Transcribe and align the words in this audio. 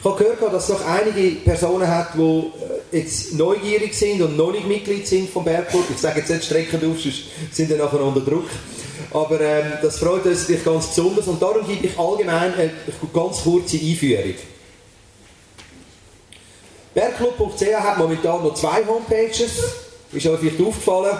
Ich 0.00 0.04
habe 0.04 0.16
gehört, 0.16 0.52
dass 0.52 0.68
es 0.68 0.78
noch 0.78 0.86
einige 0.86 1.40
Personen 1.40 1.88
hat, 1.88 2.14
die 2.14 2.20
äh, 2.92 2.98
jetzt 2.98 3.34
neugierig 3.34 3.92
sind 3.94 4.22
und 4.22 4.36
noch 4.36 4.52
nicht 4.52 4.68
Mitglied 4.68 5.06
sind 5.06 5.28
vom 5.28 5.44
Bergclub. 5.44 5.84
Ich 5.90 5.98
sage 5.98 6.20
jetzt 6.20 6.30
nicht 6.30 6.44
Strecken 6.44 6.78
auf, 6.88 7.00
sonst 7.00 7.24
sind 7.50 7.70
dann 7.70 7.78
nachher 7.78 8.00
unter 8.00 8.20
Druck. 8.20 8.48
Aber 9.12 9.40
ähm, 9.40 9.72
das 9.82 9.98
freut 9.98 10.24
uns 10.24 10.42
natürlich 10.42 10.64
ganz 10.64 10.88
besonders 10.88 11.26
und 11.26 11.42
darum 11.42 11.66
gebe 11.66 11.86
ich 11.86 11.98
allgemein 11.98 12.54
eine 12.54 12.70
ganz 13.12 13.42
kurze 13.42 13.76
Einführung. 13.76 14.34
Bergclub.ch 16.94 17.62
hat 17.74 17.98
momentan 17.98 18.42
noch 18.42 18.54
zwei 18.54 18.84
Homepages. 18.86 19.58
Ist 20.12 20.26
euch 20.26 20.38
vielleicht 20.38 20.60
aufgefallen. 20.60 21.18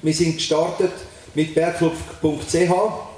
Wir 0.00 0.14
sind 0.14 0.36
gestartet 0.36 0.92
mit 1.34 1.54
bergclub.ch. 1.54 3.13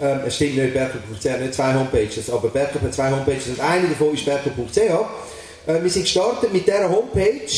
Ähm, 0.00 0.20
es 0.26 0.36
stimmt 0.36 0.56
nicht, 0.56 0.74
bergclub.ch 0.74 1.40
nicht 1.40 1.54
zwei 1.54 1.74
Homepages, 1.74 2.30
aber 2.30 2.48
Bergclub 2.48 2.82
hat 2.82 2.94
zwei 2.94 3.10
Homepages 3.10 3.48
und 3.48 3.60
eine 3.60 3.88
davon 3.88 4.14
ist 4.14 4.24
bergclub.ch. 4.24 4.78
Äh, 4.78 5.82
wir 5.82 5.90
sind 5.90 6.02
gestartet 6.02 6.52
mit 6.52 6.66
dieser 6.66 6.90
Homepage, 6.90 7.48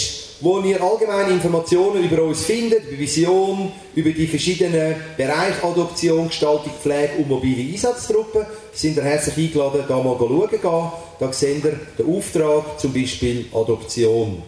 wo 0.40 0.60
ihr 0.60 0.80
allgemeine 0.80 1.30
Informationen 1.32 2.04
über 2.04 2.22
uns 2.22 2.44
findet, 2.44 2.84
über 2.86 2.98
Vision, 2.98 3.72
über 3.94 4.10
die 4.10 4.26
verschiedenen 4.28 4.94
Bereiche 5.16 5.64
Adoption, 5.64 6.28
Gestaltung, 6.28 6.72
Pflege 6.80 7.14
und 7.18 7.28
mobile 7.28 7.72
Einsatztruppen. 7.72 8.46
Sind 8.72 8.96
ihr 8.96 9.02
herzlich 9.02 9.36
eingeladen, 9.36 9.84
da 9.88 9.96
mal 9.96 10.16
schauen 10.16 10.48
gehen. 10.48 10.92
Da 11.18 11.32
seht 11.32 11.64
ihr 11.64 11.80
den 11.98 12.16
Auftrag, 12.16 12.78
zum 12.78 12.92
Beispiel 12.92 13.46
Adoption. 13.52 14.42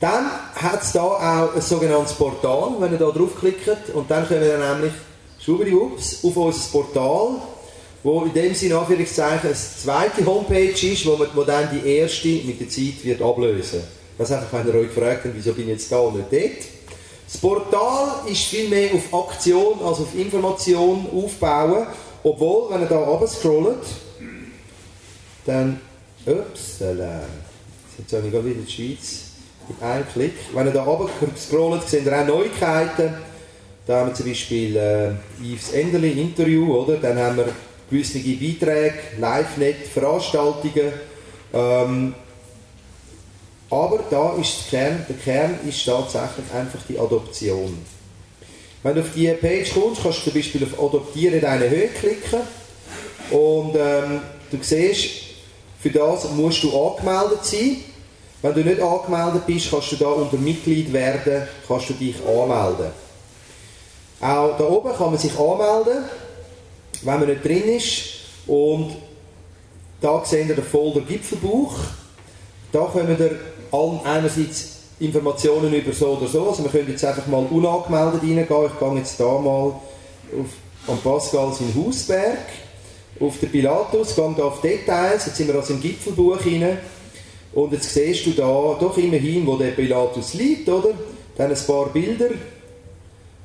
Dann 0.00 0.26
hat 0.54 0.82
es 0.82 0.92
da 0.92 1.02
auch 1.02 1.54
ein 1.54 1.60
sogenanntes 1.60 2.14
Portal, 2.14 2.76
wenn 2.78 2.92
ihr 2.92 2.98
da 2.98 3.10
draufklickt, 3.10 3.90
und 3.92 4.10
dann 4.10 4.26
können 4.26 4.42
wir 4.42 4.56
nämlich 4.56 4.92
schwubbeliwupps 5.48 6.24
auf 6.24 6.36
unser 6.36 6.70
Portal, 6.70 7.36
wo 8.02 8.22
in 8.24 8.34
dem 8.34 8.54
Sinne 8.54 8.78
Anführungszeichen 8.78 9.48
eine 9.48 9.54
zweite 9.54 10.26
Homepage 10.26 10.86
ist, 10.86 11.06
wo, 11.06 11.16
man, 11.16 11.28
wo 11.34 11.42
dann 11.42 11.68
die 11.72 11.88
erste 11.88 12.28
mit 12.28 12.60
der 12.60 12.68
Zeit 12.68 13.02
wird 13.02 13.22
ablösen. 13.22 13.80
Das 14.18 14.30
einfach, 14.30 14.52
wenn 14.52 14.68
ihr 14.68 14.80
euch 14.80 14.90
fragt, 14.90 15.22
wieso 15.32 15.52
bin 15.52 15.64
ich 15.64 15.70
jetzt 15.70 15.90
da 15.90 15.98
und 16.00 16.16
nicht 16.16 16.32
dort. 16.32 16.64
Das 17.26 17.40
Portal 17.40 18.30
ist 18.30 18.42
viel 18.42 18.68
mehr 18.68 18.90
auf 18.94 19.28
Aktion 19.28 19.80
als 19.80 20.00
auf 20.00 20.14
Information 20.14 21.06
aufbauen, 21.14 21.86
obwohl, 22.22 22.70
wenn 22.70 22.82
ihr 22.82 22.88
da 22.88 22.98
runter 22.98 23.26
scrollt, 23.26 23.86
dann, 25.46 25.80
ups, 26.26 26.80
jetzt 26.80 28.12
habe 28.12 28.26
ich 28.26 28.32
gerade 28.32 28.44
wieder 28.44 28.60
die 28.66 28.70
Schweiz, 28.70 29.20
mit 29.68 29.82
einem 29.82 30.06
Klick. 30.12 30.34
Wenn 30.52 30.66
ihr 30.66 30.72
da 30.72 30.82
runter 30.82 31.10
scrollt, 31.36 31.88
seht 31.88 32.06
ihr 32.06 32.20
auch 32.20 32.26
Neuigkeiten. 32.26 33.27
Da 33.88 34.00
haben 34.00 34.10
wir 34.10 34.14
zum 34.14 34.26
Beispiel 34.26 34.76
äh, 34.76 35.12
Yves 35.42 35.72
Enderli 35.72 36.10
Interview, 36.10 36.76
oder? 36.76 36.98
Dann 36.98 37.16
haben 37.16 37.38
wir 37.38 37.48
gewisse 37.90 38.18
Beiträge, 38.18 38.98
Live-Net, 39.18 39.86
Veranstaltungen. 39.86 40.92
Ähm, 41.54 42.14
aber 43.70 44.00
da 44.10 44.34
ist 44.34 44.70
der 44.70 44.80
Kern, 44.80 45.06
der 45.08 45.16
Kern 45.16 45.58
ist 45.66 45.86
tatsächlich 45.86 46.52
einfach 46.54 46.80
die 46.86 46.98
Adoption. 46.98 47.78
Wenn 48.82 48.94
du 48.94 49.00
auf 49.00 49.08
diese 49.16 49.32
Page 49.32 49.72
kommst, 49.72 50.02
kannst 50.02 50.18
du 50.18 50.24
zum 50.24 50.34
Beispiel 50.34 50.64
auf 50.64 50.78
Adoptieren 50.78 51.40
deine 51.40 51.70
Höhe 51.70 51.88
klicken 51.88 52.40
und 53.30 53.74
ähm, 53.74 54.20
du 54.50 54.58
siehst, 54.60 55.08
für 55.80 55.90
das 55.90 56.30
musst 56.32 56.62
du 56.62 56.78
angemeldet 56.78 57.42
sein. 57.42 57.76
Wenn 58.42 58.52
du 58.52 58.64
nicht 58.64 58.82
angemeldet 58.82 59.46
bist, 59.46 59.70
kannst 59.70 59.92
du 59.92 59.96
da 59.96 60.08
unter 60.08 60.36
Mitglied 60.36 60.92
werden, 60.92 61.48
kannst 61.66 61.88
du 61.88 61.94
dich 61.94 62.16
anmelden. 62.26 63.07
Auch 64.20 64.56
da 64.58 64.64
oben 64.64 64.92
kann 64.94 65.10
man 65.10 65.18
sich 65.18 65.38
anmelden, 65.38 66.04
wenn 67.02 67.20
man 67.20 67.28
nicht 67.28 67.44
drin 67.44 67.64
ist. 67.64 68.02
Und 68.46 68.96
da 70.00 70.24
sehen 70.24 70.48
wir 70.48 70.56
den 70.56 70.64
Folder 70.64 71.00
Gipfelbuch. 71.00 71.74
Da 72.72 72.90
können 72.92 73.18
wir 73.18 73.38
einerseits 74.04 74.78
Informationen 75.00 75.72
über 75.72 75.92
so 75.92 76.16
oder 76.16 76.26
so. 76.26 76.48
Also 76.48 76.64
wir 76.64 76.70
können 76.70 76.90
jetzt 76.90 77.04
einfach 77.04 77.26
mal 77.26 77.46
unangemeldet 77.50 78.22
reingehen. 78.22 78.40
Ich 78.40 78.78
gehe 78.78 78.94
jetzt 78.96 79.20
da 79.20 79.38
mal 79.38 79.72
auf, 79.72 80.50
an 80.88 80.98
Pascal 81.02 81.52
in 81.60 81.84
Hausberg, 81.84 82.38
auf 83.20 83.38
den 83.38 83.50
Pilatus, 83.50 84.16
gehe 84.16 84.34
da 84.36 84.44
auf 84.44 84.60
Details. 84.60 85.26
Jetzt 85.26 85.36
sind 85.36 85.48
wir 85.48 85.54
also 85.54 85.74
im 85.74 85.80
Gipfelbuch 85.80 86.44
rein. 86.44 86.78
Und 87.52 87.72
jetzt 87.72 87.92
siehst 87.94 88.26
du 88.26 88.30
da 88.30 88.76
doch 88.78 88.96
immerhin, 88.98 89.46
wo 89.46 89.56
der 89.56 89.70
Pilatus 89.70 90.34
liegt, 90.34 90.68
oder? 90.68 90.90
Dann 91.36 91.50
ein 91.50 91.66
paar 91.66 91.86
Bilder. 91.86 92.30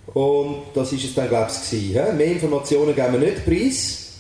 Und 0.08 0.64
das 0.74 0.92
ist 0.92 1.06
es 1.06 1.16
dann, 1.16 1.30
glaube 1.30 1.52
ich, 1.52 1.70
gewesen. 1.70 2.18
Mehr 2.18 2.28
Informationen 2.28 2.94
geben 2.94 3.14
wir 3.14 3.20
nicht 3.20 3.46
preis. 3.46 4.12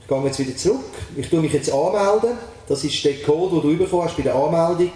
Ich 0.00 0.08
gehe 0.08 0.24
jetzt 0.24 0.38
wieder 0.38 0.56
zurück. 0.56 0.84
Ich 1.16 1.28
tue 1.28 1.40
mich 1.40 1.52
jetzt 1.52 1.70
anmelden. 1.70 2.38
Das 2.68 2.82
ist 2.82 3.04
der 3.04 3.20
Code, 3.22 3.60
den 3.60 3.78
du 3.78 3.84
bekommen 3.84 4.04
hast 4.04 4.16
bei 4.16 4.22
der 4.22 4.34
Anmeldung. 4.34 4.92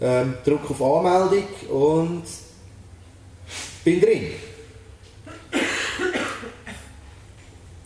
Ähm, 0.00 0.34
drücke 0.44 0.70
auf 0.70 0.82
Anmeldung 0.82 1.48
und 1.70 2.24
bin 3.84 4.00
drin. 4.00 4.26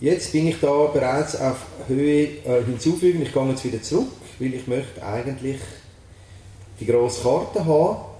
Jetzt 0.00 0.32
bin 0.32 0.48
ich 0.48 0.60
da 0.60 0.86
bereits 0.86 1.40
auf 1.40 1.56
Höhe 1.88 2.24
äh, 2.44 2.64
hinzufügen. 2.66 3.22
Ich 3.22 3.32
gehe 3.32 3.48
jetzt 3.48 3.64
wieder 3.64 3.82
zurück, 3.82 4.08
weil 4.38 4.54
ich 4.54 4.66
möchte 4.66 5.02
eigentlich 5.02 5.58
die 6.80 6.86
grosse 6.86 7.22
Karte 7.22 7.64
haben 7.64 8.15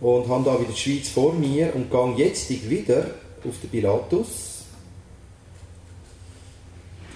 und 0.00 0.28
habe 0.28 0.44
da 0.44 0.60
wieder 0.60 0.72
die 0.72 0.76
Schweiz 0.76 1.08
vor 1.08 1.32
mir 1.32 1.74
und 1.74 1.90
gehe 2.16 2.26
jetzt 2.26 2.50
wieder 2.50 3.06
auf 3.46 3.54
den 3.62 3.70
Pilatus. 3.70 4.64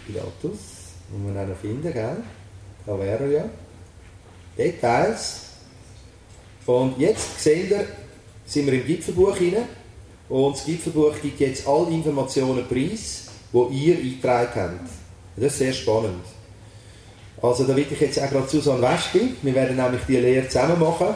Pilatus, 0.06 0.58
muss 1.10 1.32
man 1.32 1.44
auch 1.44 1.48
noch 1.48 1.56
finden, 1.56 1.92
gell? 1.92 2.16
Da 2.86 2.98
wäre 2.98 3.24
er 3.24 3.30
ja. 3.30 3.44
Details. 4.56 5.42
Und 6.66 6.98
jetzt 6.98 7.42
seht 7.42 7.70
ihr, 7.70 7.86
sind 8.46 8.66
wir 8.66 8.74
im 8.74 8.86
Gipfelbuch 8.86 9.36
rein 9.36 9.64
und 10.28 10.56
das 10.56 10.64
Gipfelbuch 10.64 11.14
gibt 11.20 11.40
jetzt 11.40 11.66
alle 11.66 11.90
Informationen 11.90 12.66
preis, 12.66 13.26
die 13.52 13.86
ihr 13.86 13.96
eingetragen 13.96 14.50
habt. 14.54 14.90
Das 15.36 15.52
ist 15.52 15.58
sehr 15.58 15.72
spannend. 15.72 16.24
Also 17.42 17.64
da 17.64 17.74
will 17.74 17.86
ich 17.90 18.00
jetzt 18.00 18.20
auch 18.20 18.28
gerade 18.28 18.48
Susanne 18.48 18.82
Wespi, 18.82 19.34
wir 19.42 19.54
werden 19.54 19.76
nämlich 19.76 20.02
die 20.06 20.16
Lehre 20.16 20.46
zusammen 20.46 20.78
machen. 20.78 21.14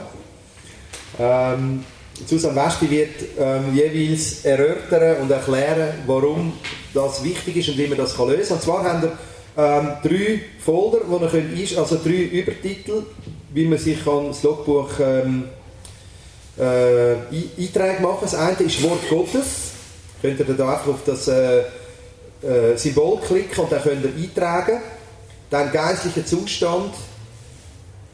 Ähm, 1.19 1.85
Susanne 2.27 2.57
Wespi 2.57 2.91
wird 2.91 3.11
ähm, 3.39 3.75
jeweils 3.75 4.45
erörtern 4.45 5.23
und 5.23 5.31
erklären, 5.31 5.95
warum 6.07 6.53
das 6.93 7.25
wichtig 7.25 7.57
ist 7.57 7.69
und 7.71 7.79
wie 7.79 7.89
man 7.89 7.99
das 7.99 8.17
kann 8.17 8.29
lösen 8.29 8.49
kann. 8.49 8.57
Und 8.57 8.63
zwar 8.63 8.85
haben 8.85 9.03
wir 9.03 9.13
ähm, 9.57 9.93
drei 10.03 10.41
Folder, 10.65 11.01
wo 11.07 11.19
ihr 11.19 11.29
könnt, 11.29 11.79
also 11.79 11.99
drei 12.03 12.23
Übertitel, 12.23 13.05
wie 13.53 13.67
man 13.67 13.79
sich 13.79 14.05
kann 14.05 14.29
das 14.29 14.43
Logbuch 14.43 14.91
ähm, 15.01 15.45
äh, 16.59 17.15
Einträge 17.59 18.01
machen 18.01 18.19
Das 18.23 18.35
eine 18.35 18.57
ist 18.59 18.83
Wort 18.83 19.09
Gottes. 19.09 19.73
Könnt 20.23 20.39
ihr 20.39 20.47
da 20.47 20.73
einfach 20.73 20.89
auf 20.89 21.05
das 21.05 21.29
äh, 21.29 21.61
äh, 22.43 22.77
Symbol 22.77 23.19
klicken 23.21 23.65
und 23.65 23.73
dann 23.73 23.83
könnt 23.83 24.05
ihr 24.05 24.13
eintragen. 24.23 24.81
Dann 25.51 25.71
geistlicher 25.71 26.25
Zustand, 26.25 26.95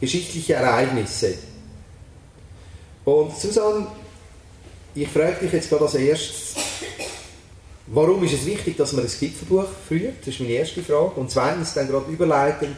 geschichtliche 0.00 0.54
Ereignisse. 0.54 1.34
Und 3.04 3.36
Susanne, 3.36 3.86
ich 4.94 5.08
frage 5.08 5.36
dich 5.42 5.52
jetzt 5.52 5.68
gerade 5.68 5.84
als 5.84 5.94
erstes, 5.94 6.54
warum 7.86 8.22
ist 8.24 8.34
es 8.34 8.46
wichtig, 8.46 8.76
dass 8.76 8.92
man 8.92 9.04
ein 9.04 9.10
Gipfelbuch 9.10 9.66
führt? 9.88 10.20
Das 10.20 10.28
ist 10.28 10.40
meine 10.40 10.52
erste 10.52 10.82
Frage. 10.82 11.12
Und 11.16 11.30
zweitens, 11.30 11.74
dann 11.74 11.88
gerade 11.88 12.10
überleitend, 12.10 12.76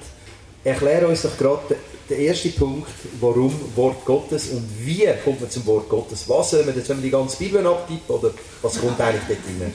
erkläre 0.65 1.09
uns 1.09 1.23
doch 1.23 1.37
gerade 1.37 1.77
den 2.09 2.21
ersten 2.21 2.53
Punkt, 2.53 2.91
warum 3.21 3.53
Wort 3.75 4.05
Gottes 4.05 4.51
und 4.51 4.65
wie 4.85 5.07
kommt 5.25 5.41
man 5.41 5.51
zum 5.51 5.67
Wort 5.67 5.89
Gottes? 5.89 6.29
Was 6.29 6.51
soll 6.51 6.65
man, 6.65 6.75
sollen 6.83 6.99
wir 7.01 7.05
die 7.05 7.11
ganze 7.11 7.37
Bibel 7.39 7.67
abtippen 7.67 8.17
oder 8.17 8.31
was 8.61 8.81
kommt 8.81 9.01
eigentlich 9.01 9.23
dort 9.29 9.39
rein? 9.61 9.73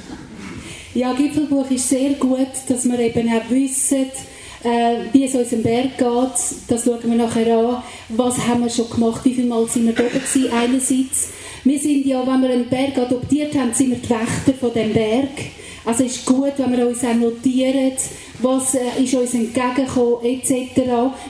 Ja, 0.94 1.14
Gipfelbuch 1.14 1.70
ist 1.70 1.90
sehr 1.90 2.12
gut, 2.12 2.48
dass 2.68 2.86
wir 2.86 3.00
eben 3.00 3.30
auch 3.30 3.50
wissen, 3.50 4.12
äh, 4.64 4.98
wie 5.14 5.26
es 5.26 5.36
unserem 5.36 5.64
Berg 5.64 5.98
geht, 5.98 6.68
das 6.68 6.84
schauen 6.84 7.04
wir 7.04 7.16
nachher 7.16 7.58
an. 7.58 7.84
Was 8.10 8.48
haben 8.48 8.64
wir 8.64 8.70
schon 8.70 8.90
gemacht, 8.90 9.24
wie 9.26 9.34
viele 9.34 9.48
Mal 9.48 9.68
sind 9.68 9.86
wir 9.86 9.94
da 9.94 10.04
gewesen, 10.04 10.52
einerseits. 10.52 11.30
Wir 11.64 11.80
sind 11.80 12.06
ja, 12.06 12.26
wenn 12.26 12.42
wir 12.42 12.50
einen 12.50 12.70
Berg 12.70 12.98
adoptiert 12.98 13.56
haben, 13.56 13.74
sind 13.74 13.92
wir 13.92 13.98
die 13.98 14.10
Wächter 14.10 14.54
von 14.60 14.74
dem 14.74 14.94
Berg. 14.94 15.30
Also 15.88 16.04
es 16.04 16.18
ist 16.18 16.26
gut, 16.26 16.52
wenn 16.58 16.78
wir 16.78 16.86
uns 16.86 17.02
auch 17.02 17.14
notieren, 17.14 17.94
was 18.42 18.76
äh, 18.76 19.02
ist 19.02 19.14
uns 19.14 19.34
entgegengekommen, 19.34 20.18
etc. 20.22 20.82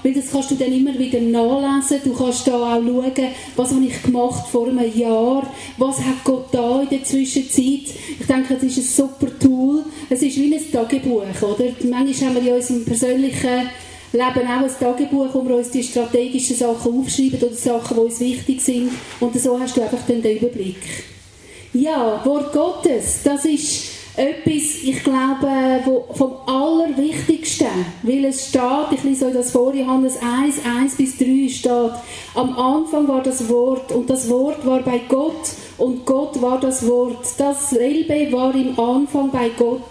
Weil 0.02 0.14
das 0.16 0.32
kannst 0.32 0.50
du 0.50 0.56
dann 0.56 0.74
immer 0.74 0.98
wieder 0.98 1.22
nachlesen. 1.22 2.02
Du 2.04 2.18
kannst 2.18 2.48
da 2.48 2.56
auch 2.56 2.82
schauen, 2.82 3.28
was 3.56 3.72
habe 3.72 3.86
ich 3.86 4.02
gemacht 4.02 4.48
vor 4.52 4.68
einem 4.68 4.98
Jahr, 4.98 5.44
was 5.78 6.00
hat 6.00 6.24
Gott 6.24 6.48
da 6.52 6.82
in 6.82 6.90
der 6.90 7.04
Zwischenzeit. 7.04 7.94
Ich 8.20 8.26
denke, 8.28 8.56
das 8.56 8.64
ist 8.64 8.78
ein 8.78 9.06
super 9.06 9.28
Tool. 9.38 9.86
Es 10.10 10.24
ist 10.24 10.38
wie 10.38 10.52
ein 10.52 10.72
Tagebuch, 10.72 11.22
oder? 11.44 11.66
Manchmal 11.88 12.30
haben 12.30 12.44
wir 12.44 12.54
in 12.54 12.58
unserem 12.60 12.84
persönlichen 12.84 13.70
Leben 14.12 14.48
auch 14.48 14.64
ein 14.64 14.72
Tagebuch, 14.80 15.28
wo 15.34 15.48
wir 15.48 15.58
uns 15.58 15.70
die 15.70 15.84
strategischen 15.84 16.56
Sachen 16.56 17.00
aufschreiben 17.00 17.44
oder 17.44 17.54
Sachen, 17.54 17.96
die 17.96 18.02
uns 18.02 18.20
wichtig 18.20 18.60
sind. 18.62 18.90
Und 19.20 19.40
so 19.40 19.60
hast 19.60 19.78
du 19.78 19.84
einfach 19.84 20.02
dann 20.08 20.24
den 20.24 20.38
Überblick. 20.38 20.78
Ja, 21.74 22.26
Wort 22.26 22.54
Gottes, 22.54 23.20
das 23.24 23.46
ist 23.46 23.97
etwas, 24.18 24.84
ich 24.84 25.04
glaube, 25.04 25.82
wo 25.86 26.08
vom 26.14 26.34
Allerwichtigsten, 26.48 27.68
weil 28.02 28.26
es 28.26 28.50
steht, 28.50 28.92
ich 28.92 29.04
lese 29.04 29.28
euch 29.28 29.34
das 29.34 29.52
vor, 29.52 29.74
Johannes 29.74 30.18
1, 30.22 30.66
1 30.66 30.96
bis 30.96 31.18
3 31.18 31.48
steht, 31.50 31.92
am 32.34 32.58
Anfang 32.58 33.08
war 33.08 33.22
das 33.22 33.48
Wort 33.48 33.92
und 33.92 34.10
das 34.10 34.28
Wort 34.28 34.66
war 34.66 34.82
bei 34.82 35.02
Gott 35.08 35.52
und 35.78 36.06
Gott 36.06 36.42
war 36.42 36.60
das 36.60 36.86
Wort. 36.88 37.28
Dasselbe 37.38 38.32
war 38.32 38.56
im 38.56 38.78
Anfang 38.80 39.30
bei 39.30 39.50
Gott. 39.56 39.82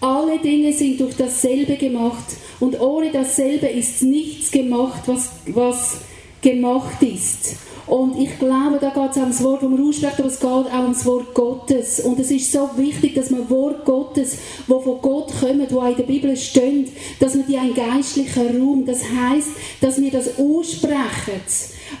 Alle 0.00 0.38
Dinge 0.38 0.72
sind 0.72 1.00
durch 1.00 1.16
dasselbe 1.16 1.76
gemacht 1.76 2.36
und 2.60 2.80
ohne 2.80 3.10
dasselbe 3.10 3.66
ist 3.66 4.02
nichts 4.02 4.52
gemacht, 4.52 5.02
was, 5.06 5.30
was 5.46 5.98
gemacht 6.42 7.02
ist. 7.02 7.56
Und 7.88 8.18
ich 8.18 8.38
glaube, 8.38 8.78
da 8.78 8.90
geht 8.90 9.12
es 9.12 9.16
ums 9.16 9.42
Wort, 9.42 9.62
das 9.62 9.70
man 9.70 9.88
ausspricht, 9.88 10.18
aber 10.18 10.28
es 10.28 10.38
geht 10.38 10.50
auch 10.50 10.82
ums 10.82 11.06
Wort 11.06 11.32
Gottes. 11.32 12.00
Und 12.00 12.20
es 12.20 12.30
ist 12.30 12.52
so 12.52 12.68
wichtig, 12.76 13.14
dass 13.14 13.30
man 13.30 13.48
Wort 13.48 13.86
Gottes, 13.86 14.36
wo 14.66 14.78
von 14.78 15.00
Gott 15.00 15.32
kommt, 15.40 15.72
wo 15.72 15.80
in 15.80 15.96
der 15.96 16.02
Bibel 16.02 16.36
steht, 16.36 16.92
dass 17.18 17.34
man 17.34 17.46
die 17.46 17.56
einen 17.56 17.74
geistlichen 17.74 18.60
Raum, 18.60 18.84
das 18.84 19.04
heißt, 19.04 19.48
dass 19.80 19.98
wir 20.00 20.10
das 20.10 20.38
aussprechen 20.38 21.40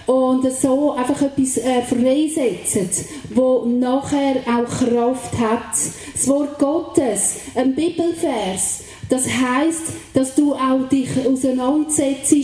und 0.04 0.52
so 0.52 0.92
einfach 0.92 1.22
etwas 1.22 1.56
äh, 1.56 1.82
freisetzen, 1.82 2.90
wo 3.30 3.64
nachher 3.64 4.36
auch 4.46 4.68
Kraft 4.68 5.38
hat. 5.38 5.72
Das 6.12 6.28
Wort 6.28 6.58
Gottes, 6.58 7.36
ein 7.54 7.74
Bibelvers, 7.74 8.80
das 9.08 9.26
heißt, 9.26 9.84
dass 10.12 10.34
du 10.34 10.54
auch 10.54 10.86
dich 10.90 11.08
auseinandersetzt, 11.26 12.34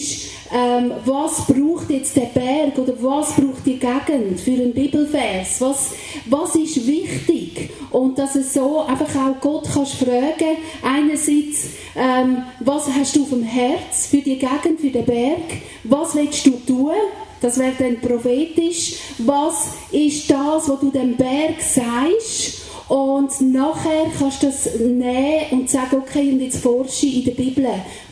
ähm, 0.53 0.93
was 1.05 1.47
braucht 1.47 1.91
jetzt 1.91 2.17
der 2.17 2.27
Berg 2.27 2.79
oder 2.79 2.93
was 3.01 3.33
braucht 3.33 3.65
die 3.65 3.79
Gegend 3.79 4.41
für 4.41 4.53
einen 4.53 4.75
Bibelvers? 4.75 5.61
Was, 5.61 5.93
was 6.27 6.55
ist 6.55 6.87
wichtig? 6.87 7.71
Und 7.91 8.19
dass 8.19 8.35
es 8.35 8.53
so 8.53 8.81
einfach 8.81 9.15
auch 9.17 9.41
Gott 9.41 9.69
kannst 9.73 9.95
fragen, 9.95 10.59
einerseits, 10.83 11.69
ähm, 11.97 12.43
was 12.61 12.89
hast 12.89 13.17
du 13.17 13.25
vom 13.25 13.43
Herz 13.43 14.07
für 14.07 14.19
die 14.19 14.39
Gegend, 14.39 14.81
für 14.81 14.91
den 14.91 15.05
Berg? 15.05 15.63
Was 15.85 16.15
willst 16.15 16.45
du 16.47 16.51
tun? 16.67 16.93
Das 17.41 17.59
wäre 17.59 17.75
dann 17.79 18.01
prophetisch. 18.01 18.97
Was 19.19 19.69
ist 19.93 20.31
das, 20.31 20.69
was 20.69 20.81
du 20.81 20.91
dem 20.91 21.17
Berg 21.17 21.61
sagst? 21.61 22.64
Und 22.89 23.41
nachher 23.41 24.07
kannst 24.19 24.43
du 24.43 24.47
das 24.47 24.79
nehmen 24.79 25.45
und 25.51 25.71
sagen, 25.71 25.97
okay, 25.97 26.33
und 26.33 26.41
jetzt 26.41 26.59
forsche 26.59 27.07
in 27.07 27.25
der 27.25 27.33
Bibel. 27.33 27.67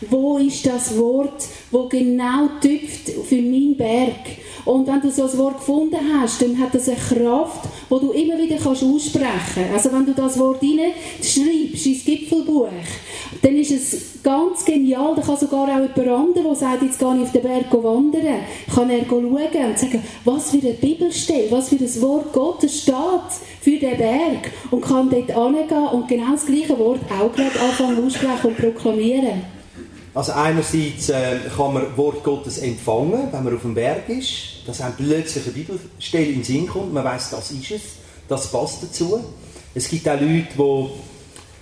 Wo 0.09 0.39
ist 0.39 0.65
das 0.67 0.97
Wort, 0.97 1.47
wo 1.71 1.89
genau 1.89 2.49
tüpft 2.61 3.11
für 3.29 3.43
meinen 3.43 3.77
Berg? 3.77 4.39
Und 4.65 4.87
wenn 4.87 5.01
du 5.01 5.11
so 5.11 5.25
ein 5.25 5.39
Wort 5.39 5.59
gefunden 5.59 5.99
hast, 6.15 6.41
dann 6.41 6.59
hat 6.59 6.75
das 6.75 6.89
eine 6.89 6.97
Kraft, 6.97 7.69
wo 7.89 7.99
du 7.99 8.13
immer 8.13 8.39
wieder 8.39 8.57
kannst 8.57 8.85
aussprechen 8.85 9.27
kannst. 9.55 9.73
Also 9.75 9.93
wenn 9.93 10.07
du 10.07 10.15
das 10.15 10.39
Wort 10.39 10.63
schreibst 10.63 11.87
ins 11.87 12.05
Gipfelbuch, 12.05 12.69
dann 13.43 13.57
ist 13.57 13.73
es 13.73 14.23
ganz 14.23 14.65
genial. 14.65 15.15
Da 15.17 15.23
kann 15.23 15.37
sogar 15.37 15.65
auch 15.65 15.81
jemand 15.81 15.99
anderes, 15.99 16.59
der 16.61 16.69
sagt, 16.69 16.83
jetzt 16.83 16.99
gehe 16.99 17.17
ich 17.17 17.23
auf 17.23 17.33
den 17.33 17.43
Berg 17.43 17.73
wandern, 17.73 18.41
kann 18.73 18.91
er 18.91 19.05
schauen 19.05 19.25
und 19.25 19.79
sagen, 19.79 20.03
was 20.25 20.51
für 20.51 20.59
eine 20.59 20.75
Bibelstelle, 20.75 21.51
was 21.51 21.69
für 21.69 21.77
ein 21.77 22.03
Wort 22.03 22.33
Gottes 22.33 22.83
steht 22.83 22.95
für 23.61 23.79
den 23.79 23.97
Berg 23.97 24.53
und 24.73 24.81
kann 24.81 25.11
dort 25.11 25.27
hingehen 25.27 25.87
und 25.93 26.09
genau 26.09 26.33
das 26.33 26.47
gleiche 26.47 26.79
Wort 26.79 27.01
auch 27.11 27.31
gerade 27.33 27.61
anfangen 27.61 28.07
aussprechen 28.07 28.47
und 28.47 28.57
proklamieren. 28.57 29.45
Also 30.15 30.33
einerseits 30.33 31.11
äh, 31.11 31.39
kann 31.55 31.75
man 31.75 31.97
Wort 31.97 32.25
Gottes 32.25 32.59
empfangen, 32.59 33.29
wenn 33.31 33.45
man 33.45 33.55
auf 33.55 33.63
dem 33.63 33.75
Berg 33.75 34.09
ist, 34.09 34.67
dass 34.67 34.81
einem 34.81 34.95
plötzlich 34.97 35.45
eine 35.45 35.53
Bibelstelle 35.53 36.27
in 36.27 36.43
Sinn 36.43 36.67
kommt, 36.67 36.93
man 36.93 37.05
weiß, 37.05 37.31
das 37.31 37.51
ist 37.51 37.71
es, 37.71 37.83
das 38.29 38.51
passt 38.51 38.83
dazu. 38.83 39.23
Es 39.75 39.89
gibt 39.89 40.09
auch 40.09 40.21
Leute, 40.21 40.49
die 40.57 40.87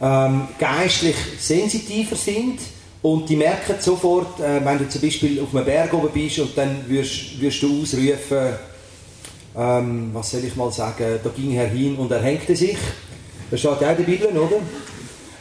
ähm, 0.01 0.49
geistlich 0.59 1.17
sensitiver 1.39 2.17
sind 2.17 2.61
und 3.03 3.29
die 3.29 3.37
merken 3.37 3.75
sofort, 3.81 4.39
äh, 4.41 4.65
wenn 4.65 4.79
du 4.79 4.89
zum 4.89 5.01
Beispiel 5.01 5.41
auf 5.41 5.55
einem 5.55 5.65
Berg 5.65 5.93
oben 5.95 6.11
bist 6.13 6.39
und 6.39 6.57
dann 6.57 6.89
wirst, 6.89 7.41
wirst 7.41 7.63
du 7.63 7.83
ausrufen, 7.83 8.55
ähm, 9.57 10.11
was 10.13 10.31
soll 10.31 10.45
ich 10.45 10.57
mal 10.57 10.71
sagen, 10.71 11.19
da 11.23 11.31
ging 11.31 11.53
er 11.55 11.69
hin 11.69 11.97
und 11.97 12.11
er 12.11 12.23
hängte 12.23 12.55
sich. 12.55 12.79
Das 13.51 13.61
steht 13.61 13.81
ja 13.81 13.91
in 13.91 13.97
der 13.97 14.05
Bibel, 14.05 14.29
oder? 14.29 14.61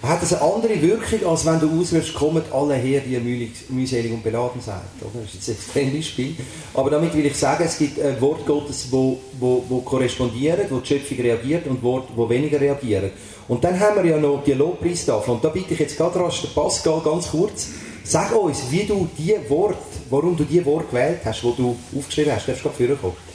Hat 0.02 0.22
das 0.22 0.32
eine 0.32 0.54
andere 0.54 0.82
Wirkung, 0.82 1.30
als 1.30 1.46
wenn 1.46 1.60
du 1.60 1.80
auswirfst, 1.80 2.14
kommen 2.14 2.42
alle 2.54 2.76
her, 2.76 3.02
die 3.02 3.52
mühselig 3.68 4.14
und 4.14 4.24
beladen 4.24 4.62
sind. 4.62 4.76
Oder? 5.02 5.22
Das 5.22 5.34
ist 5.34 5.36
jetzt 5.36 5.50
ein 5.50 5.56
Extrembeispiel. 5.56 6.36
Aber 6.74 6.90
damit 6.90 7.14
will 7.14 7.26
ich 7.26 7.36
sagen, 7.36 7.64
es 7.66 7.78
gibt 7.78 8.00
ein 8.00 8.20
Wort 8.22 8.46
Gottes, 8.46 8.88
wo, 8.90 9.20
wo, 9.38 9.62
wo 9.68 9.82
korrespondieren, 9.82 10.68
wo 10.70 10.78
die 10.78 10.88
Schöpfung 10.88 11.18
reagiert 11.18 11.68
und 11.68 11.84
Wort, 11.84 12.08
wo 12.16 12.30
weniger 12.30 12.62
reagieren. 12.62 13.12
Und 13.50 13.62
dann 13.62 13.78
haben 13.78 14.02
wir 14.02 14.10
ja 14.10 14.18
noch 14.18 14.42
die 14.42 14.54
Lobpreistafel. 14.54 15.34
Und 15.34 15.44
da 15.44 15.50
bitte 15.50 15.74
ich 15.74 15.80
jetzt 15.82 15.98
gerade 15.98 16.18
rasch 16.18 16.44
den 16.44 16.54
Pascal 16.54 17.02
ganz 17.04 17.32
kurz, 17.32 17.68
sag 18.06 18.34
uns, 18.34 18.72
wie 18.72 18.86
du 18.86 19.06
die 19.18 19.36
Wort, 19.50 19.76
warum 20.10 20.38
du 20.38 20.46
die 20.46 20.66
Wort 20.66 20.90
gewählt 20.90 21.20
hast, 21.26 21.44
wo 21.44 21.52
du 21.52 21.76
aufgeschrieben 21.98 22.34
hast. 22.34 22.48
Darfst 22.48 22.64
du 22.64 22.70
gerade 22.70 22.96
vorkommen? 22.96 23.29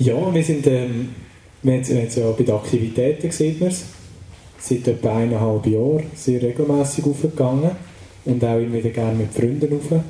Ja, 0.00 0.34
wir 0.34 0.42
sind, 0.42 0.66
ähm, 0.66 1.10
wir 1.62 1.74
haben 1.74 1.80
es 1.82 2.16
ja 2.16 2.30
bei 2.30 2.42
den 2.42 2.54
Aktivitäten 2.54 3.30
sieht 3.30 3.60
man 3.60 3.68
es, 3.68 3.84
seit 4.58 4.88
etwa 4.88 5.14
eineinhalb 5.14 5.66
Jahren 5.66 6.04
sehr 6.14 6.40
regelmäßig 6.40 7.04
aufgegangen 7.04 7.72
und 8.24 8.42
auch 8.42 8.58
immer 8.58 8.76
wieder 8.76 8.88
gerne 8.88 9.18
mit 9.18 9.34
Freunden 9.34 9.70
rauf. 9.70 10.02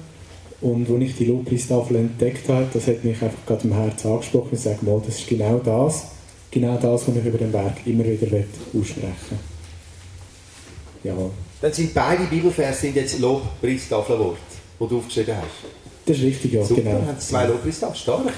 Und 0.60 0.88
als 0.88 1.02
ich 1.02 1.16
die 1.16 1.24
Lobpreistafel 1.24 1.96
entdeckt 1.96 2.48
habe, 2.48 2.66
das 2.72 2.86
hat 2.86 3.02
mich 3.02 3.20
einfach 3.20 3.44
gerade 3.44 3.66
im 3.66 3.72
Herzen 3.72 4.12
angesprochen 4.12 4.44
und 4.44 4.50
gesagt, 4.52 4.78
das 4.84 5.18
ist 5.18 5.28
genau 5.28 5.58
das, 5.58 6.04
genau 6.52 6.76
das, 6.76 7.08
was 7.08 7.16
ich 7.16 7.24
über 7.24 7.38
den 7.38 7.50
Berg 7.50 7.84
immer 7.84 8.04
wieder 8.04 8.44
aussprechen 8.78 9.38
Ja. 11.02 11.16
Dann 11.62 11.72
sind 11.72 11.92
beide 11.92 12.24
Bibelverse 12.24 12.80
sind 12.82 12.94
jetzt 12.94 13.18
Lobpreistafelwort, 13.18 14.38
die 14.78 14.86
du 14.86 14.98
aufgeschrieben 14.98 15.34
hast. 15.36 16.06
Das 16.06 16.16
ist 16.16 16.22
richtig, 16.22 16.52
ja, 16.52 16.62
Super, 16.62 16.82
genau. 16.82 17.06
Haben 17.06 17.18
zwei 17.18 17.46
Lobpreistafeln, 17.46 17.96
stark. 17.96 18.32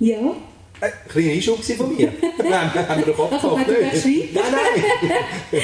Ja. 0.00 0.36
Ein 0.78 0.92
kleiner 1.08 1.32
Einschub 1.32 1.64
von 1.64 1.96
mir. 1.96 2.08
haben 2.50 3.06
wir 3.06 3.14
doch 3.14 3.32
abgemacht, 3.32 3.66
nicht? 3.66 4.34
Nein, 4.34 4.44
nein. 4.52 5.60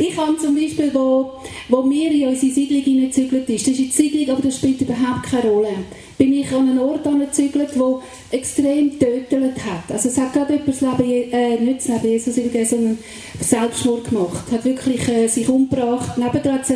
ich 0.00 0.16
habe 0.16 0.36
zum 0.36 0.56
Beispiel, 0.56 0.90
wo, 0.92 1.40
wo 1.68 1.88
wir 1.88 2.10
in 2.10 2.28
unsere 2.28 2.52
Siedlung 2.52 2.82
hineingezügelt 2.82 3.48
ist, 3.48 3.68
das 3.68 3.74
ist 3.74 3.80
eine 3.80 3.92
Siedlung, 3.92 4.36
aber 4.36 4.42
das 4.42 4.56
spielt 4.56 4.80
überhaupt 4.80 5.30
keine 5.30 5.48
Rolle, 5.48 5.74
bin 6.18 6.32
ich 6.32 6.50
an 6.50 6.70
einen 6.70 6.78
Ort 6.80 7.06
angezügelt, 7.06 7.70
der 7.72 8.02
extrem 8.32 8.98
tötet 8.98 9.64
hat. 9.64 9.92
Also 9.92 10.08
es 10.08 10.18
hat 10.18 10.32
gerade 10.32 10.54
jemand 10.54 10.68
das 10.68 10.80
Leben, 10.80 11.32
äh, 11.32 11.60
nicht 11.60 11.78
das 11.78 11.88
Leben 11.88 12.08
Jesus 12.08 12.34
sondern 12.70 12.98
Selbstmord 13.38 14.08
gemacht. 14.08 14.50
Hat 14.50 14.64
wirklich 14.64 15.08
äh, 15.08 15.28
sich 15.28 15.48
umgebracht. 15.48 16.18
Nebendran 16.18 16.58
hat 16.58 16.66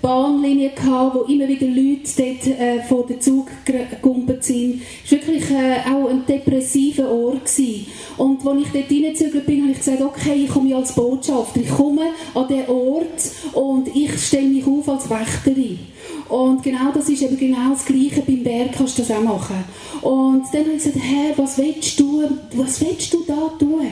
Bahnlinie 0.00 0.70
gehabt, 0.70 1.14
wo 1.14 1.20
immer 1.22 1.48
wieder 1.48 1.66
Leute 1.66 2.10
dort 2.16 2.58
äh, 2.58 2.82
vor 2.82 3.06
den 3.06 3.20
Zug 3.20 3.48
gegumpelt 3.64 4.44
sind. 4.44 4.82
Es 5.04 5.12
war 5.12 5.18
wirklich 5.20 5.50
äh, 5.50 5.80
auch 5.90 6.08
ein 6.08 6.24
depressiver 6.26 7.10
Ort. 7.10 7.44
Gewesen. 7.44 7.86
Und 8.16 8.46
als 8.46 8.60
ich 8.62 8.72
dort 8.72 8.90
reingezügelt 8.90 9.46
bin, 9.46 9.62
habe 9.62 9.72
ich 9.72 9.78
gesagt, 9.78 10.02
okay, 10.02 10.44
ich 10.44 10.50
komme 10.50 10.74
als 10.74 10.94
Botschafter. 10.94 11.60
Ich 11.60 11.70
komme 11.70 12.10
an 12.34 12.48
den 12.48 12.68
Ort 12.68 13.30
und 13.52 13.94
ich 13.94 14.18
stelle 14.18 14.48
mich 14.48 14.66
auf 14.66 14.88
als 14.88 15.08
Wächterin. 15.10 15.78
Und 16.28 16.62
genau 16.62 16.90
das 16.92 17.08
ist 17.08 17.22
eben 17.22 17.36
genau 17.36 17.70
das 17.70 17.84
Gleiche. 17.84 18.22
Beim 18.22 18.42
Berg 18.42 18.72
kannst 18.72 18.98
du 18.98 19.02
das 19.02 19.10
auch 19.10 19.22
machen. 19.22 19.64
Und 20.02 20.44
dann 20.52 20.60
habe 20.60 20.72
ich 20.76 20.82
gesagt, 20.82 20.96
Herr, 21.00 21.38
was 21.38 21.58
willst 21.58 22.00
du, 22.00 22.24
was 22.54 22.80
willst 22.80 23.12
du 23.12 23.24
da 23.26 23.50
tun? 23.58 23.86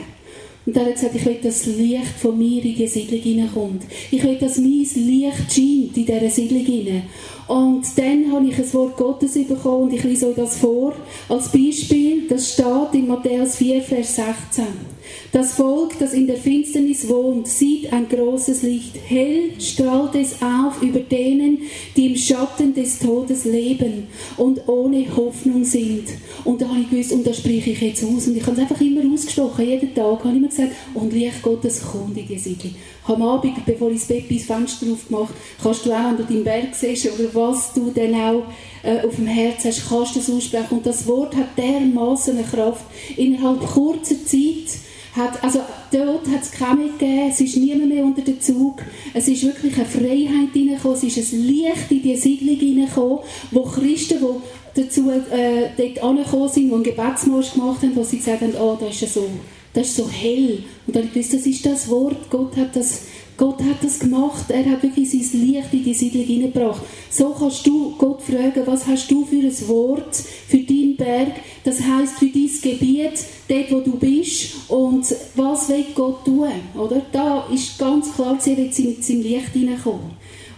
Und 0.66 0.76
dann 0.76 0.86
hat 0.86 0.90
er 0.90 0.94
gesagt, 0.94 1.14
ich 1.14 1.26
will, 1.26 1.38
dass 1.42 1.64
das 1.64 1.76
Licht 1.76 2.18
von 2.18 2.38
mir 2.38 2.64
in 2.64 2.74
die 2.74 2.86
Siedlung 2.86 3.20
hineinkommt. 3.20 3.82
Ich 4.10 4.22
will, 4.22 4.36
dass 4.36 4.58
mein 4.58 4.86
Licht 4.94 5.52
scheint 5.52 5.96
in 5.96 6.06
dieser 6.06 6.30
Siedlung 6.30 6.64
hinein. 6.64 7.02
Und 7.46 7.86
dann 7.96 8.32
habe 8.32 8.46
ich 8.46 8.58
ein 8.58 8.72
Wort 8.72 8.96
Gottes 8.96 9.34
bekommen 9.34 9.84
und 9.84 9.92
ich 9.92 10.02
lese 10.02 10.28
euch 10.28 10.36
das 10.36 10.56
vor. 10.56 10.94
Als 11.28 11.52
Beispiel, 11.52 12.26
das 12.28 12.52
steht 12.54 12.94
in 12.94 13.06
Matthäus 13.06 13.56
4, 13.56 13.82
Vers 13.82 14.16
16. 14.16 14.93
Das 15.32 15.54
Volk, 15.54 15.98
das 15.98 16.12
in 16.12 16.26
der 16.26 16.36
Finsternis 16.36 17.08
wohnt, 17.08 17.48
sieht 17.48 17.92
ein 17.92 18.08
großes 18.08 18.62
Licht. 18.62 18.96
Hell 19.06 19.50
strahlt 19.58 20.14
es 20.14 20.40
auf 20.42 20.80
über 20.82 21.00
denen, 21.00 21.58
die 21.96 22.06
im 22.06 22.16
Schatten 22.16 22.74
des 22.74 22.98
Todes 22.98 23.44
leben 23.44 24.08
und 24.36 24.68
ohne 24.68 25.04
Hoffnung 25.16 25.64
sind. 25.64 26.04
Und 26.44 26.60
da 26.60 26.68
habe 26.68 26.80
ich 26.80 26.90
gewusst, 26.90 27.12
und 27.12 27.26
da 27.26 27.32
spreche 27.32 27.70
ich 27.70 27.80
jetzt 27.80 28.04
aus. 28.04 28.28
Und 28.28 28.36
ich 28.36 28.42
habe 28.42 28.52
es 28.52 28.58
einfach 28.58 28.80
immer 28.80 29.02
ausgesprochen. 29.12 29.66
Jeden 29.66 29.94
Tag 29.94 30.24
habe 30.24 30.30
ich 30.30 30.36
immer 30.36 30.48
gesagt, 30.48 30.72
und 30.94 31.12
Licht 31.12 31.42
Gottes 31.42 31.82
kommt 31.82 32.16
in 32.16 32.26
die 32.26 32.38
Siedlung. 32.38 32.74
Am 33.06 33.22
Abend, 33.22 33.64
bevor 33.66 33.90
ich 33.90 33.98
das 33.98 34.08
Bett 34.08 34.30
ins 34.30 34.46
Fenster 34.46 34.86
aufgemacht 34.90 35.34
kannst 35.62 35.84
du 35.84 35.92
auch, 35.92 36.04
wenn 36.08 36.16
du 36.16 36.24
deinen 36.24 36.44
Berg 36.44 36.74
siehst 36.74 37.06
oder 37.06 37.34
was 37.34 37.72
du 37.74 37.90
dann 37.94 38.14
auch 38.14 38.44
äh, 38.82 39.06
auf 39.06 39.16
dem 39.16 39.26
Herzen 39.26 39.68
hast, 39.68 39.88
kannst 39.88 40.16
du 40.16 40.20
das 40.20 40.30
aussprechen. 40.30 40.76
Und 40.76 40.86
das 40.86 41.06
Wort 41.06 41.36
hat 41.36 41.56
dermaßen 41.58 42.36
eine 42.36 42.46
Kraft. 42.46 42.84
Innerhalb 43.16 43.60
kurzer 43.60 44.16
Zeit 44.24 44.78
hat, 45.14 45.42
also 45.44 45.60
dort 45.92 46.26
hat 46.28 46.42
es 46.42 46.50
keine 46.50 46.88
gegeben, 46.88 47.28
es 47.30 47.40
ist 47.40 47.56
niemand 47.56 47.88
mehr 47.88 48.04
unter 48.04 48.22
den 48.22 48.40
Zug, 48.40 48.82
es 49.12 49.28
ist 49.28 49.44
wirklich 49.44 49.76
eine 49.76 49.84
Freiheit 49.84 50.52
hineingekommen, 50.52 50.96
es 50.96 51.16
ist 51.16 51.32
ein 51.32 51.46
Licht 51.46 51.90
in 51.90 52.02
die 52.02 52.16
Siedlung 52.16 52.56
hineingekommen, 52.56 53.18
wo 53.52 53.62
Christen, 53.62 54.18
die 54.18 54.82
dazu 54.82 55.10
äh, 55.10 55.68
dort 55.76 56.02
angekommen 56.02 56.48
sind, 56.48 56.68
die 56.68 56.74
einen 56.74 56.82
Gebetsmarsch 56.82 57.52
gemacht 57.52 57.82
haben, 57.82 57.94
wo 57.94 58.02
sie 58.02 58.18
gesagt 58.18 58.42
haben, 58.42 58.54
oh, 58.60 58.76
das 58.80 59.00
ist 59.00 59.14
so, 59.14 59.28
das 59.74 59.88
ist 59.88 59.96
so 59.96 60.08
hell. 60.08 60.64
Und 60.86 60.96
dann 60.96 61.12
gewusst, 61.12 61.34
das 61.34 61.46
ist 61.46 61.66
das 61.66 61.88
Wort, 61.90 62.30
Gott 62.30 62.56
hat 62.56 62.74
das 62.74 63.02
Gott 63.36 63.60
hat 63.62 63.82
das 63.82 63.98
gemacht. 63.98 64.44
Er 64.48 64.64
hat 64.70 64.82
wirklich 64.82 65.10
sein 65.10 65.40
Licht 65.40 65.72
in 65.72 65.82
die 65.82 65.94
Siedlung 65.94 66.24
hineingebracht. 66.24 66.82
So 67.10 67.30
kannst 67.30 67.66
du 67.66 67.96
Gott 67.96 68.22
fragen, 68.22 68.62
was 68.64 68.86
hast 68.86 69.10
du 69.10 69.24
für 69.24 69.36
ein 69.36 69.68
Wort 69.68 70.14
für 70.14 70.58
deinen 70.58 70.96
Berg? 70.96 71.32
Das 71.64 71.80
heißt 71.80 72.18
für 72.18 72.26
dein 72.26 72.50
Gebiet, 72.62 73.24
dort 73.48 73.72
wo 73.72 73.80
du 73.80 73.98
bist. 73.98 74.70
Und 74.70 75.12
was 75.34 75.68
will 75.68 75.86
Gott 75.94 76.24
tun? 76.24 76.48
Oder? 76.76 77.02
Da 77.10 77.48
ist 77.52 77.76
ganz 77.76 78.14
klar, 78.14 78.36
sie 78.38 78.56
wird 78.56 78.78
mit 78.78 79.04
seinem 79.04 79.22
Licht 79.22 79.52
hineinkommen. 79.52 80.12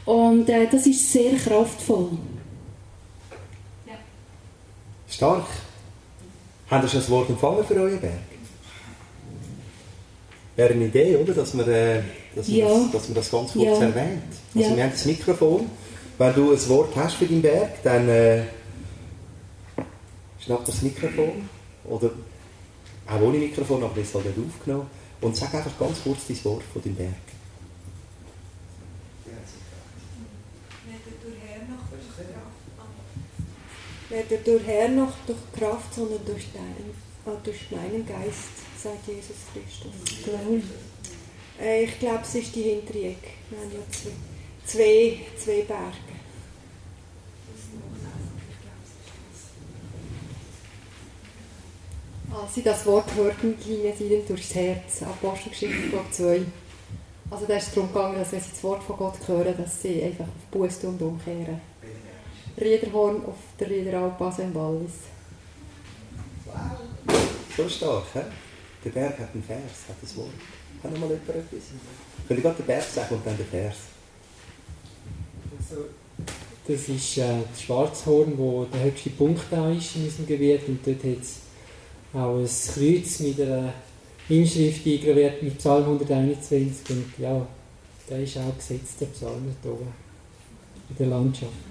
Und 0.05 0.49
äh, 0.51 0.67
das 0.71 0.87
ist 0.87 1.13
sehr 1.13 1.33
kraftvoll. 1.35 2.11
Ja. 3.87 3.95
Stark. 5.09 5.47
Habt 6.71 6.85
ihr 6.85 6.89
schon 6.89 7.01
das 7.01 7.11
Wort 7.11 7.31
empfangen 7.31 7.65
für 7.65 7.75
euren 7.75 8.01
Berg? 8.01 8.36
Wäre 10.57 10.73
eine 10.73 10.87
Idee, 10.87 11.17
oder? 11.17 11.35
Dass 11.35 11.57
wir, 11.57 11.69
äh, 11.69 12.03
dass 12.35 12.49
ja. 12.49 12.67
das, 12.67 12.93
dass 12.93 13.09
man 13.09 13.15
das 13.15 13.31
ganz 13.31 13.53
kurz 13.53 13.79
ja. 13.79 13.85
erwähnt. 13.85 14.23
Also 14.55 14.71
ja. 14.71 14.77
wir 14.77 14.85
haben 14.85 14.93
das 14.93 15.05
Mikrofon. 15.05 15.71
Wenn 16.19 16.35
du 16.35 16.53
ein 16.53 16.69
Wort 16.69 16.97
hast 16.97 17.17
für 17.17 17.27
deinen 17.27 17.43
Berg, 17.43 17.83
dann 17.83 18.09
äh, 18.09 18.45
schnapp 20.41 20.65
das 20.65 20.81
Mikrofon. 20.81 21.49
Oder 21.85 22.11
auch 23.07 23.21
ohne 23.21 23.39
Mikrofon, 23.39 23.85
aber 23.85 24.01
das 24.01 24.15
halt 24.15 24.25
nicht 24.25 24.39
aufgenommen. 24.49 24.89
Und 25.21 25.37
sag 25.37 25.55
einfach 25.55 25.79
ganz 25.79 26.03
kurz 26.03 26.27
dein 26.27 26.45
Wort 26.45 26.63
von 26.73 26.83
deinem 26.83 26.97
Berg. 26.97 27.15
Weder 34.09 34.41
durch 34.43 34.67
Herr 34.67 34.89
noch 34.89 35.13
durch 35.27 35.39
Kraft, 35.59 35.95
sondern 35.95 36.25
durch, 36.25 36.47
deinen, 36.53 36.95
äh, 37.27 37.39
durch 37.43 37.71
meinen 37.71 38.07
Geist 38.07 38.76
sagt 38.87 39.09
Jesus 39.09 39.37
Christus. 39.53 40.65
Äh, 41.61 41.85
ich 41.85 41.99
glaube, 41.99 42.21
es 42.23 42.35
ist 42.35 42.55
die 42.55 42.63
hintere 42.63 42.99
Ecke. 42.99 43.31
Wir 43.51 43.59
haben 43.59 43.73
ja 43.73 43.81
zwei, 43.91 44.13
zwei, 44.65 45.21
zwei 45.37 45.63
Berge. 45.63 46.17
Als 52.33 52.55
sie 52.55 52.63
das 52.63 52.85
Wort 52.85 53.13
hörten, 53.15 53.57
gingen 53.59 53.97
sie 53.97 54.05
ihnen 54.05 54.27
durchs 54.27 54.55
Herz. 54.55 55.03
Apostelgeschichte 55.03 55.99
2. 56.11 56.43
Also 57.31 57.47
da 57.47 57.57
ist 57.57 57.69
es 57.69 57.75
darum 57.75 57.93
gegangen, 57.93 58.19
dass 58.19 58.33
wenn 58.33 58.41
sie 58.41 58.51
das 58.51 58.63
Wort 58.63 58.83
von 58.85 58.97
Gott 58.97 59.27
hören, 59.27 59.55
dass 59.57 59.83
sie 59.83 60.03
einfach 60.03 60.27
auf 60.27 60.51
Buße 60.51 60.87
und 60.87 61.01
umkehren. 61.01 61.61
Riederhorn 62.61 63.25
auf 63.25 63.37
der 63.59 63.71
Riederalp 63.71 64.21
im 64.39 64.55
Wallis. 64.55 64.93
Wow. 66.45 67.17
So 67.57 67.69
stark, 67.69 68.05
hä? 68.15 68.21
Der 68.87 68.93
Berg 68.93 69.19
hat 69.19 69.35
einen 69.35 69.43
Vers, 69.43 69.89
hat 69.89 69.97
ein 70.01 70.17
Wort. 70.17 70.31
Kann 70.81 70.93
noch 70.93 71.01
mal 71.01 71.09
jemand 71.09 71.29
etwas? 71.29 71.61
Könnt 72.29 72.39
ihr 72.39 72.43
gerade 72.43 72.63
den 72.63 72.67
Berg 72.67 72.85
sagen 72.85 73.17
und 73.17 73.27
dann 73.27 73.37
den 73.37 73.47
Vers? 73.47 73.77
Also, 75.59 75.87
das 76.69 76.89
ist 76.89 77.19
äh, 77.19 77.39
das 77.51 77.63
Schwarzhorn, 77.63 78.39
wo 78.39 78.65
der 78.67 78.85
höchste 78.85 79.11
Punkt 79.11 79.43
da 79.51 79.73
ist 79.73 79.97
in 79.97 80.05
unserem 80.05 80.27
Gebiet. 80.27 80.69
Und 80.69 80.87
dort 80.87 81.03
hat 81.03 81.21
es 81.21 81.41
auch 82.15 82.39
ein 82.39 82.47
Kreuz 82.47 83.19
mit 83.19 83.41
einer 83.41 83.73
Inschrift 84.29 84.87
eingraviert 84.87 85.43
mit 85.43 85.59
Psalm 85.59 85.83
121. 85.83 86.91
Und 86.91 87.13
ja, 87.19 87.45
da 88.09 88.17
ist 88.19 88.39
auch 88.39 88.57
gesetzt, 88.57 89.01
der 89.01 89.07
Psalm 89.07 89.53
da 89.65 89.69
oben 89.69 89.93
in 90.91 90.97
der 90.97 91.07
Landschaft. 91.09 91.66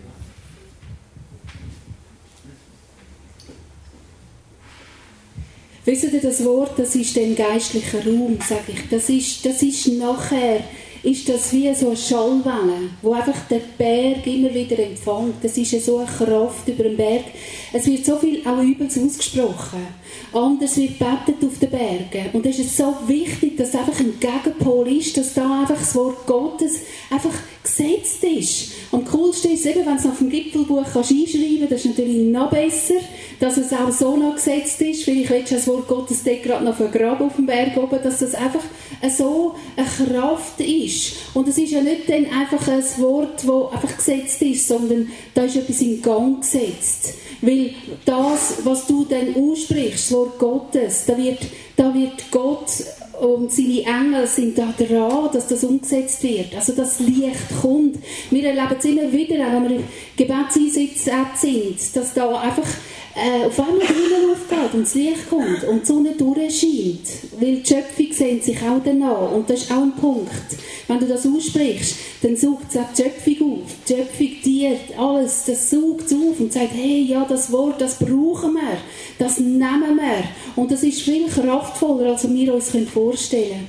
Wisst 5.85 6.03
ihr, 6.03 6.19
das 6.19 6.43
Wort, 6.43 6.79
das 6.79 6.95
ist 6.95 7.15
der 7.15 7.27
geistliche 7.33 8.03
Raum, 8.03 8.39
sage 8.47 8.73
ich. 8.73 8.89
Das 8.89 9.07
ist, 9.07 9.45
das 9.45 9.61
ist 9.61 9.87
nachher, 9.87 10.61
ist 11.05 11.29
das 11.29 11.53
wie 11.53 11.73
so 11.75 11.87
eine 11.87 11.97
Schallwelle, 11.97 12.89
wo 13.03 13.13
einfach 13.13 13.47
der 13.49 13.61
Berg 13.77 14.25
immer 14.25 14.53
wieder 14.53 14.79
empfängt. 14.79 15.35
Das 15.43 15.55
ist 15.55 15.85
so 15.85 15.97
eine 15.97 16.07
Kraft 16.07 16.67
über 16.67 16.83
den 16.83 16.97
Berg. 16.97 17.25
Es 17.71 17.85
wird 17.85 18.05
so 18.05 18.15
viel 18.17 18.41
auch 18.47 18.61
übels 18.61 18.97
ausgesprochen. 18.97 19.85
Anders 20.33 20.77
wird 20.77 20.97
betet 20.97 21.43
auf 21.45 21.59
den 21.59 21.69
Bergen. 21.69 22.29
Und 22.33 22.45
es 22.47 22.57
ist 22.57 22.75
so 22.75 22.95
wichtig, 23.05 23.55
dass 23.55 23.75
einfach 23.75 23.99
ein 23.99 24.19
Gegenpol 24.19 24.87
ist, 24.87 25.15
dass 25.15 25.33
da 25.35 25.61
einfach 25.61 25.77
das 25.77 25.93
Wort 25.95 26.25
Gottes 26.25 26.79
einfach 27.11 27.33
gesetzt 27.63 28.23
ist. 28.23 28.71
Am 28.91 29.05
coolsten 29.05 29.51
ist 29.51 29.65
eben, 29.65 29.85
wenn 29.85 29.97
es 29.97 30.05
auf 30.05 30.17
dem 30.19 30.29
Gipfelbuch 30.29 30.85
kannst 30.91 31.11
einschreiben 31.11 31.67
das 31.69 31.83
ist 31.83 31.97
natürlich 31.97 32.31
noch 32.31 32.49
besser, 32.49 32.95
dass 33.39 33.57
es 33.57 33.73
auch 33.73 33.91
so 33.91 34.15
noch 34.15 34.35
gesetzt 34.35 34.81
ist. 34.81 35.03
Vielleicht 35.03 35.29
willst 35.29 35.51
du 35.51 35.55
das 35.55 35.67
Wort 35.67 35.87
Gottes 35.87 36.23
gerade 36.23 36.63
noch 36.63 36.75
vergraben 36.75 37.27
auf 37.27 37.35
dem 37.35 37.45
Berg 37.45 37.75
oben, 37.77 37.99
dass 38.01 38.19
das 38.19 38.35
einfach 38.35 38.63
so 39.09 39.55
eine 39.75 39.85
Kraft 39.85 40.59
ist. 40.59 40.94
Und 41.33 41.47
es 41.47 41.57
ist 41.57 41.71
ja 41.71 41.81
nicht 41.81 42.09
dann 42.09 42.25
einfach 42.25 42.67
ein 42.67 42.83
Wort, 42.97 43.43
das 43.43 43.73
einfach 43.73 43.97
gesetzt 43.97 44.41
ist, 44.41 44.67
sondern 44.67 45.09
da 45.33 45.43
ist 45.43 45.55
etwas 45.55 45.81
in 45.81 46.01
Gang 46.01 46.41
gesetzt. 46.41 47.13
Weil 47.41 47.71
das, 48.05 48.57
was 48.63 48.87
du 48.87 49.05
dann 49.05 49.35
aussprichst, 49.35 50.11
das 50.11 50.11
Wort 50.11 50.39
Gottes, 50.39 51.03
da 51.05 51.17
wird, 51.17 51.39
da 51.75 51.93
wird 51.93 52.31
Gott 52.31 52.69
und 53.19 53.51
seine 53.51 53.83
Engel 53.83 54.27
sind 54.27 54.57
da 54.57 54.73
dran, 54.77 55.29
dass 55.31 55.47
das 55.47 55.63
umgesetzt 55.63 56.23
wird. 56.23 56.53
Also 56.55 56.73
das 56.73 56.99
Licht 56.99 57.61
kommt. 57.61 57.97
Wir 58.29 58.45
erleben 58.45 58.75
es 58.77 58.85
immer 58.85 59.11
wieder, 59.11 59.35
auch 59.45 59.53
wenn 59.53 59.69
wir 59.69 59.75
im 59.77 59.83
Gebetseinsatz 60.17 61.41
sind, 61.41 61.95
dass 61.95 62.13
da 62.13 62.39
einfach 62.39 62.67
äh, 63.15 63.45
auf 63.45 63.59
einmal 63.59 63.79
die 63.79 63.93
Himmel 63.93 64.31
aufgeht 64.33 64.73
und 64.73 64.81
das 64.83 64.93
Licht 64.93 65.29
kommt 65.29 65.63
und 65.63 65.81
die 65.81 65.85
Sonne 65.85 66.11
durchscheint. 66.15 67.07
Weil 67.39 67.57
die 67.57 67.65
Schöpfung 67.65 68.11
sehnt 68.11 68.43
sich 68.43 68.57
auch 68.61 68.81
danach. 68.83 69.31
Und 69.31 69.49
das 69.49 69.61
ist 69.61 69.71
auch 69.71 69.83
ein 69.83 69.95
Punkt. 69.95 70.31
Wenn 70.87 70.99
du 70.99 71.07
das 71.07 71.25
aussprichst, 71.25 71.95
dann 72.21 72.35
sucht 72.35 72.65
es 72.69 72.77
auch 72.77 72.91
die 72.95 73.03
Schöpfung 73.03 73.53
auf. 73.53 73.71
Die 73.87 73.93
Schöpfung, 73.93 74.29
die, 74.43 74.77
alles, 74.97 75.45
das 75.45 75.69
sucht 75.69 76.05
es 76.07 76.13
auf 76.13 76.39
und 76.39 76.51
sagt, 76.51 76.71
hey, 76.73 77.03
ja, 77.03 77.25
das 77.27 77.51
Wort, 77.51 77.79
das 77.79 77.97
brauchen 77.97 78.53
wir. 78.53 78.77
Das 79.17 79.39
nehmen 79.39 79.97
wir. 79.97 80.23
Und 80.55 80.71
das 80.71 80.83
ist 80.83 81.01
viel 81.01 81.29
kraftvoller, 81.29 82.11
als 82.11 82.29
wir 82.29 82.53
uns 82.53 82.71
vorstellen 82.91 83.49
können. 83.49 83.67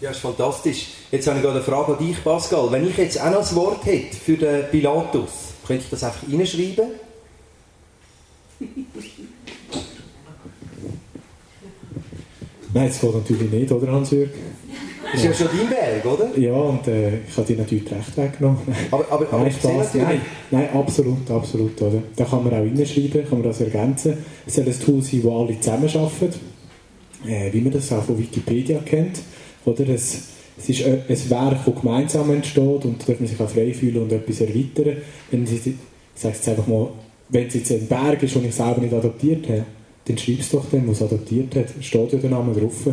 Ja, 0.00 0.10
ist 0.10 0.20
fantastisch. 0.20 0.86
Jetzt 1.10 1.26
habe 1.26 1.38
ich 1.38 1.42
gerade 1.42 1.56
eine 1.56 1.64
Frage 1.64 1.92
an 1.92 1.98
dich, 1.98 2.22
Pascal. 2.22 2.70
Wenn 2.70 2.88
ich 2.88 2.96
jetzt 2.96 3.20
auch 3.20 3.30
noch 3.30 3.46
ein 3.46 3.56
Wort 3.56 3.84
hätte 3.84 4.16
für 4.16 4.36
den 4.36 4.70
Pilatus, 4.70 5.30
könnte 5.66 5.82
ich 5.84 5.90
das 5.90 6.04
einfach 6.04 6.22
reinschreiben? 6.30 7.09
Nein, 12.72 12.86
das 12.88 13.00
geht 13.00 13.14
natürlich 13.14 13.50
nicht, 13.50 13.72
oder 13.72 13.90
Hans-Jürg? 13.90 14.30
Das 15.12 15.24
ist 15.24 15.40
ja 15.40 15.48
schon 15.48 15.58
dein 15.58 15.68
Berg, 15.68 16.04
oder? 16.06 16.38
Ja, 16.38 16.52
und 16.52 16.86
äh, 16.86 17.18
ich 17.28 17.36
habe 17.36 17.46
dir 17.46 17.56
natürlich 17.56 17.90
recht 17.90 18.16
weggenommen. 18.16 18.58
Aber, 18.92 19.04
aber, 19.10 19.32
aber 19.32 19.42
nein, 19.42 19.52
Spaß. 19.52 19.94
Nein, 19.94 20.20
nein, 20.52 20.68
absolut, 20.72 21.28
absolut. 21.28 21.82
Oder? 21.82 22.02
Da 22.14 22.24
kann 22.24 22.44
man 22.44 22.52
auch 22.52 22.58
reinschreiben, 22.58 23.24
kann 23.28 23.40
man 23.40 23.42
das 23.42 23.60
ergänzen. 23.60 24.18
Es 24.46 24.54
soll 24.54 24.66
ein 24.66 24.78
Tool 24.78 25.02
sein, 25.02 25.24
wo 25.24 25.42
alle 25.42 25.58
zusammenarbeiten, 25.58 26.40
äh, 27.26 27.52
wie 27.52 27.60
man 27.60 27.72
das 27.72 27.92
auch 27.92 28.04
von 28.04 28.16
Wikipedia 28.18 28.78
kennt. 28.84 29.20
Oder? 29.64 29.88
Es, 29.88 30.28
es 30.56 30.68
ist 30.68 30.84
ein 30.84 31.30
Werk, 31.30 31.64
das 31.64 31.74
gemeinsam 31.74 32.30
entsteht 32.30 32.84
und 32.84 33.02
da 33.02 33.06
darf 33.06 33.18
man 33.18 33.28
sich 33.28 33.40
auch 33.40 33.48
frei 33.48 33.72
fühlen 33.72 34.02
und 34.02 34.12
etwas 34.12 34.42
erweitern. 34.42 34.98
Wenn 35.30 35.46
Sie, 35.46 35.56
ich 35.56 35.74
sage 36.14 36.34
jetzt 36.34 36.48
einfach 36.48 36.68
mal, 36.68 36.88
wenn 37.30 37.46
es 37.46 37.54
jetzt 37.54 37.70
ein 37.70 37.86
Berg 37.86 38.22
ist, 38.22 38.34
den 38.34 38.44
ich 38.44 38.54
selber 38.54 38.80
nicht 38.80 38.92
adoptiert 38.92 39.48
habe, 39.48 39.64
dann 40.06 40.18
schreib 40.18 40.40
es 40.40 40.50
doch 40.50 40.64
dem, 40.66 40.84
der 40.84 40.92
es 40.92 41.02
adoptiert 41.02 41.54
hat. 41.54 41.66
Steht 41.80 42.12
ja 42.12 42.18
der 42.18 42.30
Name 42.30 42.52
drauf. 42.54 42.88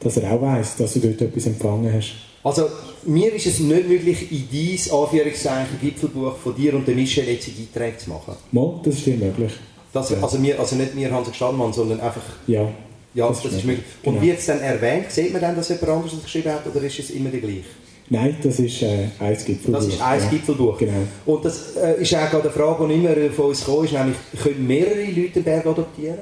Dass 0.00 0.16
er 0.18 0.30
auch 0.30 0.42
weiss, 0.42 0.76
dass 0.76 0.92
du 0.92 1.00
dort 1.00 1.20
etwas 1.22 1.46
empfangen 1.46 1.90
hast. 1.92 2.14
Also, 2.44 2.68
mir 3.06 3.32
ist 3.34 3.46
es 3.46 3.60
nicht 3.60 3.88
möglich, 3.88 4.30
in 4.30 4.46
dein 4.52 4.98
Anführungszeichen 4.98 5.80
Gipfelbuch 5.80 6.36
von 6.36 6.54
dir 6.54 6.74
und 6.74 6.86
der 6.86 6.94
Michel 6.94 7.26
jetzt 7.26 7.48
Einträge 7.48 7.96
zu 7.96 8.10
machen. 8.10 8.34
Mal, 8.52 8.78
das 8.84 8.94
ist 8.94 9.06
dir 9.06 9.16
möglich. 9.16 9.52
Das, 9.92 10.10
ja. 10.10 10.18
also, 10.22 10.40
wir, 10.42 10.60
also 10.60 10.76
nicht 10.76 10.94
wir 10.94 11.10
Hans 11.10 11.34
Stallmann, 11.34 11.72
sondern 11.72 12.00
einfach... 12.00 12.22
Ja. 12.46 12.70
Ja, 13.14 13.28
das, 13.28 13.42
das 13.42 13.54
ist 13.54 13.64
möglich. 13.64 13.86
Und 14.04 14.14
genau. 14.14 14.26
wird 14.26 14.38
es 14.38 14.46
dann 14.46 14.60
erwähnt? 14.60 15.10
Sieht 15.10 15.32
man 15.32 15.40
dann, 15.40 15.56
dass 15.56 15.70
jemand 15.70 15.88
anderes 15.88 16.12
das 16.12 16.22
geschrieben 16.22 16.52
hat, 16.52 16.66
oder 16.66 16.84
ist 16.84 16.98
es 16.98 17.10
immer 17.10 17.30
der 17.30 17.40
gleiche? 17.40 17.64
Nein, 18.08 18.36
das 18.42 18.60
ist 18.60 18.82
äh, 18.82 19.08
ein 19.18 19.36
Gipfelbuch. 19.36 19.72
Das 19.72 19.86
ist 19.88 20.00
ein 20.00 20.20
ja. 20.20 20.28
Gipfelbuch. 20.28 20.78
Genau. 20.78 20.92
Und 21.24 21.44
das 21.44 21.76
äh, 21.76 22.02
ist 22.02 22.14
auch 22.14 22.32
eine 22.32 22.50
Frage, 22.50 22.86
die 22.86 22.94
immer 22.94 23.32
von 23.32 23.46
uns 23.46 23.64
gekommen 23.64 23.84
ist, 23.84 23.92
nämlich, 23.92 24.16
können 24.42 24.66
mehrere 24.66 25.04
Leute 25.04 25.30
den 25.30 25.44
Berg 25.44 25.66
adoptieren? 25.66 26.18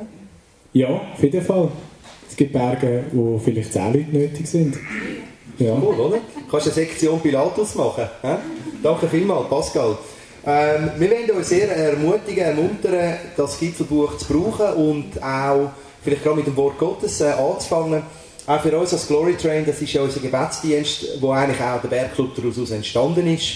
Ja, 0.72 0.88
auf 0.88 1.22
jeden 1.22 1.42
Fall. 1.42 1.68
Es 2.28 2.36
gibt 2.36 2.52
Berge, 2.52 3.04
wo 3.12 3.38
vielleicht 3.38 3.72
zehn 3.72 3.92
Leute 3.92 4.10
nötig 4.10 4.46
sind. 4.46 4.76
Ja. 5.58 5.74
Cool, 5.74 5.94
oder? 5.94 6.16
Du 6.16 6.50
kannst 6.50 6.66
eine 6.66 6.74
Sektion 6.74 7.20
Pilatus 7.20 7.74
machen. 7.74 8.08
He? 8.22 8.28
Danke 8.82 9.06
vielmals, 9.06 9.48
Pascal. 9.48 9.96
Ähm, 10.46 10.90
wir 10.98 11.10
wollen 11.10 11.38
euch 11.38 11.46
sehr 11.46 11.74
ermutigen, 11.74 12.44
ermuntern, 12.44 13.16
das 13.36 13.58
Gipfelbuch 13.58 14.18
zu 14.18 14.32
brauchen 14.32 14.74
und 14.74 15.22
auch 15.22 15.70
vielleicht 16.02 16.22
gerade 16.22 16.36
mit 16.36 16.46
dem 16.46 16.56
Wort 16.56 16.78
Gottes 16.78 17.20
äh, 17.20 17.26
anzufangen. 17.30 18.02
Auch 18.46 18.60
für 18.60 18.78
uns 18.78 18.92
als 18.92 19.06
Glory 19.06 19.36
Train, 19.36 19.64
das 19.64 19.80
ist 19.80 19.92
ja 19.92 20.02
unser 20.02 20.20
Gebetsdienst, 20.20 21.20
wo 21.20 21.30
eigentlich 21.30 21.60
auch 21.60 21.80
der 21.80 21.88
Bergclub 21.88 22.34
daraus 22.34 22.70
entstanden 22.70 23.26
ist. 23.32 23.52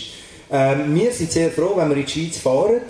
Ähm, 0.51 0.95
wir 0.95 1.13
sind 1.13 1.31
sehr 1.31 1.51
froh, 1.51 1.73
wenn 1.77 1.91
wir 1.91 1.97
in 1.97 2.07
die 2.07 2.11
Schweiz 2.11 2.39
fahren 2.39 2.81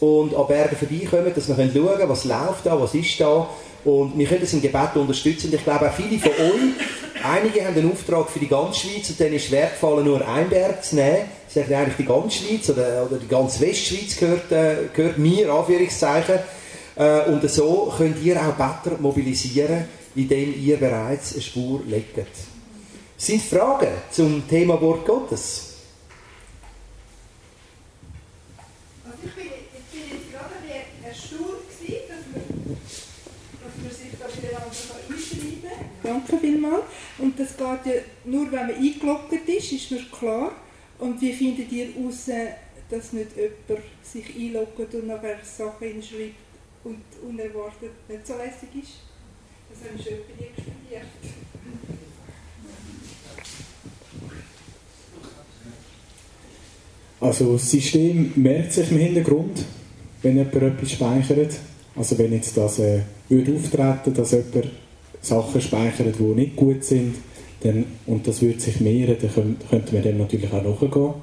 und 0.00 0.34
an 0.34 0.46
Bergen 0.46 0.76
vorbeikommen, 0.76 1.32
dass 1.34 1.48
wir 1.48 1.56
schauen 1.56 1.72
können, 1.72 2.08
was 2.08 2.24
läuft 2.24 2.64
da, 2.64 2.80
was 2.80 2.94
ist 2.94 3.20
da. 3.20 3.48
Und 3.84 4.16
wir 4.16 4.26
können 4.26 4.40
das 4.40 4.52
im 4.54 4.62
Gebet 4.62 4.94
unterstützen. 4.94 5.48
Und 5.48 5.54
ich 5.54 5.64
glaube 5.64 5.88
auch 5.88 5.92
viele 5.92 6.18
von 6.18 6.30
euch, 6.30 7.22
einige 7.22 7.66
haben 7.66 7.76
einen 7.76 7.92
Auftrag 7.92 8.30
für 8.30 8.38
die 8.38 8.48
ganze 8.48 8.80
Schweiz 8.80 9.10
und 9.10 9.20
dann 9.20 9.32
ist 9.32 9.46
schwer 9.46 9.68
gefallen, 9.68 10.04
nur 10.04 10.26
einen 10.26 10.48
Berg 10.48 10.82
zu 10.84 10.94
nehmen. 10.94 11.26
Sie 11.48 11.60
sagen 11.60 11.74
eigentlich 11.74 11.96
die 11.96 12.06
ganze 12.06 12.38
Schweiz 12.38 12.70
oder, 12.70 13.06
oder 13.06 13.18
die 13.18 13.28
ganze 13.28 13.60
Westschweiz 13.60 14.16
gehört, 14.16 14.50
äh, 14.52 14.76
gehört 14.94 15.18
mir, 15.18 15.52
Anführungszeichen. 15.52 16.36
Äh, 16.96 17.30
und 17.30 17.48
so 17.50 17.92
könnt 17.96 18.22
ihr 18.22 18.36
auch 18.40 18.54
Better 18.54 18.96
mobilisieren, 18.98 19.84
indem 20.14 20.54
ihr 20.60 20.76
bereits 20.76 21.32
eine 21.32 21.42
Spur 21.42 21.82
legt. 21.86 22.26
Sind 23.16 23.42
Fragen 23.42 23.92
zum 24.10 24.48
Thema 24.48 24.80
Wort 24.80 25.06
Gottes? 25.06 25.76
Also. 29.04 29.28
Danke 36.02 36.38
vielmals. 36.38 36.82
Und 37.18 37.38
das 37.38 37.56
geht 37.56 37.94
ja 37.94 38.00
nur, 38.24 38.50
wenn 38.50 38.66
man 38.66 38.74
eingeloggt 38.74 39.32
ist, 39.32 39.72
ist 39.72 39.90
mir 39.92 40.04
klar. 40.10 40.52
Und 40.98 41.20
wie 41.20 41.32
findet 41.32 41.70
ihr 41.70 41.92
heraus, 41.92 42.28
dass 42.90 43.12
nicht 43.12 43.36
jemand 43.36 43.84
sich 44.02 44.36
einloggt 44.36 44.94
und 44.94 45.06
nachher 45.06 45.38
Sachen 45.44 45.88
hinschreibt 45.88 46.34
und 46.84 47.02
unerwartet 47.22 47.92
nicht 48.08 48.26
so 48.26 48.36
lässig 48.36 48.68
ist? 48.82 49.01
Das 49.72 49.88
habe 49.88 49.98
ich 49.98 50.04
schon 50.04 50.18
bei 50.28 50.44
dir. 50.44 51.00
Also 57.20 57.52
das 57.52 57.70
System 57.70 58.32
merkt 58.36 58.72
sich 58.72 58.90
im 58.90 58.98
Hintergrund, 58.98 59.64
wenn 60.22 60.36
jemand 60.36 60.54
etwas 60.56 60.90
speichert. 60.92 61.52
Also 61.94 62.18
wenn 62.18 62.32
jetzt 62.32 62.56
das 62.56 62.78
äh, 62.80 63.00
würde 63.28 63.54
auftreten, 63.54 64.14
dass 64.14 64.32
jemand 64.32 64.70
Sachen 65.20 65.60
speichert, 65.60 66.18
die 66.18 66.22
nicht 66.22 66.56
gut 66.56 66.84
sind, 66.84 67.14
dann, 67.60 67.84
und 68.06 68.26
das 68.26 68.42
würde 68.42 68.60
sich 68.60 68.80
mehren, 68.80 69.16
dann 69.20 69.56
könnten 69.70 69.92
wir 69.92 70.02
dem 70.02 70.18
natürlich 70.18 70.52
auch 70.52 70.64
nachgehen. 70.64 71.14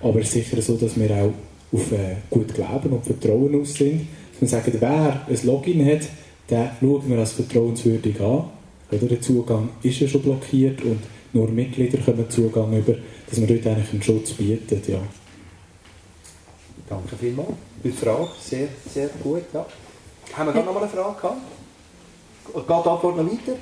Aber 0.00 0.22
sicher 0.22 0.62
so, 0.62 0.76
dass 0.76 0.98
wir 0.98 1.10
auch 1.10 1.32
auf 1.72 1.92
äh, 1.92 2.16
gut 2.30 2.54
Glauben 2.54 2.90
und 2.90 3.04
Vertrauen 3.04 3.60
aus 3.60 3.74
sind. 3.74 4.06
Dann 4.38 4.48
sagen, 4.48 4.72
wer 4.78 5.26
ein 5.28 5.38
Login 5.44 5.84
hat, 5.86 6.02
den 6.50 6.70
schauen 6.80 7.08
wir 7.08 7.18
als 7.18 7.32
vertrauenswürdig 7.32 8.20
an. 8.20 8.50
Oder 8.90 9.06
der 9.06 9.20
Zugang 9.20 9.70
ist 9.82 10.00
ja 10.00 10.08
schon 10.08 10.22
blockiert 10.22 10.82
und 10.82 11.00
nur 11.32 11.48
Mitglieder 11.48 11.98
können 11.98 12.28
Zugang 12.28 12.76
über, 12.76 12.94
dass 13.28 13.40
wir 13.40 13.46
dort 13.46 13.66
eigentlich 13.66 13.92
einen 13.92 14.02
Schutz 14.02 14.32
bieten. 14.32 14.82
Ja. 14.86 14.98
Danke 16.88 17.16
vielmals. 17.16 17.48
Die 17.82 17.90
Frage, 17.90 18.28
sehr, 18.38 18.68
sehr 18.92 19.08
gut. 19.22 19.44
Ja. 19.54 19.66
Haben 20.34 20.46
wir 20.48 20.52
gerade 20.52 20.66
noch 20.66 20.74
mal 20.74 20.82
eine 20.82 20.90
Frage 20.90 21.20
gehabt? 21.20 21.40
Geht 22.54 22.68
die 22.68 22.72
Antwort 22.72 23.16
noch 23.16 23.24
weiter? 23.24 23.56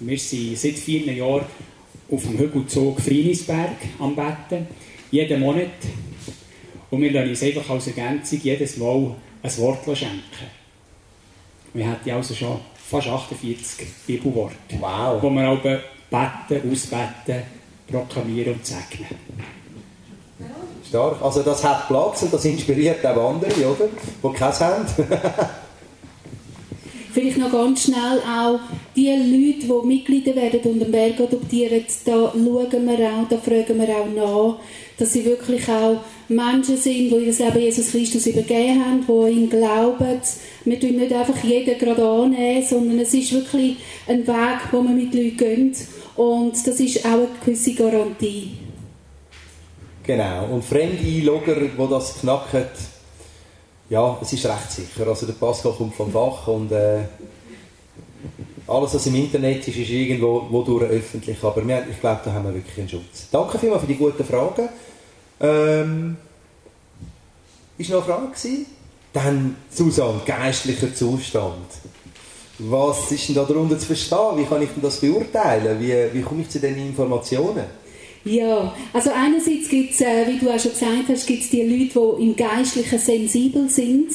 Wir 0.00 0.18
sind 0.18 0.58
seit 0.58 0.74
vielen 0.74 1.16
Jahren 1.16 1.44
auf 2.10 2.22
dem 2.22 2.38
Hügelzug 2.38 3.00
Frienisberg 3.00 3.76
am 3.98 4.16
Betten. 4.16 4.66
Jeden 5.10 5.40
Monat. 5.40 5.68
Und 6.90 7.02
wir 7.02 7.12
lassen 7.12 7.30
uns 7.30 7.42
einfach 7.42 7.70
als 7.70 7.86
Ergänzung 7.88 8.40
jedes 8.42 8.76
Mal 8.76 9.14
ein 9.42 9.58
Wort 9.58 9.84
schenken. 9.96 10.22
Wir 11.74 11.88
hatten 11.88 12.10
also 12.10 12.34
schon 12.34 12.58
fast 12.88 13.08
48 13.08 13.86
Bibelworte, 14.06 14.54
wow. 14.80 15.22
wo 15.22 15.30
wir 15.30 15.48
auch 15.48 15.60
beten, 15.60 16.70
ausbeten, 16.72 17.42
proklamieren 17.86 18.54
und 18.54 18.66
segnen. 18.66 19.06
Stark. 20.88 21.20
Also 21.20 21.42
das 21.42 21.62
hat 21.62 21.86
Platz 21.88 22.22
und 22.22 22.32
das 22.32 22.44
inspiriert 22.46 23.04
auch 23.04 23.34
andere, 23.34 23.66
oder? 23.66 23.88
Die 24.22 24.38
keins 24.38 24.60
haben. 24.60 24.86
Vielleicht 27.12 27.38
noch 27.38 27.50
ganz 27.52 27.84
schnell 27.84 28.20
auch 28.20 28.60
die 28.94 29.08
Leute, 29.08 29.66
die 29.66 29.86
Mitglieder 29.86 30.34
werden 30.36 30.60
und 30.60 30.78
den 30.80 30.90
Berg 30.90 31.20
adoptieren, 31.20 31.84
da 32.04 32.32
schauen 32.32 32.86
wir 32.86 33.10
auch, 33.10 33.28
da 33.28 33.38
fragen 33.38 33.78
wir 33.80 33.88
auch 33.88 34.06
nach, 34.14 34.60
dass 34.98 35.12
sie 35.12 35.24
wirklich 35.24 35.68
auch 35.68 36.00
Menschen 36.28 36.76
sind, 36.76 37.10
die 37.10 37.14
ihr 37.14 37.32
Leben 37.32 37.58
Jesus 37.58 37.90
Christus 37.90 38.26
übergeben 38.26 38.84
haben, 38.84 39.04
die 39.06 39.32
ihn 39.32 39.50
glauben. 39.50 40.20
Wir 40.64 40.80
tun 40.80 40.96
nicht 40.96 41.12
einfach 41.12 41.42
jeden 41.42 41.78
gerade 41.78 42.06
annehmen, 42.06 42.66
sondern 42.66 42.98
es 42.98 43.14
ist 43.14 43.32
wirklich 43.32 43.76
ein 44.06 44.26
Weg, 44.26 44.60
wo 44.70 44.82
man 44.82 44.96
mit 44.96 45.14
Leuten 45.14 45.36
geht. 45.36 45.76
Und 46.16 46.54
das 46.66 46.80
ist 46.80 47.04
auch 47.04 47.12
eine 47.12 47.28
gewisse 47.44 47.74
Garantie. 47.74 48.52
Genau. 50.02 50.46
Und 50.52 50.64
fremde 50.64 51.02
Einlogger, 51.02 51.56
die 51.56 51.90
das 51.90 52.20
knacken, 52.20 52.64
ja, 53.90 54.18
es 54.20 54.32
ist 54.32 54.44
recht 54.44 54.70
sicher. 54.70 55.06
Also 55.06 55.26
der 55.26 55.32
Pascal 55.34 55.72
kommt 55.72 55.94
vom 55.94 56.12
Fach 56.12 56.46
und 56.48 56.70
äh, 56.72 57.04
alles, 58.66 58.94
was 58.94 59.06
im 59.06 59.14
Internet 59.14 59.66
ist, 59.66 59.78
ist 59.78 59.88
irgendwo 59.88 60.46
wodurch 60.50 60.90
öffentlich. 60.90 61.42
Aber 61.42 61.66
wir, 61.66 61.86
ich 61.90 62.00
glaube, 62.00 62.20
da 62.24 62.32
haben 62.32 62.44
wir 62.44 62.54
wirklich 62.54 62.78
einen 62.78 62.88
Schutz. 62.88 63.28
Danke 63.30 63.58
vielmals 63.58 63.82
für 63.82 63.86
die 63.88 63.96
guten 63.96 64.24
Fragen. 64.24 64.68
Ähm, 65.40 66.16
ist 67.76 67.90
noch 67.90 68.04
eine 68.04 68.14
Frage 68.14 68.26
gewesen? 68.28 68.66
Dann, 69.12 69.56
Susanne, 69.70 70.20
geistlicher 70.26 70.94
Zustand. 70.94 71.66
Was 72.58 73.12
ist 73.12 73.28
denn 73.28 73.36
da 73.36 73.44
darunter 73.44 73.78
zu 73.78 73.86
verstehen? 73.86 74.36
Wie 74.36 74.44
kann 74.44 74.62
ich 74.62 74.70
denn 74.70 74.82
das 74.82 75.00
beurteilen? 75.00 75.80
Wie, 75.80 75.94
wie 76.12 76.22
komme 76.22 76.42
ich 76.42 76.48
zu 76.48 76.58
diesen 76.58 76.88
Informationen? 76.88 77.64
Ja, 78.24 78.74
also 78.92 79.10
einerseits 79.10 79.68
gibt 79.68 79.94
es, 79.94 80.00
äh, 80.00 80.26
wie 80.26 80.38
du 80.38 80.50
auch 80.50 80.58
schon 80.58 80.72
gesagt 80.72 81.08
hast, 81.08 81.26
gibt 81.26 81.44
es 81.44 81.50
die 81.50 81.62
Leute, 81.62 82.16
die 82.18 82.24
im 82.24 82.36
Geistlichen 82.36 82.98
sensibel 82.98 83.68
sind, 83.70 84.10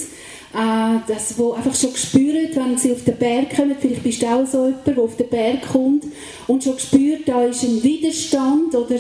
äh, 0.54 1.00
das, 1.08 1.38
wo 1.38 1.54
einfach 1.54 1.76
schon 1.76 1.96
spüren, 1.96 2.50
wenn 2.54 2.78
sie 2.78 2.92
auf 2.92 3.04
den 3.04 3.18
Berg 3.18 3.56
kommen, 3.56 3.76
vielleicht 3.80 4.04
bist 4.04 4.22
du 4.22 4.28
auch 4.28 4.46
so 4.46 4.66
jemand, 4.66 4.88
der 4.88 4.98
auf 5.00 5.18
den 5.18 5.30
Berg 5.30 5.62
kommt 5.72 6.06
und 6.48 6.64
schon 6.64 6.78
spürt, 6.78 7.28
da 7.28 7.44
ist 7.44 7.64
ein 7.64 7.82
Widerstand 7.84 8.76
oder 8.76 8.96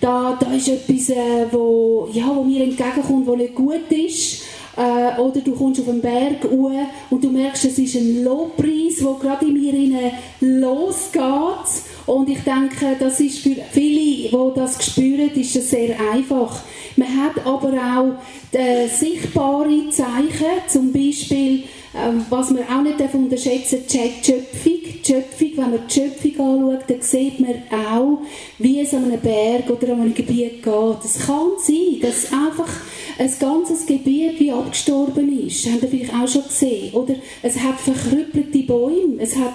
da, 0.00 0.36
da 0.38 0.52
ist 0.52 0.68
etwas, 0.68 1.10
äh, 1.10 1.46
wo, 1.50 2.08
ja, 2.12 2.30
wo 2.34 2.42
mir 2.42 2.64
entgegenkommt, 2.64 3.26
was 3.26 3.36
nicht 3.36 3.54
gut 3.54 3.90
ist. 3.90 4.42
Äh, 4.76 5.18
oder 5.18 5.40
du 5.40 5.52
kommst 5.52 5.80
auf 5.80 5.86
den 5.86 6.02
Berg 6.02 6.44
hoch 6.44 6.70
und 7.08 7.24
du 7.24 7.30
merkst, 7.30 7.64
es 7.64 7.78
ist 7.78 7.96
ein 7.96 8.24
Lobpreis, 8.24 8.96
der 8.98 9.14
gerade 9.20 9.46
in 9.46 9.54
mir 9.54 10.12
losgeht. 10.40 11.82
Und 12.06 12.28
ich 12.28 12.38
denke, 12.40 12.96
das 12.98 13.18
ist 13.18 13.40
für 13.40 13.56
viele, 13.72 14.28
die 14.28 14.54
das 14.54 14.84
spüren, 14.84 15.30
ist 15.34 15.56
das 15.56 15.70
sehr 15.70 15.96
einfach. 16.12 16.62
Man 16.94 17.08
hat 17.08 17.44
aber 17.44 17.72
auch 17.72 18.56
äh, 18.56 18.86
sichtbare 18.86 19.90
Zeichen, 19.90 20.62
zum 20.68 20.92
Beispiel, 20.92 21.64
äh, 21.92 22.12
was 22.30 22.50
man 22.50 22.62
auch 22.62 22.82
nicht 22.82 23.00
unterschätzen 23.12 23.80
darf, 23.92 24.10
die 24.22 24.24
Schöpfung. 24.24 24.72
Die 25.06 25.12
Schöpfung, 25.12 25.50
wenn 25.56 25.70
man 25.70 25.80
die 25.88 25.94
Schöpfung 25.94 26.46
anschaut, 26.46 26.84
dann 26.88 27.02
sieht 27.02 27.40
man 27.40 27.62
auch, 27.70 28.18
wie 28.58 28.80
es 28.80 28.94
an 28.94 29.04
einem 29.04 29.20
Berg 29.20 29.70
oder 29.70 29.92
an 29.92 30.00
einem 30.00 30.14
Gebiet 30.14 30.62
geht. 30.62 31.04
Es 31.04 31.26
kann 31.26 31.50
sein, 31.58 32.00
dass 32.02 32.32
einfach 32.32 32.72
ein 33.18 33.32
ganzes 33.38 33.86
Gebiet 33.86 34.40
wie 34.40 34.52
abgestorben 34.52 35.46
ist. 35.46 35.66
Habt 35.66 35.82
ihr 35.82 35.88
vielleicht 35.88 36.14
auch 36.14 36.28
schon 36.28 36.44
gesehen. 36.44 36.92
Oder 36.94 37.14
es 37.42 37.56
hat 37.58 37.78
verkrüppelte 37.80 38.58
Bäume. 38.60 39.20
Es 39.20 39.36
hat 39.36 39.54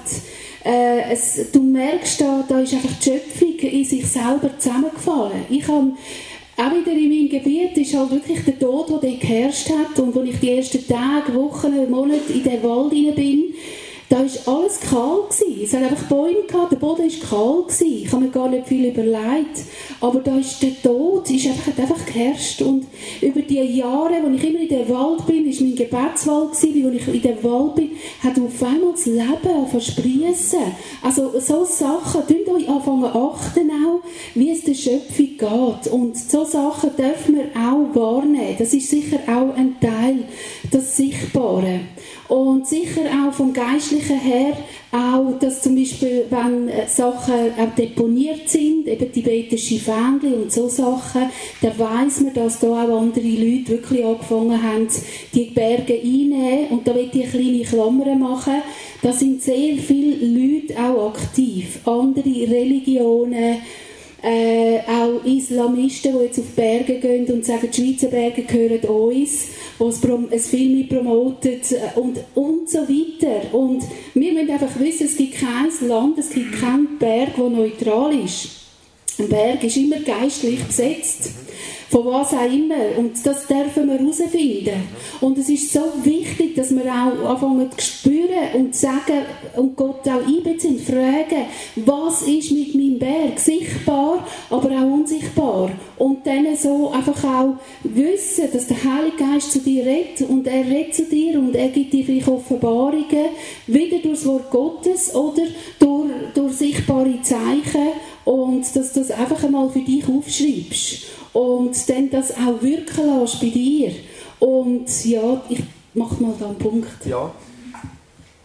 äh, 0.63 1.11
es, 1.11 1.51
du 1.51 1.61
merkst, 1.61 2.21
da, 2.21 2.43
da 2.47 2.59
ist 2.59 2.73
einfach 2.73 2.89
die 2.99 3.09
Schöpfung 3.09 3.57
in 3.59 3.85
sich 3.85 4.05
selber 4.05 4.51
zusammengefallen. 4.57 5.45
Ich 5.49 5.67
habe 5.67 5.91
auch 6.57 6.71
wieder 6.71 6.91
in 6.91 7.09
meinem 7.09 7.29
Gebiet 7.29 7.77
ist 7.77 7.95
halt 7.95 8.11
wirklich 8.11 8.43
der 8.43 8.59
Tod, 8.59 8.89
der 8.89 8.97
dort 8.97 9.21
geherrscht 9.21 9.69
hat 9.69 9.99
und 9.99 10.15
als 10.15 10.29
ich 10.29 10.39
die 10.39 10.51
ersten 10.51 10.87
Tage, 10.87 11.33
Wochen, 11.33 11.89
Monate 11.89 12.33
in 12.33 12.43
den 12.43 12.61
Wald 12.61 12.93
rein 12.93 13.15
bin, 13.15 13.53
war 14.45 14.55
alles 14.55 14.79
kahl. 14.79 15.21
Gewesen. 15.29 15.63
Es 15.63 15.73
hat 15.73 15.83
einfach 15.83 16.07
Bäume 16.07 16.43
gehabt, 16.47 16.71
der 16.71 16.77
Boden 16.77 17.03
war 17.03 17.29
kahl. 17.29 17.63
Gewesen. 17.63 18.03
Ich 18.03 18.11
habe 18.11 18.23
mir 18.23 18.31
gar 18.31 18.49
nicht 18.49 18.67
viel 18.67 18.85
überlegt. 18.85 19.63
Aber 19.99 20.19
da 20.19 20.37
ist 20.37 20.61
der 20.61 20.81
Tod, 20.81 21.29
ist 21.29 21.45
einfach, 21.47 21.67
hat 21.67 21.79
einfach 21.79 22.05
geherrscht. 22.05 22.61
Und 22.61 22.87
über 23.21 23.41
die 23.41 23.61
Jahre, 23.61 24.15
wo 24.23 24.29
ich 24.33 24.43
immer 24.43 24.59
in 24.59 24.67
den 24.67 24.89
Wald 24.89 25.25
bin, 25.27 25.45
war 25.45 25.63
mein 25.63 25.75
Gebetswald, 25.75 26.51
gewesen, 26.51 26.83
wo 26.83 26.89
ich 26.89 27.07
in 27.07 27.21
den 27.21 27.43
Wald 27.43 27.75
bin, 27.75 27.91
hat 28.23 28.39
auf 28.39 28.63
einmal 28.63 28.91
das 28.93 29.05
Leben 29.05 29.67
versprießen. 29.69 30.59
Also 31.01 31.39
so 31.39 31.65
Sachen, 31.65 32.27
tun 32.27 32.55
euch 32.55 32.67
anfangen 32.67 33.05
achten 33.05 33.71
auch, 33.71 34.01
wie 34.35 34.51
es 34.51 34.63
der 34.63 34.73
Schöpfung 34.73 35.37
geht. 35.37 35.91
Und 35.91 36.17
so 36.17 36.45
Sachen 36.45 36.95
dürfen 36.95 37.35
wir 37.35 37.45
auch 37.55 37.95
wahrnehmen. 37.95 38.55
Das 38.57 38.73
ist 38.73 38.89
sicher 38.89 39.19
auch 39.27 39.55
ein 39.55 39.79
Teil, 39.79 40.23
das 40.71 40.97
Sichtbare. 40.97 41.81
Und 42.31 42.65
sicher 42.65 43.01
auch 43.11 43.33
vom 43.33 43.51
Geistlichen 43.51 44.17
her, 44.17 44.55
auch, 44.93 45.37
dass 45.37 45.63
zum 45.63 45.75
Beispiel, 45.75 46.27
wenn 46.29 46.69
äh, 46.69 46.87
Sachen 46.87 47.33
auch 47.59 47.75
deponiert 47.77 48.47
sind, 48.47 48.87
eben 48.87 49.11
tibetische 49.11 49.79
Fähnchen 49.79 50.43
und 50.43 50.49
so 50.49 50.69
Sachen, 50.69 51.23
dann 51.61 51.77
weiss 51.77 52.21
man, 52.21 52.33
dass 52.33 52.61
da 52.61 52.67
auch 52.67 53.01
andere 53.01 53.27
Leute 53.27 53.71
wirklich 53.71 54.05
angefangen 54.05 54.63
haben, 54.63 54.87
die 55.33 55.43
Berge 55.53 55.95
einzunehmen. 55.95 56.67
Und 56.69 56.87
da 56.87 56.95
will 56.95 57.09
ich 57.11 57.21
eine 57.21 57.31
kleine 57.31 57.63
Klammer 57.63 58.15
machen. 58.15 58.61
Da 59.01 59.11
sind 59.11 59.43
sehr 59.43 59.75
viele 59.75 60.25
Leute 60.25 60.73
auch 60.81 61.13
aktiv. 61.13 61.85
Andere 61.85 62.49
Religionen, 62.49 63.57
äh, 64.23 64.79
auch 64.87 65.23
Islamisten, 65.25 66.13
die 66.17 66.25
jetzt 66.25 66.39
auf 66.39 66.45
Berge 66.55 66.99
gehen 66.99 67.25
und 67.27 67.45
sagen, 67.45 67.69
die 67.71 67.81
Schweizer 67.81 68.07
Berge 68.07 68.43
gehören 68.43 68.79
uns, 68.81 69.47
wo 69.79 69.87
es, 69.87 69.99
es 70.31 70.49
viel 70.49 70.75
mit 70.75 70.89
promotet 70.89 71.71
äh, 71.71 71.99
und, 71.99 72.19
und 72.35 72.69
so 72.69 72.79
weiter. 72.79 73.53
Und 73.53 73.83
wir 74.13 74.33
müssen 74.33 74.51
einfach 74.51 74.79
wissen, 74.79 75.07
es 75.07 75.17
gibt 75.17 75.35
kein 75.35 75.87
Land, 75.87 76.17
es 76.19 76.29
gibt 76.29 76.59
keinen 76.59 76.97
Berg, 76.99 77.35
der 77.35 77.49
neutral 77.49 78.13
ist. 78.19 78.49
Ein 79.17 79.29
Berg 79.29 79.63
ist 79.63 79.77
immer 79.77 79.99
geistlich 79.99 80.63
besetzt 80.63 81.31
von 81.91 82.05
was 82.05 82.33
auch 82.33 82.45
immer. 82.45 82.97
Und 82.97 83.13
das 83.25 83.45
dürfen 83.45 83.89
wir 83.89 83.99
herausfinden. 83.99 84.87
Und 85.19 85.37
es 85.37 85.49
ist 85.49 85.73
so 85.73 85.81
wichtig, 86.03 86.55
dass 86.55 86.73
wir 86.73 86.85
auch 86.85 87.29
anfangen 87.31 87.69
zu 87.77 87.85
spüren 87.85 88.53
und 88.53 88.75
sagen 88.75 89.25
und 89.57 89.75
Gott 89.75 90.07
auch 90.07 90.25
einbeziehen, 90.25 90.79
fragen, 90.79 91.45
was 91.75 92.21
ist 92.21 92.51
mit 92.51 92.73
meinem 92.73 92.97
Berg? 92.97 93.37
Sichtbar, 93.37 94.25
aber 94.49 94.69
auch 94.69 94.93
unsichtbar. 94.93 95.71
Und 95.97 96.25
dann 96.25 96.55
so 96.55 96.91
einfach 96.91 97.23
auch 97.23 97.55
wissen, 97.83 98.45
dass 98.51 98.67
der 98.67 98.83
Heilige 98.83 99.17
Geist 99.17 99.51
zu 99.51 99.59
dir 99.59 99.85
redet 99.85 100.29
und 100.29 100.47
er 100.47 100.65
redet 100.65 100.95
zu 100.95 101.03
dir 101.03 101.37
und 101.37 101.55
er 101.55 101.67
gibt 101.67 101.93
dir 101.93 102.05
vielleicht 102.05 102.27
Offenbarungen, 102.29 103.29
wieder 103.67 103.97
durch 103.99 104.19
das 104.19 104.25
Wort 104.25 104.49
Gottes 104.49 105.13
oder 105.13 105.43
durch, 105.79 106.09
durch 106.33 106.53
sichtbare 106.53 107.21
Zeichen 107.21 107.89
und 108.23 108.63
dass 108.75 108.93
du 108.93 108.99
das 109.01 109.11
einfach 109.11 109.43
einmal 109.43 109.69
für 109.69 109.81
dich 109.81 110.07
aufschreibst 110.07 111.20
und 111.33 111.89
dann 111.89 112.09
das 112.09 112.31
auch 112.31 112.61
wirken 112.61 113.19
lässt 113.19 113.39
bei 113.39 113.49
dir. 113.49 113.93
Und 114.39 115.05
ja, 115.05 115.41
ich 115.49 115.61
mache 115.93 116.21
mal 116.21 116.33
da 116.39 116.47
einen 116.47 116.57
Punkt. 116.57 117.05
Ja, 117.05 117.31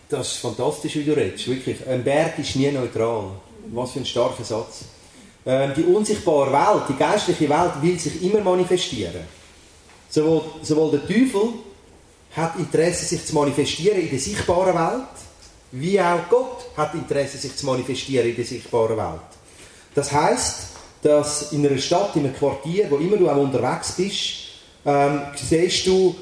das 0.08 0.32
ist 0.32 0.36
fantastisch, 0.36 0.96
wie 0.96 1.04
du 1.04 1.16
redest. 1.16 1.48
Wirklich, 1.48 1.86
ein 1.86 2.04
Berg 2.04 2.38
ist 2.38 2.56
nie 2.56 2.70
neutral. 2.70 3.30
Was 3.72 3.92
für 3.92 4.00
ein 4.00 4.06
starker 4.06 4.44
Satz. 4.44 4.84
Ähm, 5.44 5.72
die 5.76 5.82
unsichtbare 5.82 6.52
Welt, 6.52 6.84
die 6.88 6.94
geistliche 6.94 7.48
Welt 7.48 7.72
will 7.80 7.98
sich 7.98 8.22
immer 8.22 8.40
manifestieren. 8.40 9.24
Sowohl, 10.08 10.42
sowohl 10.62 10.92
der 10.92 11.06
Teufel 11.06 11.48
hat 12.36 12.56
Interesse, 12.58 13.04
sich 13.06 13.24
zu 13.24 13.34
manifestieren 13.34 14.00
in 14.00 14.10
der 14.10 14.18
sichtbaren 14.18 14.74
Welt, 14.74 15.08
wie 15.72 16.00
auch 16.00 16.28
Gott 16.28 16.66
hat 16.76 16.94
Interesse, 16.94 17.38
sich 17.38 17.56
zu 17.56 17.66
manifestieren 17.66 18.28
in 18.28 18.36
der 18.36 18.44
sichtbaren 18.44 18.96
Welt. 18.96 19.20
Das 19.94 20.12
heißt, 20.12 20.75
dass 21.02 21.52
in 21.52 21.66
einer 21.66 21.78
Stadt, 21.78 22.16
in 22.16 22.24
einem 22.24 22.34
Quartier, 22.34 22.90
wo 22.90 22.96
immer 22.96 23.16
du 23.16 23.28
auch 23.28 23.36
unterwegs 23.36 23.92
bist, 23.92 24.46
ähm, 24.84 25.20
siehst 25.34 25.86
du 25.86 26.14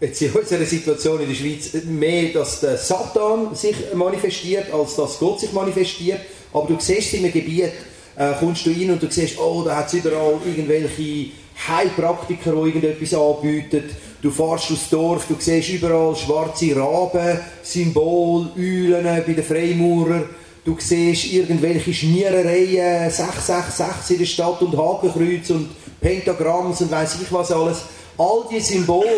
jetzt 0.00 0.22
in 0.22 0.32
unserer 0.34 0.64
Situation 0.64 1.20
in 1.20 1.28
der 1.28 1.34
Schweiz 1.34 1.72
mehr, 1.84 2.32
dass 2.32 2.60
der 2.60 2.76
Satan 2.76 3.54
sich 3.54 3.76
manifestiert, 3.94 4.72
als 4.72 4.96
dass 4.96 5.18
Gott 5.18 5.40
sich 5.40 5.52
manifestiert. 5.52 6.20
Aber 6.52 6.66
du 6.66 6.76
siehst 6.78 7.14
in 7.14 7.24
einem 7.24 7.32
Gebiet, 7.32 7.72
äh, 8.16 8.32
kommst 8.38 8.66
du 8.66 8.70
rein 8.70 8.90
und 8.90 9.02
du 9.02 9.10
siehst, 9.10 9.38
oh, 9.38 9.62
da 9.64 9.76
hat 9.76 9.86
es 9.88 9.94
überall 9.94 10.38
irgendwelche 10.44 11.30
Heilpraktiker, 11.68 12.52
die 12.52 12.68
irgendetwas 12.68 13.14
anbieten. 13.14 13.84
Du 14.22 14.30
fährst 14.30 14.70
durchs 14.70 14.90
Dorf, 14.90 15.26
du 15.28 15.36
siehst 15.38 15.70
überall 15.70 16.14
schwarze 16.16 16.74
Raben, 16.76 17.38
Symbol, 17.62 18.50
Eulen 18.56 19.04
bei 19.04 19.32
den 19.32 19.44
Freimaurern. 19.44 20.28
Du 20.64 20.76
siehst 20.78 21.32
irgendwelche 21.32 21.94
Schmierereien, 21.94 23.10
666 23.10 24.16
in 24.16 24.18
der 24.18 24.26
Stadt 24.26 24.60
und 24.60 24.76
Hakenkreuz 24.76 25.50
und 25.50 25.70
Pentagramms 26.00 26.82
und 26.82 26.90
weiß 26.90 27.16
ich 27.22 27.32
was 27.32 27.50
alles. 27.50 27.78
All 28.18 28.44
diese 28.50 28.74
Symbole 28.74 29.08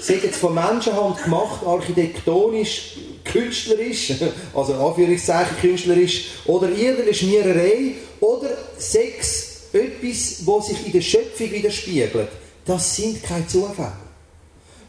sind 0.00 0.22
jetzt 0.22 0.38
von 0.38 0.54
Menschenhand 0.54 1.22
gemacht, 1.22 1.60
architektonisch, 1.66 2.96
künstlerisch, 3.24 4.14
also 4.54 4.72
Anführungszeichen 4.72 5.58
künstlerisch, 5.60 6.28
oder 6.46 6.70
irgendeine 6.70 7.12
Schmiererei, 7.12 7.92
oder 8.20 8.48
Sex, 8.78 9.56
etwas, 9.74 10.46
was 10.46 10.68
sich 10.68 10.86
in 10.86 10.92
der 10.92 11.02
Schöpfung 11.02 11.50
widerspiegelt. 11.50 12.28
Das 12.64 12.96
sind 12.96 13.22
keine 13.22 13.46
Zufälle. 13.46 13.92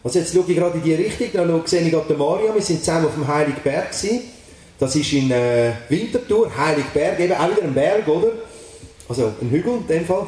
Also 0.02 0.20
jetzt 0.20 0.34
schaue 0.34 0.46
ich 0.48 0.56
gerade 0.56 0.78
in 0.78 0.84
die 0.84 0.94
Richtung, 0.94 1.28
dann 1.34 1.62
sehe 1.66 1.82
ich 1.82 1.92
gerade 1.92 2.08
den 2.08 2.18
Mario, 2.18 2.54
wir 2.54 2.62
sind 2.62 2.80
zusammen 2.80 3.08
auf 3.08 3.16
dem 3.16 3.28
Heiligen 3.28 3.62
Berg 3.62 3.92
gewesen. 3.92 4.22
Das 4.80 4.96
ist 4.96 5.12
in 5.14 5.32
äh, 5.32 5.72
Winterthur, 5.90 6.56
Heiligberg, 6.56 7.20
eben 7.20 7.34
auch 7.34 7.50
wieder 7.50 7.64
ein 7.64 7.74
Berg, 7.74 8.08
oder? 8.08 8.32
Also 9.10 9.32
ein 9.42 9.50
Hügel 9.50 9.74
in 9.74 9.88
dem 9.88 10.06
Fall. 10.06 10.28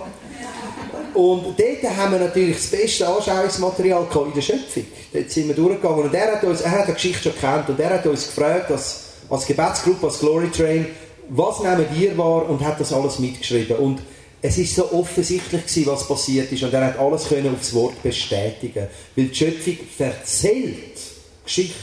Und 1.14 1.60
dort 1.60 1.98
haben 1.98 2.14
wir 2.14 2.20
natürlich 2.20 2.56
das 2.56 2.68
beste 2.68 3.08
Anschauungsmaterial 3.08 4.08
in 4.26 4.34
der 4.34 4.42
Schöpfung. 4.42 4.86
Dort 5.12 5.30
sind 5.30 5.48
wir 5.48 5.56
durchgegangen 5.56 6.04
und 6.04 6.14
er 6.14 6.34
hat, 6.34 6.44
uns, 6.44 6.62
er 6.62 6.72
hat 6.72 6.88
die 6.88 6.94
Geschichte 6.94 7.24
schon 7.24 7.34
gekannt 7.34 7.70
und 7.70 7.80
er 7.80 7.90
hat 7.92 8.06
uns 8.06 8.28
gefragt, 8.28 8.72
als, 8.72 9.06
als 9.30 9.46
Gebetsgruppe, 9.46 10.08
als 10.08 10.20
Glory 10.20 10.50
Train, 10.50 10.88
was 11.30 11.60
nehmen 11.60 11.86
wir 11.94 12.18
wahr 12.18 12.50
und 12.50 12.64
hat 12.64 12.80
das 12.80 12.94
alles 12.94 13.20
mitgeschrieben. 13.20 13.78
Und 13.78 14.00
es 14.42 14.58
ist 14.58 14.76
so 14.76 14.92
offensichtlich 14.92 15.66
gewesen, 15.66 15.88
was 15.88 16.08
passiert 16.08 16.52
ist 16.52 16.64
und 16.64 16.74
er 16.74 16.86
hat 16.86 17.00
alles 17.00 17.28
können 17.28 17.54
aufs 17.54 17.74
Wort 17.74 18.02
bestätigen, 18.02 18.88
weil 19.16 19.26
die 19.26 19.36
Schöpfung 19.36 19.78
erzählt 19.98 20.98
Geschichte, 21.44 21.76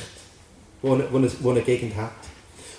die 0.82 0.88
eine, 0.88 1.28
die 1.28 1.48
eine 1.48 1.60
Gegend 1.62 1.96
hat. 1.96 2.25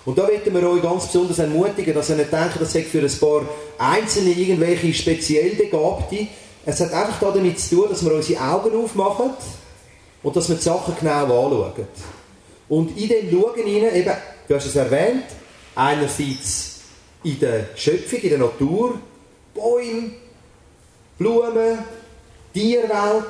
Und 0.08 0.16
da 0.16 0.26
möchten 0.26 0.54
wir 0.54 0.70
euch 0.70 0.80
ganz 0.80 1.04
besonders 1.04 1.38
ermutigen, 1.38 1.92
dass 1.92 2.08
ihr 2.08 2.16
nicht 2.16 2.32
denkt, 2.32 2.58
das 2.58 2.72
sei 2.72 2.82
für 2.82 3.00
ein 3.00 3.18
paar 3.20 3.42
Einzelne 3.76 4.30
irgendwelche 4.30 4.94
speziell 4.94 5.50
Begabte. 5.50 6.28
Es 6.64 6.80
hat 6.80 6.94
einfach 6.94 7.30
damit 7.34 7.60
zu 7.60 7.76
tun, 7.76 7.90
dass 7.90 8.02
wir 8.02 8.14
unsere 8.14 8.40
Augen 8.40 8.74
aufmachen 8.74 9.32
und 10.22 10.34
dass 10.34 10.48
wir 10.48 10.56
die 10.56 10.62
Sachen 10.62 10.96
genau 10.98 11.24
anschauen. 11.24 11.86
Und 12.70 12.96
in 12.96 13.06
dem 13.06 13.30
Schauen 13.30 13.66
hinein, 13.66 13.94
eben, 13.96 14.14
du 14.48 14.54
hast 14.54 14.64
es 14.64 14.76
erwähnt, 14.76 15.24
einerseits 15.74 16.76
in 17.22 17.38
der 17.38 17.66
Schöpfung, 17.76 18.20
in 18.20 18.30
der 18.30 18.38
Natur, 18.38 18.98
Bäume, 19.54 20.12
Blumen, 21.18 21.80
Tierwelt, 22.54 23.24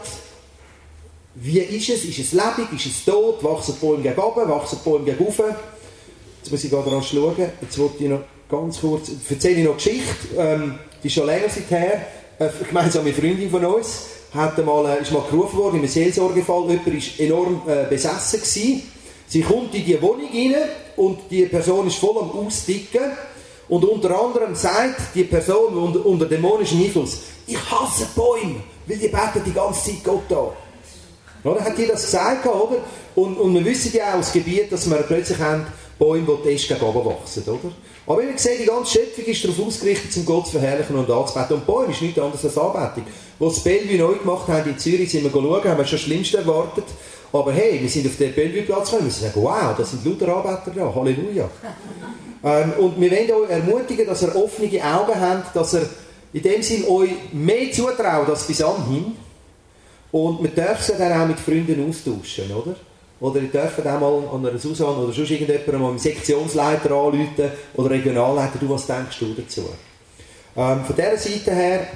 wie 1.35 1.59
ist 1.59 1.88
es? 1.88 2.05
Ist 2.05 2.21
es 2.21 2.33
lebendig? 2.33 2.87
Ist 2.87 2.99
es 2.99 3.05
tot? 3.05 3.43
Wachsen 3.43 3.75
die 3.75 3.85
Bäume 3.85 4.03
gegen 4.05 4.21
oben? 4.21 4.49
Wachsen 4.49 4.79
Bäume 4.85 5.07
gegen 5.07 5.27
oben? 5.27 5.57
Jetzt 6.49 6.53
muss 6.53 6.65
ich 6.65 6.71
gerade 6.71 6.91
rasch 6.91 7.11
schauen. 7.11 7.35
Jetzt 7.61 7.79
wollte 7.79 8.05
ich 8.05 8.09
noch 8.09 8.21
ganz 8.49 8.81
kurz, 8.81 9.11
erzähle 9.29 9.57
ich 9.57 9.65
noch 9.65 9.73
eine 9.73 9.77
Geschichte, 9.77 10.29
ähm, 10.39 10.79
die 11.03 11.09
ist 11.09 11.13
schon 11.13 11.27
länger 11.27 11.49
her. 11.69 12.07
Eine 12.39 12.53
gemeinsame 12.67 13.13
Freundin 13.13 13.51
von 13.51 13.67
uns 13.67 14.07
hat 14.33 14.65
mal, 14.65 14.87
äh, 14.87 15.03
ist 15.03 15.13
mal 15.13 15.25
gerufen 15.31 15.59
worden 15.59 15.75
in 15.75 15.81
einem 15.81 15.91
Seelsorgefall. 15.91 16.71
Jemand 16.71 16.87
war 16.87 17.27
enorm 17.27 17.63
äh, 17.67 17.85
besessen. 17.87 18.41
Gewesen. 18.41 18.83
Sie 19.27 19.43
kommt 19.43 19.75
in 19.75 19.85
die 19.85 20.01
Wohnung 20.01 20.31
rein 20.33 20.55
und 20.97 21.19
die 21.31 21.45
Person 21.45 21.87
ist 21.87 21.97
voll 21.97 22.17
am 22.19 22.31
Austicken. 22.31 23.13
Und 23.69 23.85
unter 23.85 24.19
anderem 24.19 24.55
sagt 24.55 25.15
die 25.15 25.25
Person 25.25 25.77
unter, 25.77 26.07
unter 26.07 26.25
dämonischem 26.25 26.83
Einfluss, 26.83 27.19
ich 27.47 27.59
hasse 27.59 28.07
Bäume, 28.17 28.63
weil 28.87 28.97
die 28.97 29.09
beten 29.09 29.43
die 29.45 29.53
ganze 29.53 29.91
Zeit 29.91 30.03
Gott 30.03 30.33
an. 30.33 30.49
Oder? 31.45 31.63
Hat 31.63 31.77
die 31.77 31.87
das 31.87 32.05
gesagt, 32.07 32.47
oder? 32.47 32.79
Und, 33.15 33.37
und 33.37 33.53
wir 33.53 33.65
wissen 33.67 33.93
ja 33.95 34.15
auch 34.15 34.19
das 34.19 34.33
Gebiet, 34.33 34.73
dass 34.73 34.89
wir 34.89 34.97
plötzlich 34.99 35.39
haben, 35.39 35.67
Bäume, 35.99 36.39
die 36.45 36.51
Äste 36.51 36.75
gegen 36.75 36.87
oben 36.87 37.05
wachsen, 37.05 37.43
oder? 37.47 37.73
Aber 38.07 38.23
wie 38.23 38.33
gesagt, 38.33 38.61
die 38.61 38.65
ganze 38.65 38.99
Schöpfung 38.99 39.25
ist 39.25 39.45
darauf 39.45 39.67
ausgerichtet, 39.67 40.13
zum 40.13 40.25
Gott 40.25 40.47
zu 40.47 40.53
verherrlichen 40.53 40.97
und 40.97 41.11
anzubeten. 41.11 41.57
Und 41.57 41.67
Bäume 41.67 41.93
ist 41.93 42.01
nichts 42.01 42.19
anderes 42.19 42.45
als 42.45 42.57
Anbetung. 42.57 43.05
Als 43.41 43.55
das 43.55 43.65
Bellevue 43.65 43.99
neu 43.99 44.15
gemacht 44.15 44.49
haben 44.49 44.71
in 44.71 44.79
Zürich, 44.79 45.11
sind 45.11 45.25
wir 45.25 45.31
schauen, 45.31 45.65
haben 45.65 45.79
wir 45.79 45.85
schon 45.85 45.99
das 45.99 46.01
Schlimmste 46.01 46.39
erwartet. 46.39 46.85
Aber 47.33 47.53
hey, 47.53 47.81
wir 47.83 47.89
sind 47.89 48.07
auf 48.07 48.17
den 48.17 48.35
Bellevue-Platz 48.35 48.91
gekommen, 48.91 49.09
wir 49.09 49.13
sagen, 49.13 49.43
wow, 49.43 49.77
da 49.77 49.85
sind 49.85 50.05
lauter 50.05 50.37
Anbeter 50.37 50.73
da, 50.75 50.95
Halleluja. 50.95 51.51
ähm, 52.45 52.73
und 52.79 53.01
wir 53.01 53.11
wollen 53.11 53.31
euch 53.33 53.51
ermutigen, 53.51 54.07
dass 54.07 54.23
ihr 54.23 54.35
offene 54.35 54.83
Augen 54.83 55.21
habt, 55.21 55.55
dass 55.55 55.75
ihr 55.75 55.89
in 56.33 56.43
dem 56.43 56.63
Sinn 56.63 56.85
euch 56.89 57.11
mehr 57.33 57.71
zutraut 57.73 58.29
als 58.29 58.45
bis 58.45 58.63
anhin. 58.63 59.17
Und 60.11 60.43
wir 60.43 60.51
dürfen 60.51 60.95
dann 60.99 61.21
auch 61.21 61.27
mit 61.27 61.39
Freunden 61.39 61.87
austauschen, 61.87 62.51
oder? 62.53 62.77
Oder 63.21 63.41
ihr 63.41 63.49
dürft 63.49 63.81
auch 63.81 64.01
mal 64.01 64.23
an 64.33 64.47
einer 64.47 64.59
Susanne 64.59 64.99
oder 64.99 65.13
sonst 65.13 65.31
irgendjemandem 65.31 65.81
mal 65.81 65.89
einen 65.91 65.99
Sektionsleiter 65.99 66.91
anrufen 66.91 67.51
oder 67.75 67.91
Regionalleiter, 67.91 68.59
du, 68.61 68.69
was 68.71 68.87
denkst 68.87 69.19
du 69.19 69.35
dazu? 69.35 69.63
Ähm, 70.57 70.85
von 70.85 70.97
dieser 70.97 71.17
Seite 71.17 71.55
her, 71.55 71.87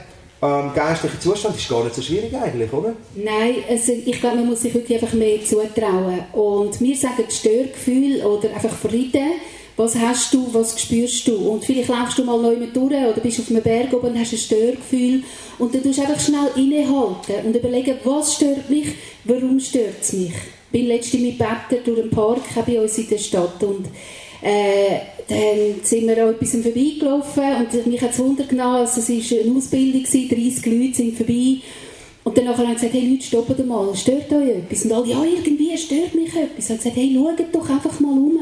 ähm, 0.42 0.72
geistlicher 0.74 1.20
Zustand 1.20 1.56
ist 1.56 1.68
gar 1.68 1.84
nicht 1.84 1.94
so 1.94 2.02
schwierig 2.02 2.34
eigentlich, 2.34 2.72
oder? 2.72 2.94
Nein, 3.14 3.56
also 3.68 3.92
ich 3.92 4.20
glaube, 4.20 4.36
man 4.36 4.46
muss 4.46 4.62
sich 4.62 4.74
wirklich 4.74 5.00
einfach 5.00 5.14
mehr 5.14 5.38
zutrauen. 5.44 6.24
Und 6.32 6.80
wir 6.80 6.96
sagen 6.96 7.24
Störgefühl 7.28 8.22
oder 8.22 8.52
einfach 8.52 8.76
Frieden, 8.76 9.32
Was 9.76 9.96
hast 9.96 10.34
du, 10.34 10.52
was 10.52 10.78
spürst 10.78 11.26
du? 11.26 11.34
Und 11.34 11.64
vielleicht 11.64 11.88
läufst 11.88 12.18
du 12.18 12.24
mal 12.24 12.40
neu 12.40 12.56
mit 12.56 12.76
durch 12.76 12.92
oder 12.92 13.20
bist 13.22 13.40
auf 13.40 13.50
einem 13.50 13.62
Berg 13.62 13.92
oben 13.94 14.08
und 14.08 14.18
hast 14.20 14.32
ein 14.32 14.38
Störgefühl 14.38 15.22
und 15.58 15.74
dann 15.74 15.82
tust 15.82 15.98
du 15.98 16.02
einfach 16.02 16.20
schnell 16.20 16.50
innehalten 16.56 17.46
und 17.46 17.56
überlegen, 17.56 17.96
was 18.04 18.34
stört 18.34 18.68
mich, 18.68 18.88
warum 19.24 19.58
stört 19.58 20.02
es 20.02 20.12
mich. 20.12 20.34
Bin 20.72 20.86
letztens 20.86 21.22
mit 21.22 21.38
Betten 21.38 21.84
durch 21.84 22.00
den 22.00 22.10
Park 22.10 22.42
bei 22.66 22.80
uns 22.80 22.98
in 22.98 23.08
der 23.08 23.18
Stadt 23.18 23.62
und 23.62 23.86
äh, 24.42 24.98
dann 25.28 25.84
sind 25.84 26.08
wir 26.08 26.24
an 26.24 26.34
etwas 26.34 26.50
vorbeigelaufen 26.50 27.44
und 27.60 27.86
mich 27.86 28.00
hat 28.00 28.10
es 28.10 28.18
Wunder 28.18 28.44
genommen, 28.44 28.76
also 28.76 29.00
es 29.00 29.08
war 29.08 29.38
eine 29.38 29.56
Ausbildung, 29.56 30.02
30 30.02 30.66
Leute 30.66 30.94
sind 30.94 31.16
vorbei 31.16 31.58
und 32.24 32.38
dann 32.38 32.48
haben 32.48 32.66
sie 32.66 32.74
gesagt, 32.74 32.92
hey 32.94 33.10
Leute, 33.10 33.24
stoppt 33.24 33.66
mal, 33.66 33.94
stört 33.96 34.32
euch 34.32 34.48
etwas? 34.48 34.84
Und 34.84 34.92
alle, 34.92 35.08
ja, 35.08 35.24
irgendwie 35.24 35.76
stört 35.76 36.14
mich 36.14 36.34
etwas. 36.34 36.70
Und 36.70 36.80
sie 36.80 36.90
gesagt, 36.90 36.96
hey, 36.96 37.12
schaut 37.14 37.54
doch 37.54 37.68
einfach 37.68 38.00
mal 38.00 38.12
um. 38.12 38.38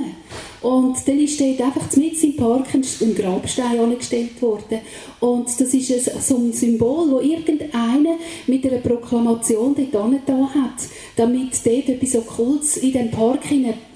Und 0.62 0.96
dann 1.06 1.18
ist 1.18 1.40
dort 1.40 1.60
einfach 1.60 1.96
mit 1.96 2.22
im 2.22 2.36
Park 2.36 2.66
ein 2.74 3.14
Grabstein 3.14 3.80
angestellt 3.80 4.40
worden. 4.42 4.80
Und 5.20 5.48
das 5.48 5.72
ist 5.72 6.26
so 6.26 6.36
ein 6.36 6.52
Symbol, 6.52 7.10
wo 7.10 7.20
irgendeiner 7.20 8.16
mit 8.46 8.66
einer 8.66 8.78
Proklamation 8.78 9.74
dort 9.74 10.04
angetan 10.04 10.54
hat, 10.54 10.88
damit 11.16 11.52
dort 11.64 11.88
etwas 11.88 12.16
Okkultes 12.16 12.76
in 12.78 12.92
diesem 12.92 13.10
Park 13.10 13.40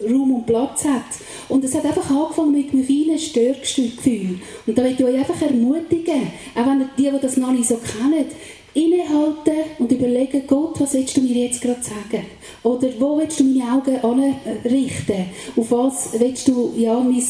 Raum 0.03 0.33
und 0.33 0.47
Platz 0.47 0.85
hat. 0.85 1.03
Und 1.49 1.65
es 1.65 1.75
hat 1.75 1.85
einfach 1.85 2.09
angefangen 2.11 2.53
mit 2.53 2.73
einem 2.73 2.85
feinen 2.85 3.19
Störgefühl. 3.19 4.39
Und 4.67 4.79
da 4.79 4.83
möchte 4.83 5.03
ich 5.03 5.09
euch 5.09 5.19
einfach 5.19 5.43
ermutigen, 5.43 6.29
auch 6.55 6.67
wenn 6.67 6.89
die, 6.97 7.11
die 7.11 7.21
das 7.21 7.37
noch 7.37 7.53
nicht 7.53 7.69
so 7.69 7.77
kennen, 7.77 8.27
innehalten 8.75 9.55
und 9.79 9.91
überlegen, 9.91 10.47
Gott, 10.47 10.81
was 10.81 10.95
willst 10.95 11.17
du 11.17 11.21
mir 11.21 11.47
jetzt 11.47 11.63
gerade 11.63 11.83
sagen? 11.83 12.27
Oder 12.65 12.89
wo 12.99 13.19
willst 13.19 13.39
du 13.39 13.45
meine 13.45 13.73
Augen 13.73 13.97
anrichten? 14.01 15.27
Auf 15.57 15.71
was 15.71 16.09
willst 16.19 16.49
du, 16.49 16.75
ja, 16.77 16.99
mein, 16.99 17.23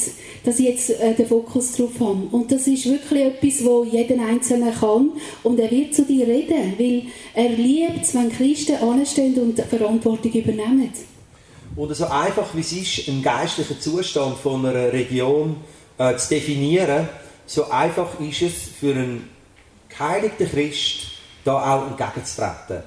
dass 0.44 0.58
ich 0.58 0.66
jetzt 0.66 0.90
äh, 0.90 1.14
den 1.14 1.26
Fokus 1.26 1.76
drauf 1.76 1.92
habe? 2.00 2.28
Und 2.30 2.50
das 2.50 2.66
ist 2.66 2.86
wirklich 2.86 3.24
etwas, 3.24 3.64
wo 3.64 3.84
jeden 3.84 4.20
Einzelne 4.20 4.72
kann 4.72 5.10
und 5.42 5.60
er 5.60 5.70
wird 5.70 5.94
zu 5.94 6.04
dir 6.04 6.26
reden, 6.26 6.74
weil 6.78 7.02
er 7.34 7.50
liebt 7.50 8.02
es, 8.02 8.14
wenn 8.14 8.32
Christen 8.32 8.76
anstehen 8.76 9.34
und 9.34 9.60
Verantwortung 9.60 10.32
übernehmen. 10.32 10.90
Oder 11.76 11.94
so 11.94 12.06
einfach 12.06 12.54
wie 12.54 12.60
es 12.60 12.72
ist, 12.72 13.08
einen 13.08 13.22
geistlichen 13.22 13.80
Zustand 13.80 14.38
von 14.38 14.64
einer 14.64 14.92
Region 14.92 15.56
äh, 15.98 16.16
zu 16.16 16.28
definieren, 16.30 17.08
so 17.46 17.68
einfach 17.70 18.18
ist 18.20 18.42
es 18.42 18.54
für 18.80 18.94
einen 18.94 19.28
geheiligten 19.88 20.48
Christ, 20.48 21.03
da 21.44 21.74
auch 21.74 21.86
entgegenzutreten. 21.86 22.82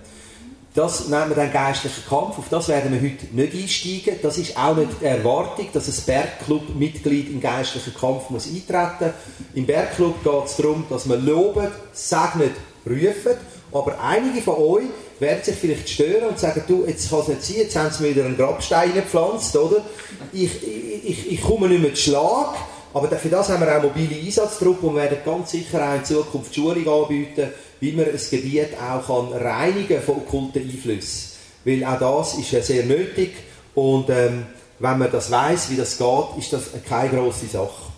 Das 0.77 1.07
nennen 1.07 1.29
wir 1.29 1.35
dann 1.35 1.51
geistlichen 1.51 2.03
Kampf, 2.07 2.37
auf 2.37 2.49
das 2.51 2.67
werden 2.67 2.93
wir 2.93 3.01
heute 3.01 3.25
nicht 3.31 3.53
einsteigen. 3.55 4.19
Das 4.21 4.37
ist 4.37 4.55
auch 4.55 4.75
nicht 4.75 4.91
die 5.01 5.05
Erwartung, 5.05 5.67
dass 5.73 5.87
ein 5.87 6.05
Bergclub-Mitglied 6.05 7.31
in 7.31 7.41
geistlichen 7.41 7.95
Kampf 7.95 8.29
muss 8.29 8.45
eintreten 8.45 9.05
muss. 9.05 9.55
Im 9.55 9.65
Bergclub 9.65 10.23
geht 10.23 10.45
es 10.45 10.55
darum, 10.57 10.85
dass 10.87 11.09
wir 11.09 11.17
loben, 11.17 11.67
segnet, 11.93 12.53
rufen. 12.85 13.37
Aber 13.71 13.99
einige 13.99 14.39
von 14.41 14.55
euch 14.55 14.85
werden 15.19 15.43
sich 15.43 15.55
vielleicht 15.55 15.89
stören 15.89 16.29
und 16.29 16.37
sagen, 16.37 16.61
du, 16.67 16.85
jetzt 16.85 17.09
kann 17.09 17.21
es 17.21 17.27
nicht 17.27 17.43
sein, 17.43 17.57
jetzt 17.57 17.75
haben 17.75 17.89
sie 17.91 18.03
mir 18.03 18.09
wieder 18.11 18.25
einen 18.25 18.37
Grabstein 18.37 18.93
gepflanzt, 18.93 19.55
oder? 19.55 19.83
Ich, 20.31 20.63
ich, 20.63 21.31
ich 21.31 21.41
komme 21.41 21.69
nicht 21.69 21.81
mehr 21.81 21.95
zu 21.95 22.03
Schlag. 22.03 22.55
Aber 22.93 23.07
für 23.17 23.29
das 23.29 23.49
haben 23.49 23.61
wir 23.61 23.77
auch 23.77 23.83
mobile 23.83 24.15
Einsatztruppen 24.15 24.89
und 24.89 24.95
werden 24.95 25.17
ganz 25.25 25.51
sicher 25.51 25.87
auch 25.87 25.95
in 25.95 26.05
Zukunft 26.05 26.53
Schulung 26.53 26.87
anbieten, 26.87 27.49
wie 27.79 27.91
man 27.91 28.05
ein 28.05 28.19
Gebiet 28.29 28.69
auch 28.75 29.05
kann 29.07 29.33
reinigen 29.33 30.01
von 30.01 30.17
okkulten 30.17 30.63
Einflüssen. 30.63 31.31
Weil 31.63 31.83
auch 31.83 31.99
das 31.99 32.35
ist 32.35 32.51
ja 32.51 32.61
sehr 32.61 32.85
nötig 32.85 33.33
und 33.75 34.09
ähm, 34.09 34.45
wenn 34.79 34.97
man 34.99 35.11
das 35.11 35.31
weiß, 35.31 35.71
wie 35.71 35.75
das 35.75 35.97
geht, 35.97 36.37
ist 36.37 36.53
das 36.53 36.63
keine 36.87 37.09
große 37.09 37.47
Sache. 37.47 37.91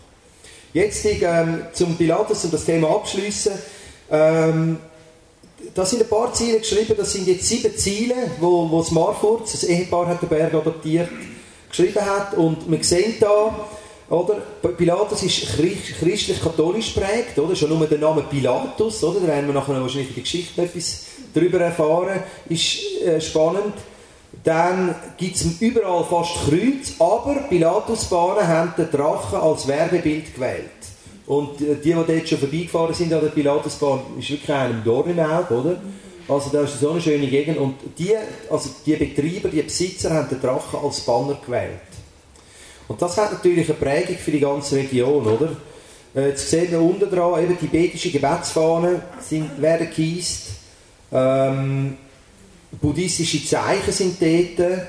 Jetzt 0.73 1.05
ähm, 1.05 1.63
zum 1.73 1.95
Pilatus, 1.97 2.45
um 2.45 2.51
das 2.51 2.65
Thema 2.65 2.89
abschließen. 2.89 3.53
Ähm, 4.11 4.77
da 5.73 5.85
sind 5.85 6.01
ein 6.01 6.07
paar 6.07 6.33
Ziele 6.33 6.59
geschrieben, 6.59 6.93
das 6.97 7.11
sind 7.11 7.27
jetzt 7.27 7.47
sieben 7.47 7.75
Ziele, 7.75 8.15
wo, 8.39 8.69
wo 8.69 8.79
das 8.79 8.91
Marfurt, 8.91 9.51
das 9.53 9.63
Ehepaar 9.63 10.07
hat 10.07 10.21
den 10.21 10.29
Berg 10.29 10.53
adoptiert, 10.53 11.09
geschrieben 11.69 12.05
hat 12.05 12.33
und 12.35 12.69
wir 12.69 12.83
sehen 12.83 13.15
da, 13.19 13.67
oder? 14.09 14.35
Pilatus 14.75 15.23
ist 15.23 15.47
christlich-katholisch 15.57 16.91
prägt, 16.91 17.37
oder? 17.37 17.55
Schon 17.55 17.69
nur 17.69 17.85
der 17.85 17.99
Name 17.99 18.23
Pilatus, 18.23 19.03
oder? 19.03 19.19
Da 19.19 19.27
werden 19.27 19.47
wir 19.47 19.53
nachher 19.53 19.79
wahrscheinlich 19.81 20.09
in 20.09 20.15
der 20.15 20.23
Geschichte 20.23 20.61
etwas 20.61 21.05
darüber 21.33 21.59
erfahren. 21.59 22.23
Ist 22.47 23.01
äh, 23.01 23.21
spannend. 23.21 23.73
Dann 24.43 24.95
gibt 25.17 25.35
es 25.35 25.59
überall 25.59 26.03
fast 26.03 26.35
Kreuz, 26.47 26.93
aber 26.99 27.35
Pilatusbahnen 27.49 28.47
haben 28.47 28.73
den 28.77 28.89
Drachen 28.89 29.39
als 29.39 29.67
Werbebild 29.67 30.33
gewählt. 30.33 30.69
Und 31.27 31.61
äh, 31.61 31.75
die, 31.75 31.93
die 31.93 31.93
dort 31.93 32.29
schon 32.29 32.39
vorbeigefahren 32.39 32.93
sind 32.93 33.13
an 33.13 33.21
der 33.21 33.29
Pilatusbahn, 33.29 34.01
ist 34.17 34.29
wirklich 34.31 34.51
einem 34.51 34.83
Dorn 34.83 35.11
im 35.11 35.19
Auge, 35.19 35.53
oder? 35.53 35.81
Also 36.27 36.49
da 36.51 36.61
ist 36.61 36.79
so 36.79 36.91
eine 36.91 37.01
schöne 37.01 37.27
Gegend. 37.27 37.57
Und 37.57 37.75
die, 37.97 38.15
also 38.49 38.69
die 38.85 38.95
Betreiber, 38.95 39.49
die 39.49 39.61
Besitzer 39.61 40.11
haben 40.11 40.29
den 40.29 40.39
Drachen 40.39 40.79
als 40.83 41.01
Banner 41.01 41.37
gewählt. 41.43 41.88
Und 42.89 42.99
das 43.01 43.17
hat 43.17 43.31
natürlich 43.31 43.69
eine 43.69 43.77
Prägung 43.77 44.17
für 44.17 44.31
die 44.31 44.39
ganze 44.39 44.75
Region, 44.75 45.25
oder? 45.25 45.51
Äh, 46.15 46.29
jetzt 46.29 46.49
sehen 46.49 46.71
wir 46.71 46.81
unten 46.81 47.09
dran, 47.09 47.41
eben 47.41 47.57
tibetische 47.57 48.09
Gebetsfahnen 48.09 49.01
sind, 49.21 49.61
werden 49.61 49.87
geheist. 49.95 50.47
Ähm, 51.11 51.97
buddhistische 52.81 53.45
Zeichen 53.45 53.91
sind 53.91 54.19
dort. 54.19 54.79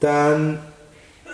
Dann 0.00 0.58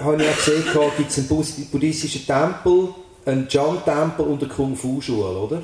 habe 0.00 0.22
ich 0.22 0.28
auch 0.28 0.36
gesehen, 0.36 0.64
gibt 0.96 1.10
es 1.10 1.18
einen 1.18 1.68
buddhistischen 1.70 2.26
Tempel, 2.26 2.88
einen 3.24 3.48
Chan-Tempel 3.48 4.26
und 4.26 4.42
eine 4.42 4.52
Kung-Fu-Schule, 4.52 5.38
oder? 5.38 5.62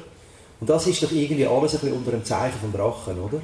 Und 0.61 0.71
das 0.71 0.87
ist 0.87 1.03
doch 1.03 1.11
irgendwie 1.11 1.47
alles 1.47 1.75
ein 1.75 1.81
bisschen 1.81 1.97
unter 1.97 2.13
dem 2.13 2.25
Zeichen 2.25 2.61
vom 2.61 2.73
Drachen, 2.73 3.19
oder? 3.19 3.41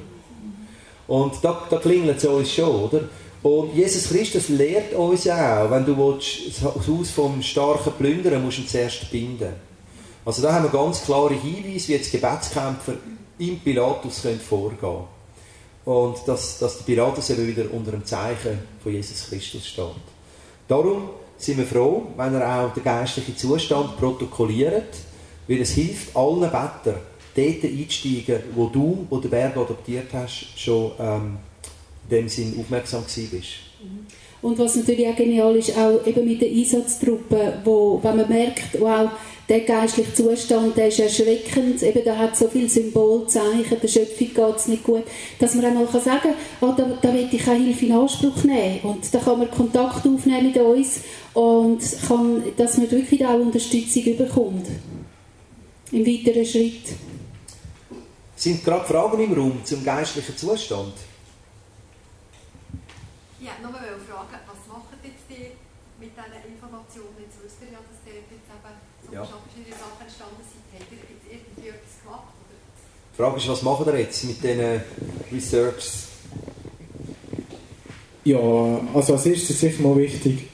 Und 1.07 1.33
da, 1.41 1.63
da 1.69 1.77
klingelt 1.77 2.17
es 2.17 2.25
uns 2.25 2.53
schon, 2.53 2.69
oder? 2.69 3.01
Und 3.43 3.75
Jesus 3.75 4.09
Christus 4.09 4.49
lehrt 4.49 4.93
uns 4.93 5.25
ja 5.25 5.63
auch, 5.63 5.71
wenn 5.71 5.85
du 5.85 6.13
das 6.13 6.61
Haus 6.63 7.11
vom 7.11 7.41
Starken 7.41 7.93
plündern 7.97 8.43
musst 8.43 8.57
du 8.57 8.61
ihn 8.63 8.67
zuerst 8.67 9.09
binden. 9.11 9.53
Also 10.25 10.41
da 10.41 10.53
haben 10.53 10.65
wir 10.65 10.71
ganz 10.71 11.03
klare 11.05 11.33
Hinweise, 11.33 11.87
wie 11.87 11.93
jetzt 11.93 12.11
Gebetskämpfer 12.11 12.93
im 13.39 13.59
Pilatus 13.59 14.23
können 14.23 14.39
vorgehen 14.39 15.03
Und 15.85 16.17
dass, 16.25 16.59
dass 16.59 16.77
der 16.77 16.85
Pilatus 16.85 17.29
eben 17.29 17.47
wieder 17.47 17.71
unter 17.71 17.91
dem 17.91 18.05
Zeichen 18.05 18.59
von 18.81 18.91
Jesus 18.91 19.29
Christus 19.29 19.67
steht. 19.67 19.85
Darum 20.67 21.09
sind 21.37 21.59
wir 21.59 21.65
froh, 21.65 22.07
wenn 22.17 22.33
er 22.33 22.59
auch 22.65 22.73
den 22.73 22.83
geistlichen 22.83 23.37
Zustand 23.37 23.97
protokolliert, 23.97 24.97
weil 25.47 25.61
es 25.61 25.71
hilft 25.71 26.15
allen 26.15 26.41
Bettern, 26.41 26.99
dort 27.35 27.63
einzusteigen, 27.63 28.43
wo 28.55 28.67
du, 28.67 29.05
wo 29.09 29.19
den 29.19 29.29
Berg 29.29 29.55
adoptiert 29.55 30.07
hast, 30.11 30.59
schon 30.59 30.91
ähm, 30.99 31.37
dem 32.09 32.27
Sinn 32.29 32.55
aufmerksam 32.59 33.03
bist. 33.03 33.47
Und 34.41 34.59
was 34.59 34.75
natürlich 34.75 35.07
auch 35.07 35.15
genial 35.15 35.55
ist, 35.55 35.75
auch 35.77 36.05
eben 36.05 36.25
mit 36.25 36.41
den 36.41 36.55
Einsatztruppen, 36.55 37.53
wo, 37.63 37.99
wenn 38.03 38.17
man 38.17 38.29
merkt, 38.29 38.79
wow, 38.79 39.09
der 39.49 39.61
geistliche 39.61 40.13
Zustand, 40.13 40.77
der 40.77 40.89
ist 40.89 40.99
erschreckend, 40.99 41.81
eben 41.81 42.03
da 42.03 42.17
hat 42.17 42.35
so 42.35 42.47
viele 42.47 42.69
Symbolzeichen, 42.69 43.79
der 43.81 43.87
Schöpfung 43.87 44.33
geht 44.33 44.55
es 44.57 44.67
nicht 44.67 44.83
gut, 44.83 45.03
dass 45.39 45.55
man 45.55 45.65
einmal 45.65 45.85
kann 45.87 46.01
sagen 46.01 46.19
kann, 46.21 46.69
oh, 46.69 46.73
da, 46.77 46.85
da 47.01 47.13
will 47.13 47.29
ich 47.31 47.43
keine 47.43 47.63
Hilfe 47.63 47.85
in 47.85 47.93
Anspruch 47.93 48.43
nehmen 48.43 48.79
und 48.83 49.13
da 49.13 49.19
kann 49.19 49.39
man 49.39 49.49
Kontakt 49.49 50.05
aufnehmen 50.05 50.47
mit 50.47 50.57
uns 50.57 50.99
und 51.33 51.79
kann, 52.07 52.43
dass 52.57 52.77
man 52.77 52.91
wirklich 52.91 53.25
auch 53.25 53.39
Unterstützung 53.39 54.17
bekommt 54.17 54.67
im 55.91 56.05
weiteren 56.05 56.45
Schritt. 56.45 56.83
Sind 58.35 58.63
gerade 58.63 58.85
Fragen 58.85 59.19
im 59.23 59.33
Raum 59.33 59.61
zum 59.63 59.83
geistlichen 59.83 60.37
Zustand? 60.37 60.93
Ja, 63.47 63.53
nur 63.61 63.71
mal 63.71 63.79
fragen, 63.79 64.43
was 64.43 64.61
machen 64.67 64.99
jetzt 65.07 65.23
die 65.31 65.55
mit 66.03 66.11
diesen 66.11 66.51
Informationen? 66.51 67.15
Jetzt 67.15 67.39
wisst 67.39 67.63
ihr 67.63 67.71
ja, 67.71 67.79
dass 67.79 67.95
dort 68.03 68.27
jetzt 68.27 68.43
eben 68.43 68.75
so 69.07 69.13
ja. 69.15 69.23
verschiedene 69.23 69.71
Sachen 69.71 70.03
entstanden 70.03 70.43
sind. 70.43 70.67
Habt 70.75 70.91
ihr 70.91 70.99
jetzt 70.99 71.27
irgendwie 71.31 71.69
etwas 71.71 71.95
gemacht? 72.03 72.35
Oder? 72.43 72.59
Die 72.59 73.15
Frage 73.15 73.37
ist, 73.39 73.47
was 73.47 73.61
machen 73.63 73.85
wir 73.87 73.95
jetzt 74.03 74.19
mit 74.27 74.43
diesen 74.43 74.83
Researchs? 75.31 76.07
Ja, 78.25 78.43
also 78.93 79.13
als 79.15 79.25
erstes 79.25 79.49
ist 79.51 79.61
sicher 79.61 79.81
mal 79.81 79.95
wichtig, 79.95 80.51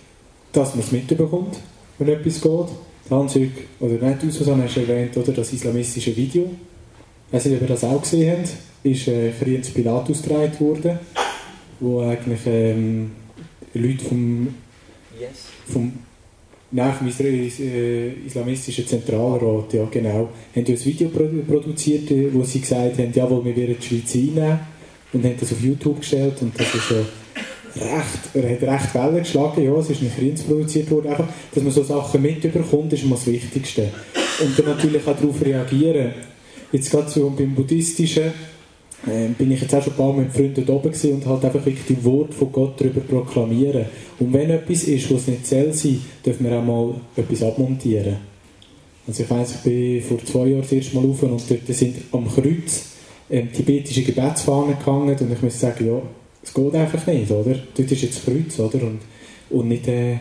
dass 0.52 0.76
man 0.76 0.86
es 0.86 0.92
mitbekommt, 0.92 1.58
wenn 1.98 2.10
etwas 2.10 2.42
geht. 2.42 2.70
Hans-Jürg, 3.10 3.54
oder 3.80 3.98
nicht 3.98 4.22
Auswahl 4.22 4.62
hast 4.62 4.76
du 4.76 4.82
erwähnt, 4.82 5.18
oder, 5.18 5.34
das 5.34 5.52
islamistische 5.52 6.16
Video. 6.16 6.46
Ich 7.26 7.34
weiß 7.34 7.46
nicht, 7.46 7.56
ob 7.56 7.62
ihr 7.64 7.74
das 7.74 7.84
auch 7.84 8.02
gesehen 8.04 8.38
habt, 8.38 8.54
ist 8.84 9.08
äh, 9.08 9.34
Friedens 9.34 9.72
Pilatus 9.72 10.22
gedreht 10.22 10.62
worden 10.62 11.00
wo 11.80 12.02
eigentlich 12.02 12.42
ähm, 12.46 13.12
Leute 13.74 14.06
vom, 14.06 14.48
yes. 15.20 15.48
vom, 15.68 15.94
nein, 16.72 16.94
vom 16.94 17.08
äh, 17.08 18.14
islamistischen 18.26 18.88
Zentralrat, 18.88 19.74
ja 19.74 19.86
genau, 19.90 20.30
haben 20.56 20.66
ein 20.66 20.86
Video 20.86 21.10
produziert, 21.10 22.12
äh, 22.12 22.34
wo 22.34 22.44
sie 22.44 22.62
gesagt 22.62 22.98
haben, 22.98 23.12
jawohl, 23.14 23.46
wir 23.46 23.56
werden 23.56 23.78
die 23.82 23.86
Schweiz 23.86 24.16
einnehmen 24.16 24.60
und 25.14 25.24
haben 25.24 25.36
das 25.40 25.52
auf 25.52 25.62
YouTube 25.62 26.00
gestellt 26.00 26.36
und 26.42 26.60
das 26.60 26.74
ist 26.74 26.92
ja 26.92 26.98
recht, 27.76 28.30
er 28.34 28.52
hat 28.52 28.62
recht 28.62 28.96
Wellen 28.96 29.20
geschlagen, 29.20 29.64
ja, 29.64 29.74
es 29.76 29.90
ist 29.90 30.02
nicht 30.02 30.18
Rins 30.18 30.44
produziert 30.44 30.92
worden, 30.92 31.10
einfach, 31.10 31.28
dass 31.54 31.64
man 31.64 31.72
so 31.72 31.84
Sachen 31.84 32.22
mitbekommt, 32.22 32.94
ist 32.94 33.04
immer 33.04 33.16
das 33.16 33.28
Wichtigste. 33.28 33.90
Und 34.42 34.58
dann 34.58 34.66
natürlich 34.66 35.06
auch 35.08 35.16
darauf 35.16 35.42
reagieren. 35.44 36.14
Jetzt 36.72 36.90
gerade 36.90 37.10
so 37.10 37.30
beim 37.30 37.54
Buddhistischen 37.54 38.32
bin 39.06 39.52
ich 39.52 39.62
jetzt 39.62 39.76
auch 39.76 39.84
schon 39.84 39.94
ein 39.94 39.98
paar 39.98 40.14
Mal 40.14 40.24
mit 40.24 40.34
Freunden 40.34 40.70
oben 40.70 40.92
gewesen 40.92 41.14
und 41.14 41.26
halt 41.26 41.44
einfach 41.44 41.66
wirklich 41.66 41.86
die 41.88 42.04
Worte 42.06 42.34
von 42.34 42.52
Gott 42.52 42.80
darüber 42.80 43.02
proklamieren. 43.02 43.86
Und 44.20 44.32
wenn 44.32 44.50
etwas 44.50 44.84
ist, 44.84 45.14
was 45.14 45.28
nicht 45.28 45.46
soll 45.46 45.74
sein, 45.74 46.00
dürfen 46.26 46.46
wir 46.46 46.58
auch 46.58 46.64
mal 46.64 46.96
etwas 47.16 47.44
abmontieren. 47.44 48.18
Also 49.06 49.24
ich 49.24 49.30
weiss, 49.30 49.56
ich 49.56 49.62
bin 49.62 50.02
vor 50.02 50.24
zwei 50.26 50.48
Jahren 50.48 50.62
das 50.62 50.72
erste 50.72 50.96
Mal 50.96 51.06
rauf 51.06 51.22
und 51.24 51.32
dort 51.50 51.68
sind 51.68 51.96
am 52.14 52.28
Kreuz 52.34 52.94
ähm, 53.30 53.52
tibetische 53.52 54.04
Gebetsfahnen 54.04 54.78
gehangen 54.80 55.18
und 55.20 55.32
ich 55.32 55.42
muss 55.42 55.60
sagen, 55.60 55.88
ja, 55.88 56.02
es 56.42 56.54
geht 56.54 56.76
einfach 56.76 57.08
nicht, 57.08 57.32
oder? 57.32 57.56
Dort 57.76 57.92
ist 57.92 58.02
jetzt 58.02 58.26
Kreuz, 58.26 58.60
oder? 58.60 58.86
Und, 58.86 59.00
und 59.50 59.68
nicht, 59.68 59.88
äh, 59.88 60.18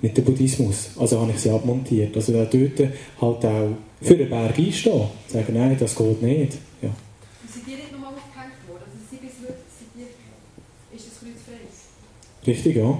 nicht 0.00 0.16
der 0.16 0.22
Buddhismus. 0.22 0.90
Also 0.98 1.20
habe 1.20 1.32
ich 1.32 1.38
sie 1.38 1.50
abmontiert. 1.50 2.14
Also 2.16 2.32
da 2.32 2.44
dort 2.44 2.90
halt 3.20 3.44
auch 3.46 3.68
für 4.00 4.16
den 4.16 4.28
Berg 4.28 4.58
einstehen. 4.58 5.08
Sagen, 5.28 5.54
nein, 5.54 5.76
das 5.78 5.94
geht 5.96 6.22
nicht. 6.22 6.52
Ja. 6.82 6.88
Und 6.88 7.50
sind 7.50 7.66
die 7.66 7.70
nicht 7.72 7.92
nochmal 7.92 8.12
aufgehängt 8.14 8.60
worden? 8.68 8.84
Also 8.84 8.98
sie 9.10 9.16
bis 9.16 9.32
heute, 9.40 9.64
sind 9.78 9.90
die, 9.96 10.96
ist 10.96 11.01
das? 11.20 12.46
Richtig, 12.46 12.76
ja. 12.76 12.98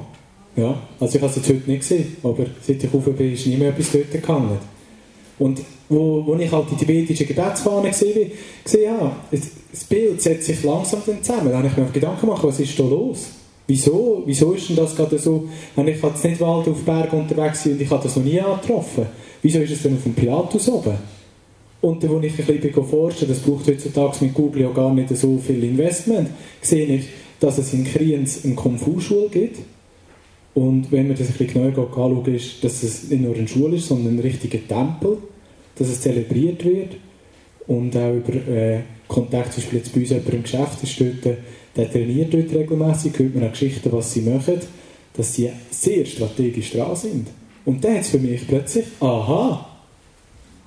ja. 0.56 0.82
Also 1.00 1.16
ich 1.16 1.22
habe 1.22 1.32
es 1.32 1.48
heute 1.48 1.70
nicht 1.70 1.80
gesehen, 1.80 2.16
aber 2.22 2.46
seit 2.60 2.82
ich 2.82 2.94
rauf 2.94 3.04
bin, 3.04 3.32
ist 3.32 3.46
nie 3.46 3.56
mehr 3.56 3.70
etwas 3.70 3.92
dort 3.92 4.12
gehangen. 4.12 4.58
Und 5.38 5.60
wo, 5.88 6.24
wo 6.26 6.34
ich 6.36 6.50
halt 6.50 6.70
die 6.70 6.76
tibetische 6.76 7.24
Gebetsfahne 7.24 7.88
gesehen, 7.88 8.30
habe, 8.98 9.12
das 9.30 9.84
Bild 9.84 10.20
setzt 10.20 10.46
sich 10.46 10.62
langsam 10.62 11.02
dann 11.06 11.22
zusammen. 11.22 11.50
Da 11.50 11.58
habe 11.58 11.66
ich 11.66 11.76
mir 11.76 11.86
Gedanken 11.86 12.20
gemacht, 12.20 12.44
was 12.44 12.60
ist 12.60 12.78
da 12.78 12.84
los? 12.84 13.26
Wieso, 13.66 14.22
wieso 14.26 14.52
ist 14.52 14.68
denn 14.68 14.76
das 14.76 14.94
gerade 14.94 15.18
so? 15.18 15.48
Ich 15.76 16.02
jetzt 16.02 16.24
nicht 16.24 16.40
Wald 16.40 16.68
auf 16.68 16.82
Berg 16.84 17.12
unterwegs 17.12 17.66
und 17.66 17.80
ich 17.80 17.90
habe 17.90 18.02
das 18.02 18.16
noch 18.16 18.24
nie 18.24 18.40
angetroffen. 18.40 19.06
Wieso 19.40 19.60
ist 19.60 19.72
es 19.72 19.82
denn 19.82 19.96
auf 19.96 20.02
dem 20.02 20.14
Pilatus 20.14 20.68
oben? 20.68 20.94
Und 21.80 22.08
wo 22.08 22.20
ich 22.20 22.38
ein 22.38 22.60
bisschen 22.60 22.84
forsche, 22.84 23.26
das 23.26 23.40
braucht 23.40 23.66
heutzutage 23.66 24.24
mit 24.24 24.34
Google 24.34 24.62
ja 24.62 24.70
gar 24.70 24.92
nicht 24.94 25.16
so 25.16 25.38
viel 25.38 25.64
Investment, 25.64 26.30
sehe 26.60 26.86
ich, 26.86 27.04
dass 27.42 27.58
es 27.58 27.72
in 27.72 27.84
Kriens 27.84 28.44
eine 28.44 28.54
Kung-Fu-Schule 28.54 29.28
gibt. 29.28 29.58
Und 30.54 30.92
wenn 30.92 31.08
man 31.08 31.16
das 31.16 31.28
ein 31.28 31.34
bisschen 31.34 31.64
genauer 31.64 31.86
anschaut, 31.86 32.28
ist, 32.28 32.62
dass 32.62 32.82
es 32.82 33.08
nicht 33.08 33.22
nur 33.22 33.34
eine 33.34 33.48
Schule 33.48 33.76
ist, 33.76 33.88
sondern 33.88 34.16
ein 34.16 34.20
richtiger 34.20 34.58
Tempel 34.66 35.18
dass 35.76 35.88
es 35.88 36.00
zelebriert 36.00 36.64
wird 36.64 36.96
und 37.66 37.96
auch 37.96 38.14
über 38.14 38.34
äh, 38.34 38.80
Kontakt, 39.08 39.52
zum 39.52 39.62
Beispiel 39.62 39.78
jetzt 39.78 39.92
bei 39.92 40.00
uns 40.00 40.10
jemand 40.10 40.34
im 40.34 40.42
Geschäft 40.42 40.82
ist 40.82 41.00
dort, 41.00 41.36
der 41.76 41.90
trainiert 41.90 42.32
dort 42.32 42.52
regelmäßig, 42.52 43.18
hört 43.18 43.34
man 43.34 43.44
auch 43.44 43.52
Geschichten, 43.52 43.92
was 43.92 44.12
sie 44.12 44.22
machen, 44.22 44.60
dass 45.14 45.34
sie 45.34 45.50
sehr 45.70 46.04
strategisch 46.04 46.72
dran 46.72 46.96
sind. 46.96 47.28
Und 47.64 47.84
dann 47.84 47.94
hat 47.94 48.02
es 48.02 48.10
für 48.10 48.18
mich 48.18 48.46
plötzlich, 48.46 48.86
aha, 49.00 49.71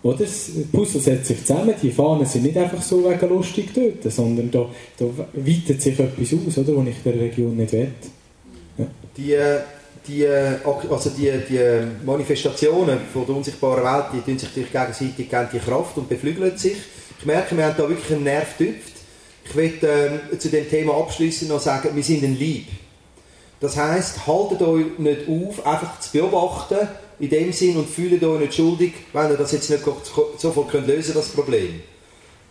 oder? 0.05 0.19
Das 0.19 0.51
Puzzle 0.71 1.01
setzt 1.01 1.25
sich 1.25 1.43
zusammen, 1.43 1.73
die 1.81 1.91
Fahnen 1.91 2.25
sind 2.25 2.43
nicht 2.43 2.57
einfach 2.57 2.81
so 2.81 3.09
wegen 3.09 3.29
lustig 3.29 3.69
dort, 3.73 4.13
sondern 4.13 4.51
da, 4.51 4.67
da 4.97 5.05
weitet 5.33 5.81
sich 5.81 5.99
etwas 5.99 6.33
aus, 6.33 6.57
oder, 6.59 6.77
was 6.77 6.87
ich 6.87 7.03
der 7.03 7.15
Region 7.15 7.57
nicht 7.57 7.73
will. 7.73 7.91
Ja. 8.77 8.85
Die 9.17 9.35
die, 10.07 10.27
also 10.27 11.09
die, 11.09 11.31
die 11.49 12.05
Manifestationen 12.05 12.99
von 13.11 13.25
der 13.25 13.35
unsichtbaren 13.35 13.83
Welt, 13.83 14.05
die 14.13 14.21
tun 14.21 14.37
sich 14.37 14.49
durch 14.49 14.71
gegenseitig 14.71 15.27
geben 15.29 15.47
die 15.51 15.57
Kraft 15.57 15.97
und 15.97 16.07
beflügeln 16.07 16.55
sich. 16.55 16.77
Ich 17.19 17.25
merke, 17.25 17.57
wir 17.57 17.65
haben 17.65 17.75
da 17.75 17.89
wirklich 17.89 18.13
einen 18.13 18.23
Nerv 18.23 18.55
getüpft. 18.57 18.93
Ich 19.45 19.55
möchte 19.55 19.87
ähm, 20.31 20.39
zu 20.39 20.49
dem 20.49 20.69
Thema 20.69 20.95
abschließend 20.95 21.49
noch 21.49 21.59
sagen, 21.59 21.89
wir 21.95 22.03
sind 22.03 22.23
ein 22.23 22.37
Lieb. 22.37 22.67
Das 23.59 23.77
heisst, 23.77 24.27
haltet 24.27 24.61
euch 24.61 24.99
nicht 24.99 25.21
auf, 25.27 25.65
einfach 25.65 25.99
zu 25.99 26.11
beobachten, 26.11 26.87
in 27.19 27.29
dem 27.29 27.51
Sinn, 27.51 27.77
und 27.77 27.89
fühlt 27.89 28.23
euch 28.23 28.39
nicht 28.39 28.55
schuldig, 28.55 28.93
wenn 29.13 29.31
ihr 29.31 29.37
das 29.37 29.51
jetzt 29.51 29.69
nicht 29.69 29.83
sofort 30.37 30.69
könnt 30.69 30.87
lösen 30.87 31.13
das 31.15 31.29
Problem. 31.29 31.81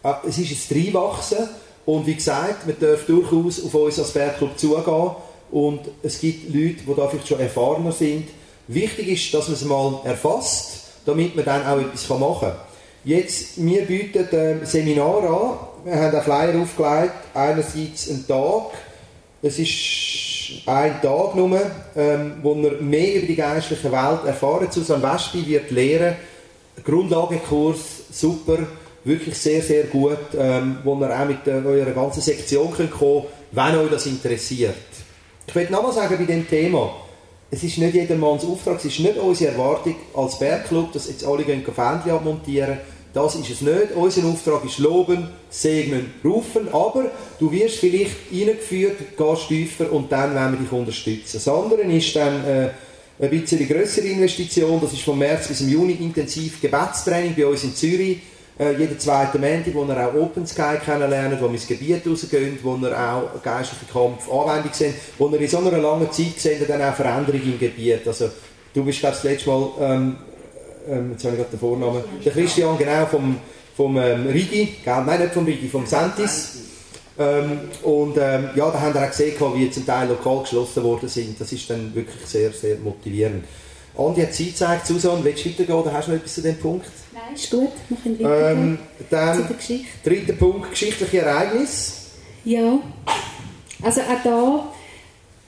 Äh, 0.02 0.12
es 0.28 0.38
ist 0.38 0.70
ein 0.70 0.78
Reinwachsen 0.78 1.48
und 1.86 2.06
wie 2.06 2.14
gesagt, 2.14 2.66
wir 2.66 2.74
dürfen 2.74 3.16
durchaus 3.16 3.64
auf 3.64 3.74
uns 3.74 3.98
als 3.98 4.12
Bergclub 4.12 4.58
zugehen 4.58 5.10
und 5.50 5.80
es 6.02 6.20
gibt 6.20 6.54
Leute, 6.54 6.82
die 6.86 6.94
da 6.96 7.08
vielleicht 7.08 7.28
schon 7.28 7.40
erfahrener 7.40 7.92
sind. 7.92 8.28
Wichtig 8.66 9.08
ist, 9.08 9.34
dass 9.34 9.48
man 9.48 9.54
es 9.54 9.64
mal 9.64 10.00
erfasst, 10.04 10.80
damit 11.04 11.36
man 11.36 11.44
dann 11.44 11.66
auch 11.66 11.78
etwas 11.78 12.08
machen 12.08 12.48
kann. 12.48 12.56
Jetzt, 13.04 13.62
wir 13.62 13.82
bieten 13.82 14.26
ein 14.32 14.64
Seminar 14.64 15.18
an. 15.18 15.58
Wir 15.84 15.94
haben 15.94 16.14
einen 16.14 16.22
Flyer 16.22 16.62
aufgelegt. 16.62 17.12
Einerseits 17.34 18.08
einen 18.08 18.26
Tag. 18.26 18.70
Es 19.42 19.58
ist 19.58 19.68
ein 20.66 21.00
Tag 21.02 21.34
nur, 21.34 21.60
ähm, 21.96 22.34
wo 22.42 22.54
wir 22.54 22.80
mehr 22.80 23.16
über 23.16 23.26
die 23.26 23.36
geistliche 23.36 23.90
Welt 23.90 24.24
erfahren. 24.26 24.68
Susanne 24.70 25.02
Wespi 25.02 25.46
wird 25.46 25.70
lehren. 25.70 26.16
Grundlagenkurs, 26.84 27.78
super, 28.10 28.58
wirklich 29.04 29.36
sehr, 29.38 29.62
sehr 29.62 29.84
gut, 29.84 30.18
ähm, 30.36 30.78
wo 30.82 30.96
ihr 30.96 31.10
auch 31.10 31.26
mit 31.26 31.46
äh, 31.46 31.62
eurer 31.64 31.92
ganzen 31.92 32.20
Sektion 32.20 32.72
könnt 32.72 32.90
kommen 32.90 33.24
wenn 33.54 33.76
euch 33.76 33.90
das 33.90 34.06
interessiert. 34.06 34.74
Ich 35.46 35.54
möchte 35.54 35.72
nochmal 35.72 35.92
sagen 35.92 36.16
bei 36.18 36.24
dem 36.24 36.48
Thema, 36.48 36.92
es 37.50 37.62
ist 37.62 37.78
nicht 37.78 37.94
jedermanns 37.94 38.44
Auftrag, 38.44 38.78
es 38.78 38.86
ist 38.86 39.00
nicht 39.00 39.16
unsere 39.16 39.52
Erwartung 39.52 39.94
als 40.14 40.38
Bergclub, 40.38 40.92
dass 40.92 41.08
jetzt 41.08 41.24
alle 41.24 41.44
gehen 41.44 41.64
Fähnchen 41.64 42.10
abmontieren. 42.10 42.78
Das 43.14 43.36
ist 43.36 43.48
es 43.48 43.60
nicht. 43.60 43.92
Unser 43.94 44.26
Auftrag 44.26 44.64
ist 44.64 44.78
loben, 44.78 45.28
segnen, 45.48 46.14
rufen, 46.24 46.66
aber 46.72 47.12
du 47.38 47.50
wirst 47.52 47.76
vielleicht 47.76 48.16
eingeführt, 48.32 49.16
gehst 49.16 49.48
tiefer 49.48 49.92
und 49.92 50.10
dann 50.10 50.34
werden 50.34 50.54
wir 50.54 50.58
dich 50.58 50.72
unterstützen. 50.72 51.34
Das 51.34 51.46
andere 51.46 51.82
ist 51.82 52.16
dann 52.16 52.44
äh, 52.44 52.70
eine 53.20 53.28
bisschen 53.28 53.68
größere 53.68 54.08
Investition, 54.08 54.80
das 54.80 54.92
ist 54.92 55.02
vom 55.02 55.16
März 55.16 55.46
bis 55.46 55.60
im 55.60 55.68
Juni 55.68 55.92
intensiv 55.92 56.60
Gebetstraining 56.60 57.36
bei 57.36 57.46
uns 57.46 57.62
in 57.62 57.74
Zürich 57.76 58.18
äh, 58.58 58.72
jeden 58.76 58.98
zweiten 58.98 59.40
Montag, 59.40 59.74
wo 59.74 59.86
wir 59.86 60.08
auch 60.08 60.14
Open 60.14 60.46
Sky 60.46 60.76
kennenlernen, 60.84 61.38
wo 61.40 61.46
wir 61.46 61.54
ins 61.54 61.68
Gebiet 61.68 62.06
rausgehen, 62.06 62.58
wo 62.62 62.76
wir 62.76 62.98
auch 62.98 63.42
geistliche 63.42 63.86
Kampf 63.92 64.30
Anwendung 64.30 64.72
sehen, 64.72 64.94
wo 65.18 65.30
wir 65.30 65.40
in 65.40 65.48
so 65.48 65.58
einer 65.58 65.78
langen 65.78 66.10
Zeit 66.10 66.38
sehen, 66.38 66.64
dann 66.66 66.82
auch 66.82 66.94
Veränderungen 66.94 67.52
im 67.52 67.58
Gebiet. 67.58 68.06
Also, 68.06 68.30
du 68.72 68.84
bist, 68.84 69.00
glaube 69.00 69.14
das 69.14 69.24
letzte 69.24 69.48
Mal, 69.48 69.70
ähm, 69.80 70.16
ähm, 70.88 71.12
jetzt 71.12 71.24
habe 71.24 71.34
ich 71.34 71.40
gerade 71.40 71.50
den 71.50 71.60
Vornamen, 71.60 72.04
der 72.24 72.32
Christian, 72.32 72.78
genau, 72.78 73.06
vom, 73.06 73.36
vom 73.76 73.96
ähm, 73.96 74.26
Rigi, 74.26 74.76
nein, 74.84 75.20
nicht 75.20 75.34
vom 75.34 75.44
Rigi, 75.44 75.68
vom 75.68 75.86
Sentis. 75.86 76.58
Ähm, 77.18 77.60
und 77.82 78.16
ähm, 78.18 78.50
ja, 78.56 78.70
da 78.70 78.80
haben 78.80 78.94
wir 78.94 79.02
auch 79.02 79.10
gesehen, 79.10 79.36
wie 79.54 79.70
zum 79.70 79.86
Teil 79.86 80.08
lokal 80.08 80.40
geschlossen 80.40 80.82
worden 80.82 81.08
sind. 81.08 81.40
Das 81.40 81.52
ist 81.52 81.70
dann 81.70 81.94
wirklich 81.94 82.26
sehr, 82.26 82.52
sehr 82.52 82.76
motivierend. 82.78 83.44
Andi 83.96 84.22
hat 84.22 84.34
Zeit 84.34 84.48
gezeigt. 84.48 84.86
Susanne, 84.86 85.22
willst 85.22 85.44
du 85.44 85.50
weitergehen 85.50 85.78
oder 85.78 85.92
hast 85.92 86.08
du 86.08 86.12
noch 86.12 86.18
etwas 86.18 86.34
zu 86.34 86.42
dem 86.42 86.56
Punkt? 86.58 86.86
Nein, 87.12 87.34
ist 87.34 87.50
gut. 87.50 87.70
Wir 87.88 87.96
können 87.98 88.18
ähm, 88.20 88.78
dann. 89.10 89.48
Dritter 90.04 90.32
Punkt, 90.32 90.70
geschichtliche 90.70 91.20
Ereignisse. 91.20 91.92
Ja, 92.44 92.80
also 93.82 94.00
auch 94.00 94.22
da, 94.24 94.68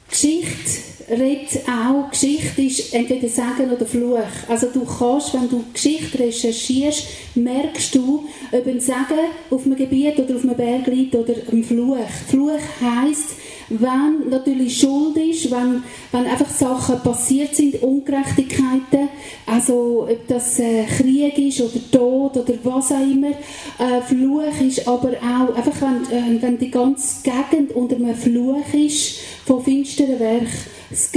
Geschichte 0.09 0.87
redet 1.09 1.63
auch, 1.69 2.11
Geschichte 2.11 2.63
ist 2.63 2.93
entweder 2.93 3.29
Sagen 3.29 3.71
oder 3.71 3.87
Fluch. 3.87 4.19
Also 4.49 4.69
du 4.73 4.85
kannst, 4.85 5.35
wenn 5.35 5.49
du 5.49 5.65
Geschichte 5.73 6.19
recherchierst, 6.19 7.07
merkst 7.35 7.95
du, 7.95 8.25
ob 8.53 8.67
ein 8.67 8.81
Sagen 8.81 9.19
auf 9.51 9.65
einem 9.65 9.77
Gebiet 9.77 10.19
oder 10.19 10.37
auf 10.37 10.43
einem 10.43 10.57
Berg 10.57 10.87
liegt 10.89 11.15
oder 11.15 11.35
ein 11.53 11.63
Fluch. 11.63 11.97
Fluch 12.29 12.59
heisst, 12.81 13.37
wenn 13.69 14.29
natürlich 14.31 14.79
Schuld 14.79 15.17
ist, 15.17 15.51
wenn, 15.51 15.83
wenn 16.13 16.27
einfach 16.27 16.49
Sachen 16.49 17.01
passiert 17.01 17.55
sind, 17.55 17.83
Ungerechtigkeiten, 17.83 19.09
also 19.47 20.07
ob 20.09 20.29
das 20.29 20.59
äh, 20.59 20.85
Krieg 20.85 21.37
ist 21.39 21.61
oder 21.61 21.81
Tod 21.91 22.37
oder 22.37 22.55
was 22.63 22.93
auch 22.93 23.01
immer, 23.01 23.31
äh, 23.31 24.01
Fluch 24.07 24.61
ist 24.61 24.87
aber 24.87 25.13
auch, 25.15 25.55
einfach 25.57 25.75
wenn, 25.81 26.39
äh, 26.39 26.43
wenn 26.43 26.59
die 26.59 26.71
ganze 26.71 27.23
Gegend 27.23 27.73
unter 27.75 27.97
einem 27.97 28.15
Fluch 28.15 28.73
ist, 28.73 29.19
von 29.45 29.63
finsteren 29.63 30.19
Werk. 30.19 30.49
Das 30.91 31.11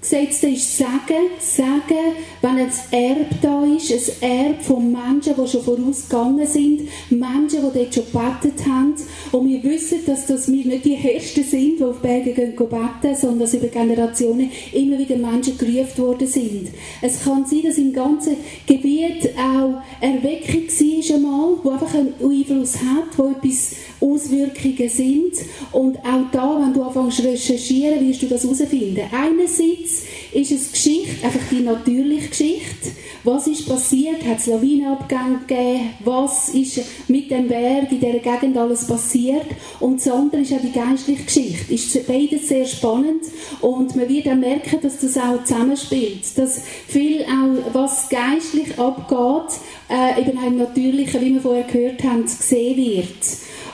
Gegengesetzte 0.00 0.48
ist 0.48 0.78
Sagen, 0.78 1.30
Sagen, 1.40 2.14
wenn 2.40 2.58
ein 2.58 2.70
Erb 2.90 3.28
da 3.42 3.64
ist, 3.64 3.90
ein 4.22 4.30
Erb 4.30 4.62
von 4.62 4.92
Menschen, 4.92 5.34
die 5.36 5.48
schon 5.48 5.62
vorausgegangen 5.62 6.46
sind, 6.46 6.82
Menschen, 7.10 7.60
die 7.62 7.78
dort 7.78 7.94
schon 7.94 8.04
gebetet 8.04 8.66
haben. 8.66 8.94
Und 9.32 9.48
wir 9.48 9.62
wissen, 9.64 9.98
dass 10.06 10.26
das 10.26 10.50
wir 10.50 10.64
nicht 10.64 10.84
die 10.84 10.94
Ersten 10.94 11.42
sind, 11.42 11.78
die 11.78 11.84
auf 11.84 11.98
Berge 12.00 12.32
gehen 12.32 12.54
beten, 12.54 13.16
sondern 13.16 13.40
dass 13.40 13.54
über 13.54 13.66
Generationen 13.68 14.50
immer 14.72 14.98
wieder 14.98 15.16
Menschen 15.16 15.58
gerufen 15.58 15.98
worden 15.98 16.28
sind. 16.28 16.68
Es 17.02 17.24
kann 17.24 17.44
sein, 17.46 17.62
dass 17.64 17.78
im 17.78 17.92
ganzen 17.92 18.36
Gebiet 18.66 19.30
auch 19.36 19.82
Erweckung 20.00 20.66
war 20.66 21.62
die 21.64 21.70
einfach 21.70 21.94
einen 21.94 22.14
Einfluss 22.20 22.76
hat, 22.76 23.16
wo 23.16 23.30
etwas 23.30 23.72
Auswirkungen 24.00 24.88
sind. 24.88 25.32
Und 25.72 25.98
auch 25.98 26.30
da, 26.32 26.60
wenn 26.60 26.74
du 26.74 26.82
anfängst 26.82 27.18
zu 27.18 27.22
recherchieren, 27.22 28.06
wirst 28.06 28.22
du 28.22 28.26
das 28.26 28.44
herausfinden. 28.44 29.02
Einerseits 29.12 30.04
ist 30.32 30.52
es 30.52 30.72
Geschichte, 30.72 31.24
einfach 31.24 31.40
die 31.50 31.60
natürliche 31.60 32.28
Geschichte, 32.28 32.90
Was 33.26 33.48
ist 33.48 33.68
passiert? 33.68 34.24
Hat 34.24 34.38
es 34.38 34.46
Lawinenabgänge 34.46 35.40
gegeben? 35.48 35.90
Was 36.04 36.50
ist 36.50 36.80
mit 37.08 37.28
dem 37.28 37.48
Berg 37.48 37.90
in 37.90 37.98
dieser 37.98 38.20
Gegend 38.20 38.56
alles 38.56 38.86
passiert? 38.86 39.46
Und 39.80 39.98
das 39.98 40.12
andere 40.12 40.42
ist 40.42 40.52
auch 40.52 40.60
die 40.60 40.70
geistliche 40.70 41.24
Geschichte. 41.24 41.74
Ist 41.74 42.06
beides 42.06 42.46
sehr 42.46 42.64
spannend 42.66 43.24
und 43.60 43.96
man 43.96 44.08
wird 44.08 44.28
auch 44.28 44.36
merken, 44.36 44.78
dass 44.80 45.00
das 45.00 45.18
auch 45.18 45.42
zusammenspielt. 45.42 46.38
Dass 46.38 46.62
viel 46.86 47.24
auch, 47.24 47.74
was 47.74 48.08
geistlich 48.08 48.78
abgeht, 48.78 49.58
äh, 49.90 50.20
eben 50.20 50.38
auch 50.38 50.46
im 50.46 50.58
Natürlichen, 50.58 51.20
wie 51.20 51.34
wir 51.34 51.40
vorher 51.40 51.64
gehört 51.64 52.04
haben, 52.04 52.26
gesehen 52.26 52.76
wird. 52.76 53.26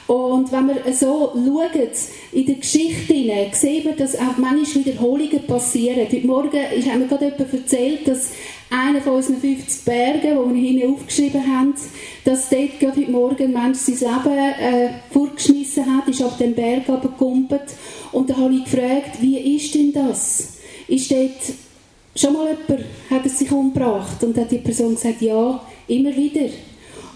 Und 0.07 0.51
wenn 0.51 0.69
wir 0.69 0.93
so 0.93 1.31
schauen, 1.33 1.71
in 2.33 2.47
der 2.47 2.55
Geschichte 2.57 3.15
hinein, 3.15 3.51
sehen 3.53 3.85
wir, 3.85 3.93
dass 3.95 4.17
auch 4.17 4.37
manchmal 4.37 4.85
Wiederholungen 4.85 5.47
passieren. 5.47 6.07
Heute 6.11 6.27
Morgen 6.27 6.61
ist, 6.77 6.91
haben 6.91 7.01
wir 7.01 7.07
gerade 7.07 7.27
jemand 7.27 7.53
erzählt, 7.53 8.09
dass 8.09 8.31
einer 8.69 9.01
von 9.01 9.15
unseren 9.15 9.37
50 9.37 9.85
Bergen, 9.85 10.23
die 10.23 10.55
wir 10.55 10.69
hinten 10.69 10.95
aufgeschrieben 10.95 11.47
haben, 11.47 11.75
dass 12.25 12.49
dort 12.49 12.81
gerade 12.81 13.01
heute 13.01 13.11
Morgen 13.11 13.43
ein 13.45 13.53
Mensch 13.53 13.79
sein 13.79 13.95
Leben 14.25 14.39
äh, 14.39 14.89
vorgeschmissen 15.11 15.97
hat, 15.97 16.09
ist 16.09 16.23
auf 16.23 16.37
den 16.37 16.55
Berg 16.55 16.89
abgekumpelt. 16.89 17.75
Und 18.11 18.29
da 18.29 18.37
habe 18.37 18.55
ich 18.55 18.65
gefragt, 18.65 19.21
wie 19.21 19.57
ist 19.57 19.75
denn 19.75 19.93
das? 19.93 20.55
Ist 20.89 21.11
dort 21.11 21.31
schon 22.17 22.33
mal 22.33 22.49
jemand, 22.49 22.87
hat 23.09 23.27
es 23.27 23.39
sich 23.39 23.53
umgebracht? 23.53 24.23
Und 24.25 24.37
hat 24.37 24.51
die 24.51 24.59
Person 24.59 24.95
gesagt, 24.95 25.23
ja, 25.23 25.61
immer 25.87 26.15
wieder. 26.17 26.49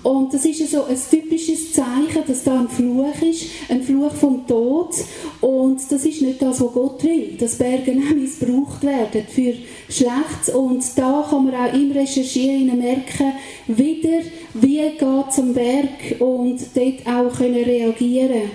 Und 0.06 0.32
das 0.32 0.44
ist 0.44 0.70
so 0.70 0.84
ein 0.84 0.96
typisches 1.10 1.72
Zeichen, 1.72 2.22
dass 2.28 2.44
da 2.44 2.60
ein 2.60 2.68
Fluch 2.68 3.20
ist, 3.22 3.46
ein 3.68 3.82
Fluch 3.82 4.12
vom 4.12 4.46
Tod. 4.46 4.94
Und 5.40 5.80
das 5.90 6.04
ist 6.04 6.22
nicht 6.22 6.40
das, 6.40 6.60
was 6.60 6.72
Gott 6.74 7.02
will, 7.02 7.36
dass 7.36 7.56
Berge 7.56 7.92
missbraucht 8.14 8.84
werden 8.84 9.26
für 9.28 9.54
Schlechtes. 9.88 10.54
Und 10.54 10.84
da 10.96 11.26
kann 11.28 11.46
man 11.46 11.54
auch 11.56 11.72
im 11.74 11.90
Recherchieren 11.90 12.78
merken, 12.78 13.32
wieder, 13.66 14.20
wie 14.54 14.76
geht 14.76 15.28
es 15.28 15.38
am 15.40 15.52
Berg 15.52 16.20
und 16.20 16.60
dort 16.72 17.06
auch 17.08 17.36
können 17.36 17.64
reagieren 17.64 18.52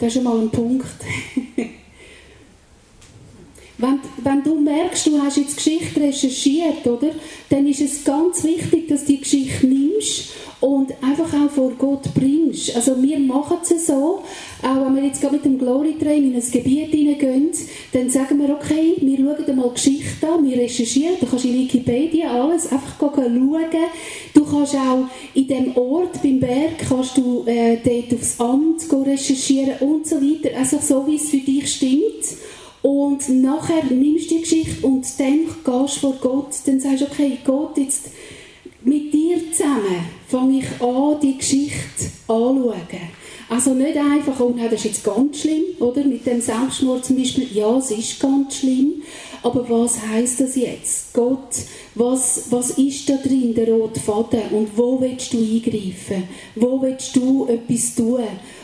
Das 0.00 0.08
ist 0.08 0.14
schon 0.14 0.24
mal 0.24 0.40
ein 0.40 0.50
Punkt. 0.50 0.88
Wenn, 3.80 3.98
wenn, 4.18 4.42
du 4.42 4.56
merkst, 4.56 5.06
du 5.06 5.20
hast 5.20 5.38
jetzt 5.38 5.56
Geschichte 5.56 6.00
recherchiert, 6.00 6.86
oder, 6.86 7.10
dann 7.48 7.66
ist 7.66 7.80
es 7.80 8.04
ganz 8.04 8.44
wichtig, 8.44 8.88
dass 8.88 9.04
du 9.04 9.12
die 9.12 9.20
Geschichte 9.20 9.66
nimmst 9.66 10.30
und 10.60 10.92
einfach 11.02 11.32
auch 11.32 11.50
vor 11.50 11.72
Gott 11.78 12.12
bringst. 12.14 12.76
Also 12.76 13.02
wir 13.02 13.18
machen 13.18 13.58
es 13.62 13.86
so, 13.86 14.22
auch 14.62 14.84
wenn 14.84 14.96
wir 14.96 15.04
jetzt 15.04 15.20
gerade 15.20 15.36
mit 15.36 15.44
dem 15.44 15.58
Glory 15.58 15.96
Train 15.98 16.30
in 16.30 16.34
ein 16.34 16.50
Gebiet 16.50 16.90
hineingehen, 16.90 17.50
dann 17.92 18.10
sagen 18.10 18.38
wir, 18.38 18.50
okay, 18.54 18.94
wir 19.00 19.16
schauen 19.16 19.56
mal 19.56 19.70
Geschichte 19.70 20.28
an, 20.28 20.46
wir 20.46 20.58
recherchieren, 20.58 21.14
du 21.18 21.26
kannst 21.26 21.46
in 21.46 21.54
Wikipedia 21.54 22.30
alles 22.30 22.70
einfach 22.70 22.98
schauen. 22.98 23.40
Du 24.34 24.44
kannst 24.44 24.74
auch 24.74 25.06
in 25.34 25.48
dem 25.48 25.76
Ort, 25.76 26.22
beim 26.22 26.40
Berg, 26.40 26.78
kannst 26.86 27.16
du 27.16 27.44
äh, 27.46 27.78
dort 27.82 28.20
aufs 28.20 28.38
Amt 28.38 29.06
recherchieren 29.06 29.78
und 29.80 30.06
so 30.06 30.16
weiter, 30.16 30.56
also 30.58 30.78
so, 30.78 31.06
wie 31.06 31.16
es 31.16 31.30
für 31.30 31.38
dich 31.38 31.72
stimmt. 31.72 32.36
Und 32.82 33.28
nachher 33.28 33.84
nimmst 33.84 34.30
du 34.30 34.36
die 34.36 34.40
Geschichte 34.40 34.86
und 34.86 35.06
dann 35.18 35.46
gehst 35.46 35.96
du 35.96 36.00
vor 36.00 36.16
Gott, 36.20 36.54
dann 36.64 36.80
sagst 36.80 37.02
du, 37.02 37.06
okay, 37.06 37.38
Gott, 37.44 37.76
jetzt 37.76 38.10
mit 38.82 39.12
dir 39.12 39.38
zusammen 39.52 40.06
fange 40.28 40.60
ich 40.60 40.82
an, 40.82 41.20
die 41.20 41.36
Geschichte 41.36 42.06
anzuschauen. 42.26 43.10
Also 43.50 43.74
nicht 43.74 43.96
einfach, 43.96 44.38
oh 44.38 44.54
nein, 44.56 44.68
das 44.70 44.80
ist 44.80 44.84
jetzt 44.84 45.04
ganz 45.04 45.40
schlimm, 45.40 45.64
oder? 45.80 46.04
Mit 46.04 46.24
dem 46.24 46.40
Selbstmord 46.40 47.04
zum 47.04 47.16
Beispiel, 47.16 47.48
ja, 47.52 47.76
es 47.78 47.90
ist 47.90 48.20
ganz 48.20 48.58
schlimm, 48.58 49.02
aber 49.42 49.68
was 49.68 50.00
heißt 50.06 50.40
das 50.40 50.54
jetzt? 50.54 51.12
Gott, 51.12 51.48
was, 51.96 52.44
was 52.50 52.70
ist 52.70 53.10
da 53.10 53.16
drin, 53.16 53.52
der 53.52 53.68
rote 53.68 53.98
Faden? 53.98 54.42
Und 54.52 54.68
wo 54.76 55.00
willst 55.00 55.32
du 55.32 55.38
eingreifen? 55.38 56.28
Wo 56.54 56.80
willst 56.80 57.16
du 57.16 57.48
etwas 57.48 57.94
tun? 57.96 58.20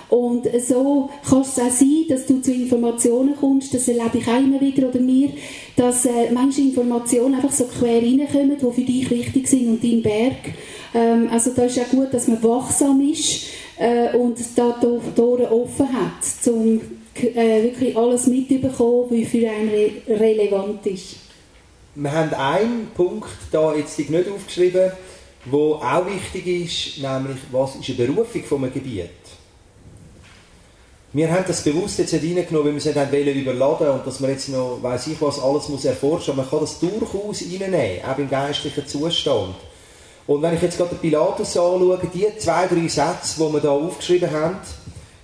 Und 0.09 0.47
so 0.67 1.11
kann 1.29 1.41
es 1.43 1.59
auch 1.59 1.71
sein, 1.71 2.05
dass 2.09 2.27
du 2.27 2.41
zu 2.41 2.53
Informationen 2.53 3.35
kommst, 3.37 3.75
das 3.75 3.89
erlebe 3.89 4.19
ich 4.19 4.29
auch 4.29 4.39
immer 4.39 4.61
wieder 4.61 4.89
oder 4.89 5.01
mir, 5.01 5.31
dass 5.75 6.07
äh, 6.07 6.31
manche 6.33 6.61
Informationen 6.61 7.35
einfach 7.35 7.51
so 7.51 7.65
quer 7.65 8.01
reinkommen, 8.01 8.57
die 8.57 8.73
für 8.73 8.83
dich 8.83 9.11
wichtig 9.11 9.49
sind 9.49 9.69
und 9.69 9.85
dein 9.85 10.03
Berg. 10.03 10.55
Ähm, 10.95 11.29
also 11.31 11.51
da 11.55 11.65
ist 11.65 11.79
auch 11.81 11.89
gut, 11.89 12.15
dass 12.15 12.29
man 12.29 12.43
wachsam 12.43 13.01
ist 13.01 13.47
äh, 13.79 14.17
und 14.17 14.39
da 14.55 14.73
Tore 15.17 15.51
offen 15.51 15.89
hat, 15.93 16.53
um 16.53 16.81
äh, 17.15 17.63
wirklich 17.65 17.97
alles 17.97 18.27
mitzubekommen, 18.29 19.07
was 19.11 19.29
für 19.29 19.51
einen 19.51 19.69
re 19.71 19.91
relevant 20.09 20.87
ist. 20.87 21.17
Wir 21.95 22.13
haben 22.13 22.35
einen 22.35 22.89
Punkt 22.95 23.31
da 23.51 23.75
jetzt 23.75 23.99
nicht 23.99 24.13
aufgeschrieben, 24.29 24.93
der 25.47 25.55
auch 25.55 26.07
wichtig 26.07 26.47
ist, 26.47 27.03
nämlich 27.03 27.39
was 27.51 27.77
ist 27.77 27.89
eine 27.89 28.07
Berufung 28.07 28.45
von 28.45 28.65
einem 28.65 28.73
Gebiet? 28.73 29.26
Wir 31.17 31.33
haben 31.33 31.45
das 31.47 31.65
bewusst 31.65 31.99
jetzt 31.99 32.13
reingenommen, 32.13 32.67
weil 32.67 32.73
wir 32.73 32.77
es 32.77 32.85
nicht 32.85 32.99
haben 32.99 33.11
überladen 33.11 33.89
und 33.89 34.07
dass 34.07 34.21
man 34.21 34.33
jetzt 34.33 34.51
noch, 34.51 34.81
weiß 34.83 35.07
ich 35.07 35.23
was, 35.23 35.41
alles 35.41 35.67
muss 35.71 35.87
erforschen. 35.87 36.37
Man 36.37 36.47
kann 36.47 36.61
das 36.61 36.79
durchaus 36.79 37.41
reinnehmen, 37.41 38.05
auch 38.05 38.19
im 38.19 38.29
geistlichen 38.29 38.87
Zustand. 38.87 39.55
Und 40.27 40.43
wenn 40.43 40.55
ich 40.55 40.61
jetzt 40.61 40.77
gerade 40.77 40.95
den 40.95 40.99
Pilatus 40.99 41.57
anschaue, 41.57 41.99
die 42.13 42.27
zwei, 42.37 42.67
drei 42.67 42.87
Sätze, 42.87 43.37
die 43.39 43.51
wir 43.51 43.61
da 43.61 43.71
aufgeschrieben 43.71 44.31
haben, 44.31 44.59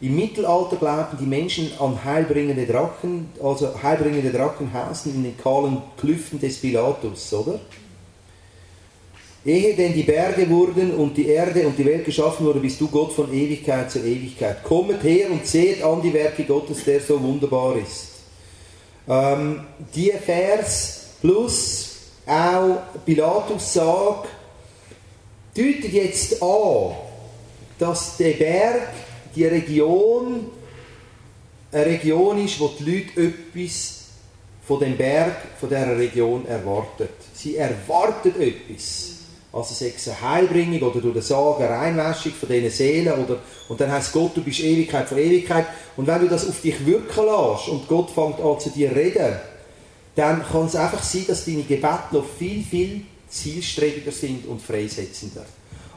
im 0.01 0.17
Mittelalter 0.17 0.77
glaubten 0.77 1.19
die 1.21 1.27
Menschen 1.27 1.71
an 1.79 2.03
heilbringende 2.03 2.65
Drachen, 2.65 3.29
also 3.43 3.69
heilbringende 3.83 4.31
Drachen 4.31 4.73
hausen 4.73 5.15
in 5.15 5.25
den 5.25 5.37
kahlen 5.37 5.77
Klüften 5.99 6.41
des 6.41 6.59
Pilatus, 6.59 7.35
oder? 7.35 7.61
Ehe 9.45 9.75
denn 9.75 9.93
die 9.93 10.05
Berge 10.05 10.49
wurden 10.49 10.95
und 10.95 11.17
die 11.17 11.27
Erde 11.27 11.67
und 11.67 11.77
die 11.77 11.85
Welt 11.85 12.05
geschaffen 12.05 12.47
wurde, 12.47 12.61
bist 12.61 12.81
du 12.81 12.87
Gott 12.87 13.13
von 13.13 13.33
Ewigkeit 13.33 13.91
zu 13.91 13.99
Ewigkeit. 13.99 14.63
Kommet 14.63 15.03
her 15.03 15.31
und 15.31 15.45
seht 15.45 15.83
an 15.83 16.01
die 16.01 16.15
Werke 16.15 16.45
Gottes, 16.45 16.85
der 16.85 17.01
so 17.01 17.21
wunderbar 17.21 17.77
ist. 17.77 18.09
Ähm, 19.09 19.65
die 19.95 20.13
Vers 20.13 21.07
plus 21.21 21.97
auch 22.25 22.83
Pilatus 23.05 23.73
sagt, 23.73 24.29
deutet 25.57 25.93
jetzt 25.93 26.41
an, 26.41 26.93
dass 27.79 28.17
der 28.17 28.35
Berg, 28.35 28.89
die 29.35 29.45
Region, 29.45 30.47
eine 31.73 31.87
Region 31.87 32.45
ist, 32.45 32.61
wo 32.61 32.71
die 32.79 32.85
Leute 32.85 33.35
etwas 33.55 34.03
von 34.65 34.79
dem 34.79 34.97
Berg, 34.97 35.37
von 35.59 35.69
dieser 35.69 35.99
Region 35.99 36.47
erwartet. 36.47 37.11
Sie 37.35 37.57
erwartet 37.57 38.37
etwas. 38.39 39.12
Also 39.53 39.75
sei 39.75 39.93
es 39.95 40.09
eine 40.09 40.21
Heilbringung 40.21 40.81
oder 40.81 41.01
durch 41.01 41.13
den 41.13 41.23
Sagen 41.23 41.65
Reinwäschung 41.65 42.33
von 42.33 42.49
diesen 42.49 42.71
Seelen. 42.71 43.13
Oder, 43.13 43.39
und 43.69 43.81
dann 43.81 43.93
heißt 43.93 44.13
Gott, 44.13 44.35
du 44.35 44.43
bist 44.43 44.61
Ewigkeit 44.61 45.09
von 45.09 45.19
Ewigkeit. 45.19 45.67
Und 45.97 46.07
wenn 46.07 46.21
du 46.21 46.29
das 46.29 46.49
auf 46.49 46.61
dich 46.63 46.87
wirken 46.87 47.27
lässt 47.27 47.69
und 47.69 47.87
Gott 47.87 48.11
fängt 48.11 48.41
an 48.41 48.59
zu 48.59 48.71
dir 48.71 48.97
reden, 48.97 49.37
dann 50.17 50.43
kann 50.51 50.67
es 50.67 50.77
einfach 50.77 51.03
sein, 51.03 51.25
dass 51.27 51.45
deine 51.45 51.63
Gebete 51.63 52.13
noch 52.13 52.25
viel, 52.39 52.65
viel 52.65 53.03
zielstrebiger 53.29 54.13
sind 54.13 54.47
und 54.47 54.61
freisetzender. 54.61 55.45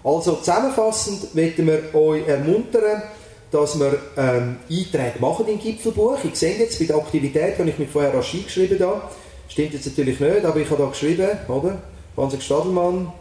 Also 0.03 0.35
zusammenfassend 0.35 1.33
möchten 1.33 1.65
wir 1.65 1.95
euch 1.95 2.27
ermuntern, 2.27 3.03
dass 3.51 3.79
wir 3.79 3.97
ähm, 4.17 4.57
Einträge 4.69 5.19
machen 5.19 5.47
im 5.47 5.59
Gipfelbuch. 5.59 6.17
Ich 6.23 6.35
sehe 6.35 6.57
jetzt 6.57 6.77
bei 6.77 6.85
der 6.85 6.97
Aktivität, 6.97 7.57
wenn 7.57 7.67
ich 7.67 7.77
mich 7.77 7.89
vorher 7.89 8.13
rasch 8.13 8.33
eingeschrieben 8.33 8.79
habe, 8.79 9.01
stimmt 9.47 9.73
jetzt 9.73 9.85
natürlich 9.85 10.19
nicht, 10.19 10.45
aber 10.45 10.59
ich 10.59 10.69
habe 10.69 10.83
da 10.83 10.89
geschrieben, 10.89 11.29
oder? 11.47 11.77
Hansi 12.17 12.39
Stadelmann, 12.39 13.11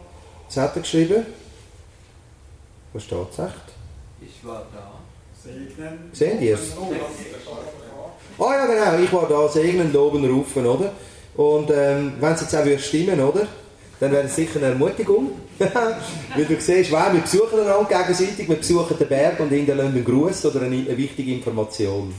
was 0.47 0.57
hat 0.57 0.75
er 0.75 0.81
geschrieben? 0.81 1.25
Was 2.93 3.03
steht 3.03 3.17
es 3.31 3.39
echt? 3.39 3.55
Ich 4.21 4.47
war 4.47 4.65
da. 4.73 4.91
Segnen. 5.43 6.09
Sehen 6.13 6.39
die 6.39 6.49
es? 6.49 6.73
Ah 8.37 8.51
ja, 8.53 8.65
genau, 8.65 9.03
ich 9.03 9.13
war 9.13 9.27
da, 9.29 9.47
segnen, 9.47 9.95
oben 9.95 10.25
rufen, 10.25 10.65
oder? 10.65 10.91
Und 11.35 11.69
ähm, 11.71 12.13
wenn 12.19 12.33
es 12.33 12.41
jetzt 12.41 12.55
auch 12.55 12.79
stimmen 12.79 13.19
oder? 13.19 13.47
Dann 13.99 14.11
wäre 14.11 14.23
es 14.23 14.35
sicher 14.35 14.57
eine 14.57 14.67
Ermutigung. 14.67 15.31
Weil 15.57 16.45
du 16.45 16.59
siehst, 16.59 16.91
wow, 16.91 17.13
wir 17.13 17.21
besuchen 17.21 17.59
einander 17.61 17.85
gegenseitig, 17.85 18.49
wir 18.49 18.57
besuchen 18.57 18.97
den 18.97 19.07
Berg 19.07 19.39
und 19.39 19.51
ihnen 19.51 19.79
einen 19.79 20.03
Gruß 20.03 20.45
oder 20.47 20.61
eine, 20.61 20.75
eine, 20.75 20.97
wichtige 20.97 21.33
Information. 21.33 22.13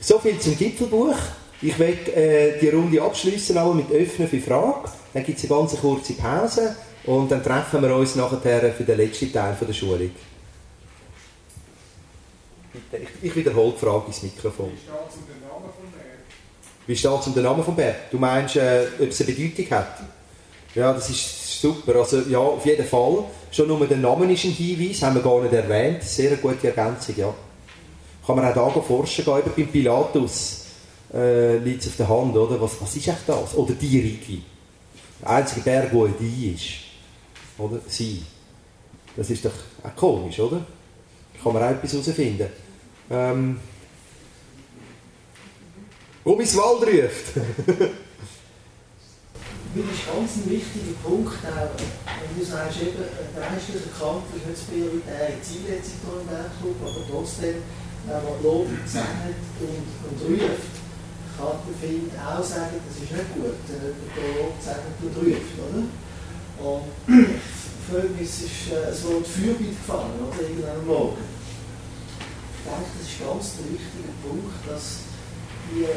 So 0.00 0.18
viel 0.18 0.38
zum 0.40 0.56
Gipfelbuch. 0.56 1.14
Ich 1.62 1.78
werde 1.78 2.12
äh, 2.16 2.58
die 2.58 2.68
Runde 2.70 3.00
abschließen, 3.00 3.56
aber 3.56 3.74
mit 3.74 3.92
Öffnen 3.92 4.28
für 4.28 4.40
Fragen. 4.40 4.90
Dann 5.12 5.24
gibt 5.24 5.38
es 5.38 5.44
eine 5.44 5.60
ganz 5.60 5.76
kurze 5.80 6.14
Pause. 6.14 6.74
Und 7.04 7.30
dann 7.30 7.42
treffen 7.42 7.82
wir 7.82 7.94
uns 7.94 8.14
nachher 8.14 8.72
für 8.72 8.84
den 8.84 8.96
letzten 8.98 9.32
Teil 9.32 9.56
der 9.60 9.72
Schulung. 9.72 10.10
Bitte, 12.72 13.04
ich, 13.22 13.34
wiederhole 13.34 13.72
die 13.72 13.78
Frage 13.78 14.06
ins 14.08 14.22
Mikrofon. 14.22 14.70
Wie 16.86 16.96
steht 16.96 17.10
es 17.20 17.26
um 17.26 17.34
den 17.34 17.42
Namen 17.42 17.64
vom 17.64 17.74
Berg? 17.74 18.10
Du 18.10 18.18
meinst, 18.18 18.56
äh, 18.56 18.86
ob 18.98 19.08
es 19.08 19.20
eine 19.22 19.32
Bedeutung 19.32 19.70
hat? 19.70 20.00
Ja, 20.74 20.92
das 20.92 21.10
ist 21.10 21.60
super. 21.60 21.96
Also 21.96 22.20
ja, 22.28 22.38
auf 22.38 22.64
jeden 22.64 22.86
Fall. 22.86 23.24
Schon 23.50 23.68
nur 23.68 23.86
der 23.86 23.96
Name 23.96 24.32
ist 24.32 24.44
ein 24.44 24.52
Hinweis, 24.52 25.02
haben 25.02 25.16
wir 25.16 25.22
gar 25.22 25.40
nicht 25.40 25.52
erwähnt. 25.52 26.02
Sehr 26.02 26.36
gute 26.36 26.68
Ergänzung, 26.68 27.16
ja. 27.16 27.34
Kann 28.24 28.36
man 28.36 28.44
auch 28.46 28.74
da 28.74 28.80
forschen 28.80 29.24
gehen, 29.24 29.42
beim 29.56 29.66
Pilatus 29.66 30.66
äh, 31.12 31.58
liegt 31.58 31.82
es 31.82 31.88
auf 31.88 31.96
der 31.96 32.08
Hand, 32.08 32.36
oder? 32.36 32.60
Was, 32.60 32.80
was 32.80 32.94
ist 32.94 33.08
echt 33.08 33.28
das? 33.28 33.54
Oder 33.56 33.74
die 33.74 33.98
Rigi? 33.98 34.42
Der 35.20 35.30
einzige 35.30 35.62
Berg, 35.62 35.90
der 35.90 36.08
die 36.20 36.54
ist. 36.54 36.89
Oder? 37.60 37.80
Sie. 37.86 38.22
Das 39.16 39.28
ist 39.28 39.44
doch 39.44 39.52
auch 39.82 39.96
komisch, 39.96 40.38
oder? 40.40 40.64
Kann 41.42 41.52
man 41.52 41.62
auch 41.62 41.70
etwas 41.70 41.92
herausfinden. 41.92 42.48
Ähm, 43.10 43.60
wo 46.24 46.36
mein 46.36 46.46
Wald 46.56 46.82
ruft. 46.82 47.36
Mir 49.72 49.84
ist 49.86 50.02
ganz 50.02 50.34
ein 50.36 50.50
wichtiger 50.50 50.98
Punkt 51.02 51.38
auch, 51.46 51.70
wenn 51.78 52.34
du 52.34 52.42
sagst, 52.44 52.82
eben, 52.82 53.06
der 53.06 53.38
geistliche 53.38 53.86
Kampf 53.94 54.26
ist 54.34 54.42
nicht 54.42 54.58
das 54.58 54.66
prioritäre 54.66 55.38
Ziel 55.46 55.62
jetzt 55.70 55.94
im 55.94 56.10
Club, 56.10 56.26
aber 56.82 57.06
trotzdem, 57.06 57.62
wenn 58.06 58.18
man 58.18 58.42
Lob 58.42 58.66
sagt 58.84 59.38
und, 59.62 59.86
und 60.10 60.18
ruft, 60.26 60.74
kann 61.38 61.54
der 61.62 61.76
Find 61.78 62.10
auch 62.18 62.42
sagen, 62.42 62.82
das 62.82 62.98
ist 62.98 63.14
nicht 63.14 63.30
gut, 63.30 63.62
wenn 63.70 63.94
jemand 63.94 64.10
Lob 64.42 64.58
sagt 64.58 64.90
und 64.90 65.14
ruft, 65.22 65.54
oder? 65.54 65.86
Und 66.60 66.84
ich 67.08 67.84
frage 67.88 68.08
mich, 68.12 68.28
ist 68.28 68.72
äh, 68.72 68.90
das 68.90 69.04
Wort 69.04 69.26
Fürbitte 69.26 69.72
gefallen, 69.72 70.20
oder? 70.20 70.40
Irgendeinem 70.40 70.86
Lob. 70.86 71.16
Ich 71.16 72.68
denke, 72.68 72.90
das 73.00 73.08
ist 73.08 73.18
ganz 73.18 73.56
der 73.56 73.66
wichtige 73.72 74.12
Punkt, 74.20 74.60
dass 74.68 75.08
die 75.72 75.88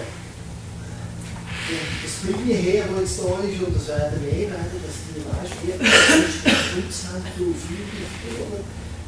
das 2.03 2.20
kleine 2.24 2.59
Heer, 2.59 2.86
das 2.91 2.99
jetzt 2.99 3.20
da 3.20 3.39
ist, 3.39 3.61
und 3.64 3.76
das 3.76 3.88
werden 3.88 4.20
mehr 4.20 4.51
werden, 4.51 4.80
dass 4.84 4.97
die 5.07 5.24
meisten 5.24 5.80
Schutz 5.80 7.07
haben 7.07 7.24
auf 7.24 7.59
Feuerlicht 7.64 8.64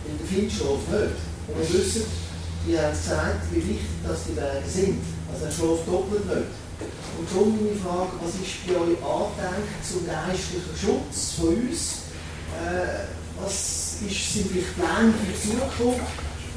in 0.07 0.17
der 0.17 0.27
Find 0.27 0.51
schläft 0.51 0.87
nicht. 0.91 1.17
Und 1.47 1.57
wir 1.57 1.79
wissen, 1.79 2.03
die 2.67 2.77
haben 2.77 2.91
gesagt, 2.91 3.43
wie 3.51 3.67
wichtig 3.67 4.01
dass 4.07 4.25
die 4.25 4.33
Berge 4.33 4.69
sind. 4.69 5.01
Also 5.31 5.45
er 5.45 5.51
schläft 5.51 5.87
doppelt 5.87 6.25
nicht. 6.25 6.64
Und 7.17 7.29
darum 7.31 7.55
meine 7.55 7.75
Frage, 7.79 8.11
was 8.21 8.35
ist 8.35 8.67
bei 8.67 8.75
euch 8.75 8.99
angedenkt 8.99 9.85
zum 9.85 10.05
geistlichen 10.05 10.75
Schutz 10.75 11.33
von 11.39 11.55
uns? 11.55 12.11
Äh, 12.55 13.07
was 13.41 13.97
ist, 14.07 14.33
sind 14.33 14.51
vielleicht 14.51 14.75
Pläne 14.75 15.13
für 15.13 15.31
die 15.31 15.49
Zukunft, 15.49 16.01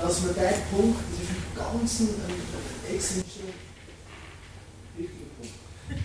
dass 0.01 0.23
man 0.23 0.35
diesen 0.35 0.63
Punkt, 0.71 1.01
das 1.11 1.21
ist 1.23 1.31
ein 1.31 1.55
ganz 1.55 2.01
ein, 2.01 2.09
ein 2.89 2.95
extrem 2.95 3.25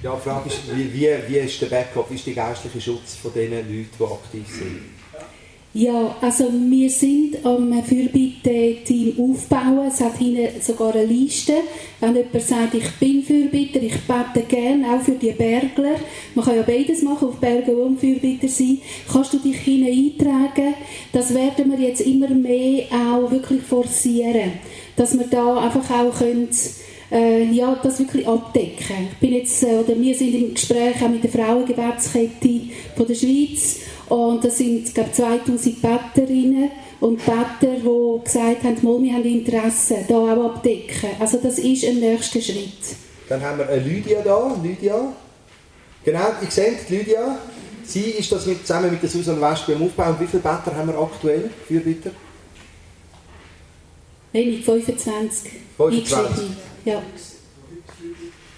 ja, 0.02 0.16
die 0.16 0.22
Frage 0.22 0.50
ist, 0.50 0.76
wie, 0.76 0.94
wie, 0.94 1.10
wie 1.28 1.38
ist 1.38 1.62
der 1.62 1.68
Backup, 1.68 2.10
wie 2.10 2.16
ist 2.16 2.26
der 2.26 2.34
geistliche 2.34 2.82
Schutz 2.82 3.16
von 3.16 3.34
den 3.34 3.52
Leuten, 3.52 3.90
die 3.98 4.04
aktiv 4.04 4.48
sind? 4.48 5.03
Ja, 5.76 6.16
also 6.22 6.52
wir 6.54 6.88
sind 6.88 7.44
am 7.44 7.74
Fürbitte-Team 7.84 9.16
aufbauen. 9.18 9.88
Es 9.88 10.02
hat 10.02 10.20
hinten 10.20 10.62
sogar 10.62 10.94
eine 10.94 11.06
Liste. 11.06 11.54
Wenn 12.00 12.16
jemand 12.16 12.42
sagt, 12.44 12.76
ich 12.76 12.92
bin 13.00 13.24
Fürbitter, 13.24 13.82
ich 13.82 13.96
bete 14.02 14.46
gerne, 14.48 14.86
auch 14.94 15.02
für 15.02 15.14
die 15.14 15.32
Bergler. 15.32 15.96
Man 16.36 16.46
kann 16.46 16.58
ja 16.58 16.62
beides 16.62 17.02
machen, 17.02 17.30
auf 17.30 17.38
Bergen 17.38 17.76
und 17.76 18.00
Fürbitter 18.00 18.48
sein. 18.48 18.82
Kannst 19.12 19.34
du 19.34 19.40
dich 19.40 19.58
hinten 19.58 19.88
eintragen? 19.88 20.76
Das 21.12 21.34
werden 21.34 21.72
wir 21.72 21.80
jetzt 21.80 22.02
immer 22.02 22.30
mehr 22.30 22.86
auch 22.92 23.32
wirklich 23.32 23.64
forcieren. 23.64 24.52
Dass 24.96 25.18
wir 25.18 25.26
da 25.26 25.58
einfach 25.58 25.90
auch 25.90 26.16
können, 26.20 26.50
äh, 27.12 27.46
ja, 27.52 27.80
das 27.82 27.98
wirklich 27.98 28.28
abdecken. 28.28 29.08
Ich 29.12 29.18
bin 29.18 29.34
jetzt, 29.34 29.64
äh, 29.64 29.80
oder 29.80 30.00
wir 30.00 30.14
sind 30.14 30.36
im 30.36 30.54
Gespräch 30.54 31.02
auch 31.04 31.10
mit 31.10 31.24
der 31.24 31.32
Frauengebetskette 31.32 32.62
von 32.96 33.08
der 33.08 33.16
Schweiz 33.16 33.80
und 34.14 34.46
das 34.46 34.60
sind, 34.60 34.94
glaube 34.94 35.12
2000 35.12 35.82
Betterinnen 35.82 36.70
und 37.00 37.18
Better, 37.26 37.78
die 37.78 38.24
gesagt 38.24 38.64
haben, 38.64 38.78
mal, 38.84 39.02
wir 39.02 39.14
haben 39.14 39.24
Interesse, 39.24 40.06
da 40.08 40.14
auch 40.14 40.52
abdecken. 40.52 41.10
Also 41.20 41.40
das 41.42 41.58
ist 41.58 41.84
ein 41.84 42.00
nächster 42.00 42.40
Schritt. 42.40 42.96
Dann 43.28 43.42
haben 43.42 43.58
wir 43.58 43.68
eine 43.68 43.82
Lydia 43.82 44.22
da, 44.22 44.56
Lydia. 44.62 45.14
Genau, 46.06 46.28
ihr 46.44 46.52
seht 46.52 46.88
Lydia. 46.92 47.40
Sie 47.86 48.02
ist 48.02 48.32
das 48.32 48.46
mit, 48.46 48.68
zusammen 48.68 48.92
mit 48.92 49.02
der 49.02 49.10
Susan 49.10 49.42
West 49.42 49.66
beim 49.66 49.82
Aufbau. 49.82 50.10
Und 50.12 50.20
wie 50.20 50.28
viele 50.28 50.44
Better 50.44 50.76
haben 50.76 50.90
wir 50.90 51.00
aktuell? 51.00 51.50
Fürbitter? 51.68 52.12
Wenig, 54.32 54.64
25. 54.64 55.54
25. 55.76 56.50
Ja. 56.86 57.02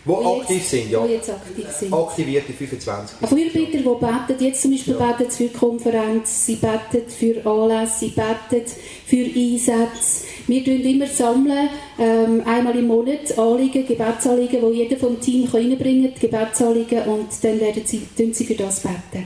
Wo 0.05 0.21
die 0.21 0.41
aktiv 0.41 0.57
jetzt, 0.57 0.69
sind, 0.69 0.91
ja. 0.91 1.01
Wo 1.01 1.07
jetzt 1.07 1.29
aktiv 1.31 1.65
sind. 1.71 1.93
Aktivierte 1.93 2.53
25. 2.53 3.27
Feuerbitter, 3.27 3.77
die 3.79 3.83
beten, 3.83 4.43
jetzt 4.43 4.61
zum 4.61 4.71
Beispiel 4.71 4.95
ja. 4.99 5.11
beten 5.11 5.31
für 5.31 5.47
Konferenz, 5.49 6.45
sie 6.45 6.55
beten 6.55 7.09
für 7.09 7.45
Anlässe, 7.49 7.99
sie 7.99 8.09
beten 8.09 8.65
für 9.07 9.25
Einsätze. 9.25 10.25
Wir 10.47 10.63
sammeln 10.63 10.85
immer 10.85 11.07
sammeln, 11.07 11.69
ähm, 11.97 12.43
einmal 12.45 12.77
im 12.77 12.85
Monat 12.85 13.35
Anliegen, 13.35 13.87
Gebetsanliegen, 13.87 14.61
wo 14.61 14.71
jeder 14.71 14.95
vom 14.97 15.19
Team 15.19 15.49
reinbringen 15.51 16.13
kann, 16.13 16.21
Gebetsanliegen, 16.21 17.03
und 17.05 17.27
dann 17.41 17.59
werden 17.59 17.81
sie, 17.83 18.07
sie 18.33 18.45
für 18.45 18.53
das 18.53 18.81
beten. 18.81 19.25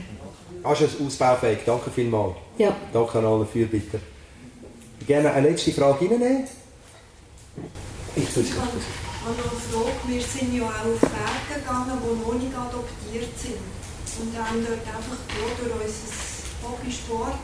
Hast 0.64 0.80
du 0.80 0.84
es 0.86 0.98
ausbaufähig? 0.98 1.58
Danke 1.66 1.90
vielmals. 1.90 2.36
Ja. 2.56 2.74
Danke 2.92 3.18
an 3.18 3.26
alle 3.26 3.44
Feuerbitter. 3.44 3.98
Gerne 5.06 5.32
eine 5.32 5.50
letzte 5.50 5.72
Frage 5.72 6.10
reinnehmen. 6.10 6.44
Ich 8.16 8.28
tue 8.32 8.42
es 8.42 8.50
habe 9.24 9.36
noch 9.36 9.52
eine 9.52 9.60
Frage. 9.60 10.00
Wir 10.08 10.22
sind 10.22 10.54
ja 10.56 10.64
auch 10.64 10.88
auf 10.88 11.00
Berge 11.00 11.60
gegangen, 11.60 11.96
die 12.00 12.14
noch 12.20 12.34
nicht 12.40 12.54
adoptiert 12.56 13.34
sind. 13.36 13.62
Und 14.20 14.36
haben 14.36 14.60
dort 14.64 14.84
einfach 14.84 15.20
durch 15.28 15.70
unser 15.70 16.10
Hobby 16.64 16.92
Sport 16.92 17.40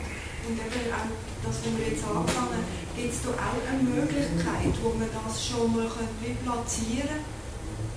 und 0.47 0.55
eben 0.55 0.93
auch 0.93 1.11
das, 1.43 1.55
was 1.57 1.73
wir 1.73 1.87
jetzt 1.89 2.03
anfangen, 2.03 2.63
gibt 2.95 3.13
es 3.13 3.21
da 3.23 3.29
auch 3.33 3.61
eine 3.65 3.83
Möglichkeit, 3.83 4.73
wo 4.83 4.89
man 4.93 5.09
das 5.09 5.45
schon 5.45 5.75
mal 5.75 5.89
platzieren 6.43 7.19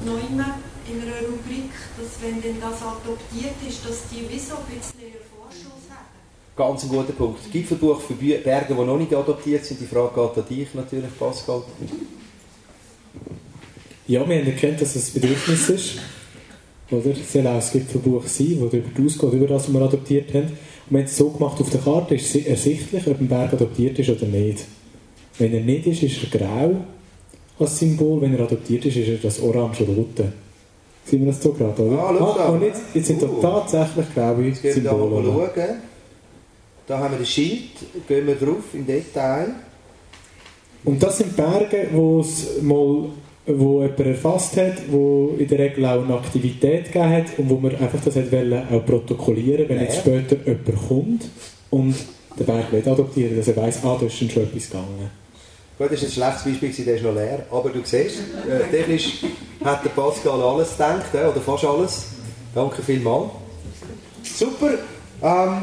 noch 0.05 0.16
immer 0.16 0.59
in 0.89 1.03
einer 1.03 1.20
Rubrik, 1.28 1.70
dass 1.99 2.22
wenn 2.22 2.41
denn 2.41 2.61
das 2.61 2.81
adoptiert 2.81 3.55
ist, 3.68 3.85
dass 3.85 4.09
die 4.09 4.28
wie 4.28 4.39
so 4.39 4.57
ein 4.57 4.78
bisschen 4.78 5.01
einen 5.01 5.20
Vorschuss 5.28 5.87
haben. 5.91 6.09
Ganz 6.57 6.85
ein 6.85 6.89
guter 6.89 7.12
Punkt. 7.12 7.53
Gipfelbuch 7.53 8.01
für 8.01 8.14
Berge, 8.14 8.74
die 8.74 8.85
noch 8.85 8.97
nicht 8.97 9.14
adoptiert 9.14 9.64
sind. 9.64 9.81
Die 9.81 9.87
Frage 9.87 10.14
geht 10.14 10.39
an 10.39 10.49
dich 10.49 10.74
natürlich, 10.74 11.18
Pascal. 11.18 11.62
Ja, 14.11 14.28
wir 14.28 14.40
haben 14.40 14.46
erkannt, 14.48 14.80
dass 14.80 14.96
es 14.96 15.14
ein 15.14 15.20
Bedürfnis 15.20 15.68
ist. 15.68 15.94
Oder? 16.90 17.12
Es 17.12 17.32
soll 17.32 17.46
auch 17.46 17.62
ein 17.62 17.70
Gipfelbuch 17.72 18.26
sein, 18.26 18.58
das 18.61 18.70
darüber 18.72 19.06
ausgeht, 19.06 19.32
über 19.34 19.46
das, 19.46 19.68
was 19.68 19.72
wir 19.72 19.82
adoptiert 19.82 20.34
haben. 20.34 20.46
Und 20.46 20.50
wir 20.88 20.98
haben 20.98 21.06
es 21.06 21.16
so 21.16 21.30
gemacht, 21.30 21.61
auf 21.61 21.70
der 21.70 21.80
Karte 21.80 22.16
ist 22.16 22.34
es 22.34 22.44
ersichtlich, 22.44 23.06
ob 23.06 23.20
ein 23.20 23.28
Berg 23.28 23.52
adoptiert 23.52 23.96
ist 24.00 24.11
oder 24.11 24.26
nicht. 24.26 24.64
Wenn 25.38 25.54
er 25.54 25.61
nicht 25.61 25.86
ist, 25.86 26.02
ist 26.02 26.24
er 26.24 26.38
grau 26.40 26.74
als 27.61 27.78
Symbol. 27.78 28.20
Wenn 28.20 28.34
er 28.34 28.40
adoptiert 28.40 28.84
ist, 28.84 28.96
ist 28.96 29.08
er 29.11 29.18
das 29.18 29.40
orange-rote. 29.40 30.32
Sehen 31.04 31.20
wir 31.20 31.30
das 31.30 31.40
so 31.40 31.52
gerade, 31.52 31.80
oder? 31.80 31.98
Ah, 32.00 32.36
ah 32.36 32.48
und 32.48 32.62
jetzt, 32.62 32.82
jetzt 32.92 33.06
sind 33.06 33.22
da 33.22 33.28
uh. 33.28 33.40
tatsächlich 33.40 34.06
graue 34.12 34.52
Symbole. 34.52 35.22
Da, 35.22 35.22
schauen. 35.22 35.76
da 36.88 36.98
haben 36.98 37.12
wir 37.12 37.18
das 37.20 37.30
Schild, 37.30 37.70
gehen 38.08 38.26
wir 38.26 38.34
drauf 38.34 38.64
im 38.72 38.84
Detail. 38.84 39.50
Und 40.84 41.00
das 41.00 41.18
sind 41.18 41.36
Berge, 41.36 41.90
wo 41.92 42.18
es 42.18 42.61
mal 42.61 43.11
wo 43.59 43.82
jemand 43.82 44.01
erfasst 44.01 44.57
hat, 44.57 44.74
wo 44.90 45.34
in 45.38 45.46
der 45.48 45.59
Regel 45.59 45.84
auch 45.84 46.03
eine 46.03 46.14
Aktivität 46.14 46.86
gegeben 46.86 47.11
hat 47.11 47.38
und 47.38 47.51
wo 47.51 47.57
man 47.57 47.74
einfach 47.76 48.01
das 48.05 48.16
hat 48.16 48.30
wollen, 48.30 48.62
auch 48.70 48.84
protokollieren 48.84 49.68
wenn 49.68 49.76
ja. 49.76 49.82
jetzt 49.84 49.98
später 49.98 50.36
jemand 50.44 50.88
kommt 50.88 51.28
und 51.70 51.94
den 52.38 52.46
Berg 52.46 52.72
nicht 52.72 52.88
adoptieren 52.88 53.36
dass 53.36 53.48
er 53.48 53.57
weiss, 53.57 53.80
ah, 53.84 53.96
da 53.98 54.07
ist 54.07 54.16
schon 54.16 54.28
etwas 54.28 54.66
gegangen. 54.70 55.11
Gut, 55.78 55.92
das 55.92 56.03
ist 56.03 56.09
ein 56.09 56.12
schlechtes 56.12 56.61
Beispiel, 56.61 56.84
der 56.84 56.96
ist 56.96 57.05
noch 57.05 57.14
leer, 57.14 57.46
aber 57.51 57.70
du 57.70 57.80
siehst, 57.82 58.18
äh, 58.48 58.70
technisch 58.70 59.24
hat 59.64 59.84
der 59.84 59.90
Pascal 59.90 60.40
alles 60.42 60.72
gedacht, 60.72 61.14
äh, 61.14 61.26
oder 61.26 61.40
fast 61.40 61.64
alles. 61.64 62.07
Danke 62.55 62.82
vielmals. 62.82 63.30
Super, 64.22 64.74
ähm, 65.22 65.62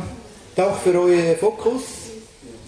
danke 0.55 0.77
für 0.83 0.99
euren 0.99 1.35
Fokus. 1.39 1.83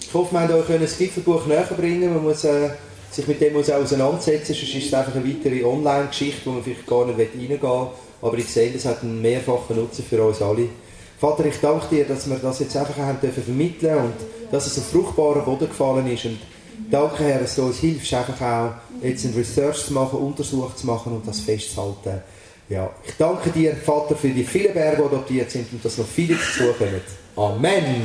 Ich 0.00 0.14
hoffe, 0.14 0.32
wir 0.32 0.40
konnten 0.40 0.72
euch 0.72 0.80
ein 0.80 0.98
Gipfelbuch 0.98 1.46
näher 1.46 1.68
bringen. 1.76 2.14
Man 2.14 2.24
muss, 2.24 2.44
äh, 2.44 2.70
sich 3.10 3.26
mit 3.26 3.40
dem 3.40 3.54
muss 3.54 3.70
auseinandersetzen, 3.70 4.54
sonst 4.54 4.74
ist 4.74 4.86
es 4.86 4.94
einfach 4.94 5.14
eine 5.14 5.28
weitere 5.28 5.64
Online-Geschichte, 5.64 6.42
wo 6.44 6.50
man 6.50 6.62
vielleicht 6.62 6.86
gar 6.86 7.06
nicht 7.06 7.18
reingehen 7.18 7.62
will. 7.62 7.86
Aber 8.22 8.38
ich 8.38 8.48
sehe, 8.48 8.70
das 8.70 8.84
hat 8.84 9.02
einen 9.02 9.20
mehrfachen 9.20 9.76
Nutzen 9.76 10.04
für 10.08 10.22
uns 10.22 10.42
alle. 10.42 10.68
Vater, 11.18 11.44
ich 11.46 11.56
danke 11.60 11.86
dir, 11.94 12.04
dass 12.04 12.28
wir 12.28 12.36
das 12.36 12.60
jetzt 12.60 12.76
einfach 12.76 12.96
haben 12.96 13.20
dürfen 13.20 13.44
und 13.46 14.14
dass 14.50 14.66
es 14.66 14.78
auf 14.78 14.90
fruchtbaren 14.90 15.44
Boden 15.44 15.68
gefallen 15.68 16.06
ist. 16.10 16.24
Und 16.24 16.38
danke, 16.90 17.24
Herr, 17.24 17.40
dass 17.40 17.56
du 17.56 17.64
uns 17.64 17.78
hilfst, 17.78 18.14
einfach 18.14 18.40
auch 18.40 19.04
jetzt 19.04 19.24
ein 19.24 19.34
Research 19.34 19.86
zu 19.86 19.92
machen, 19.92 20.18
Untersuch 20.18 20.74
zu 20.76 20.86
machen 20.86 21.12
und 21.12 21.26
das 21.26 21.40
festzuhalten. 21.40 22.22
Ja, 22.68 22.90
ich 23.04 23.14
danke 23.18 23.50
dir, 23.50 23.74
Vater, 23.74 24.14
für 24.14 24.28
die 24.28 24.44
vielen 24.44 24.72
Berge, 24.72 24.96
die 24.98 25.02
adoptiert 25.02 25.50
sind 25.50 25.72
und 25.72 25.84
dass 25.84 25.98
noch 25.98 26.06
viele 26.06 26.36
dazukommen. 26.36 27.00
Amen. 27.36 27.96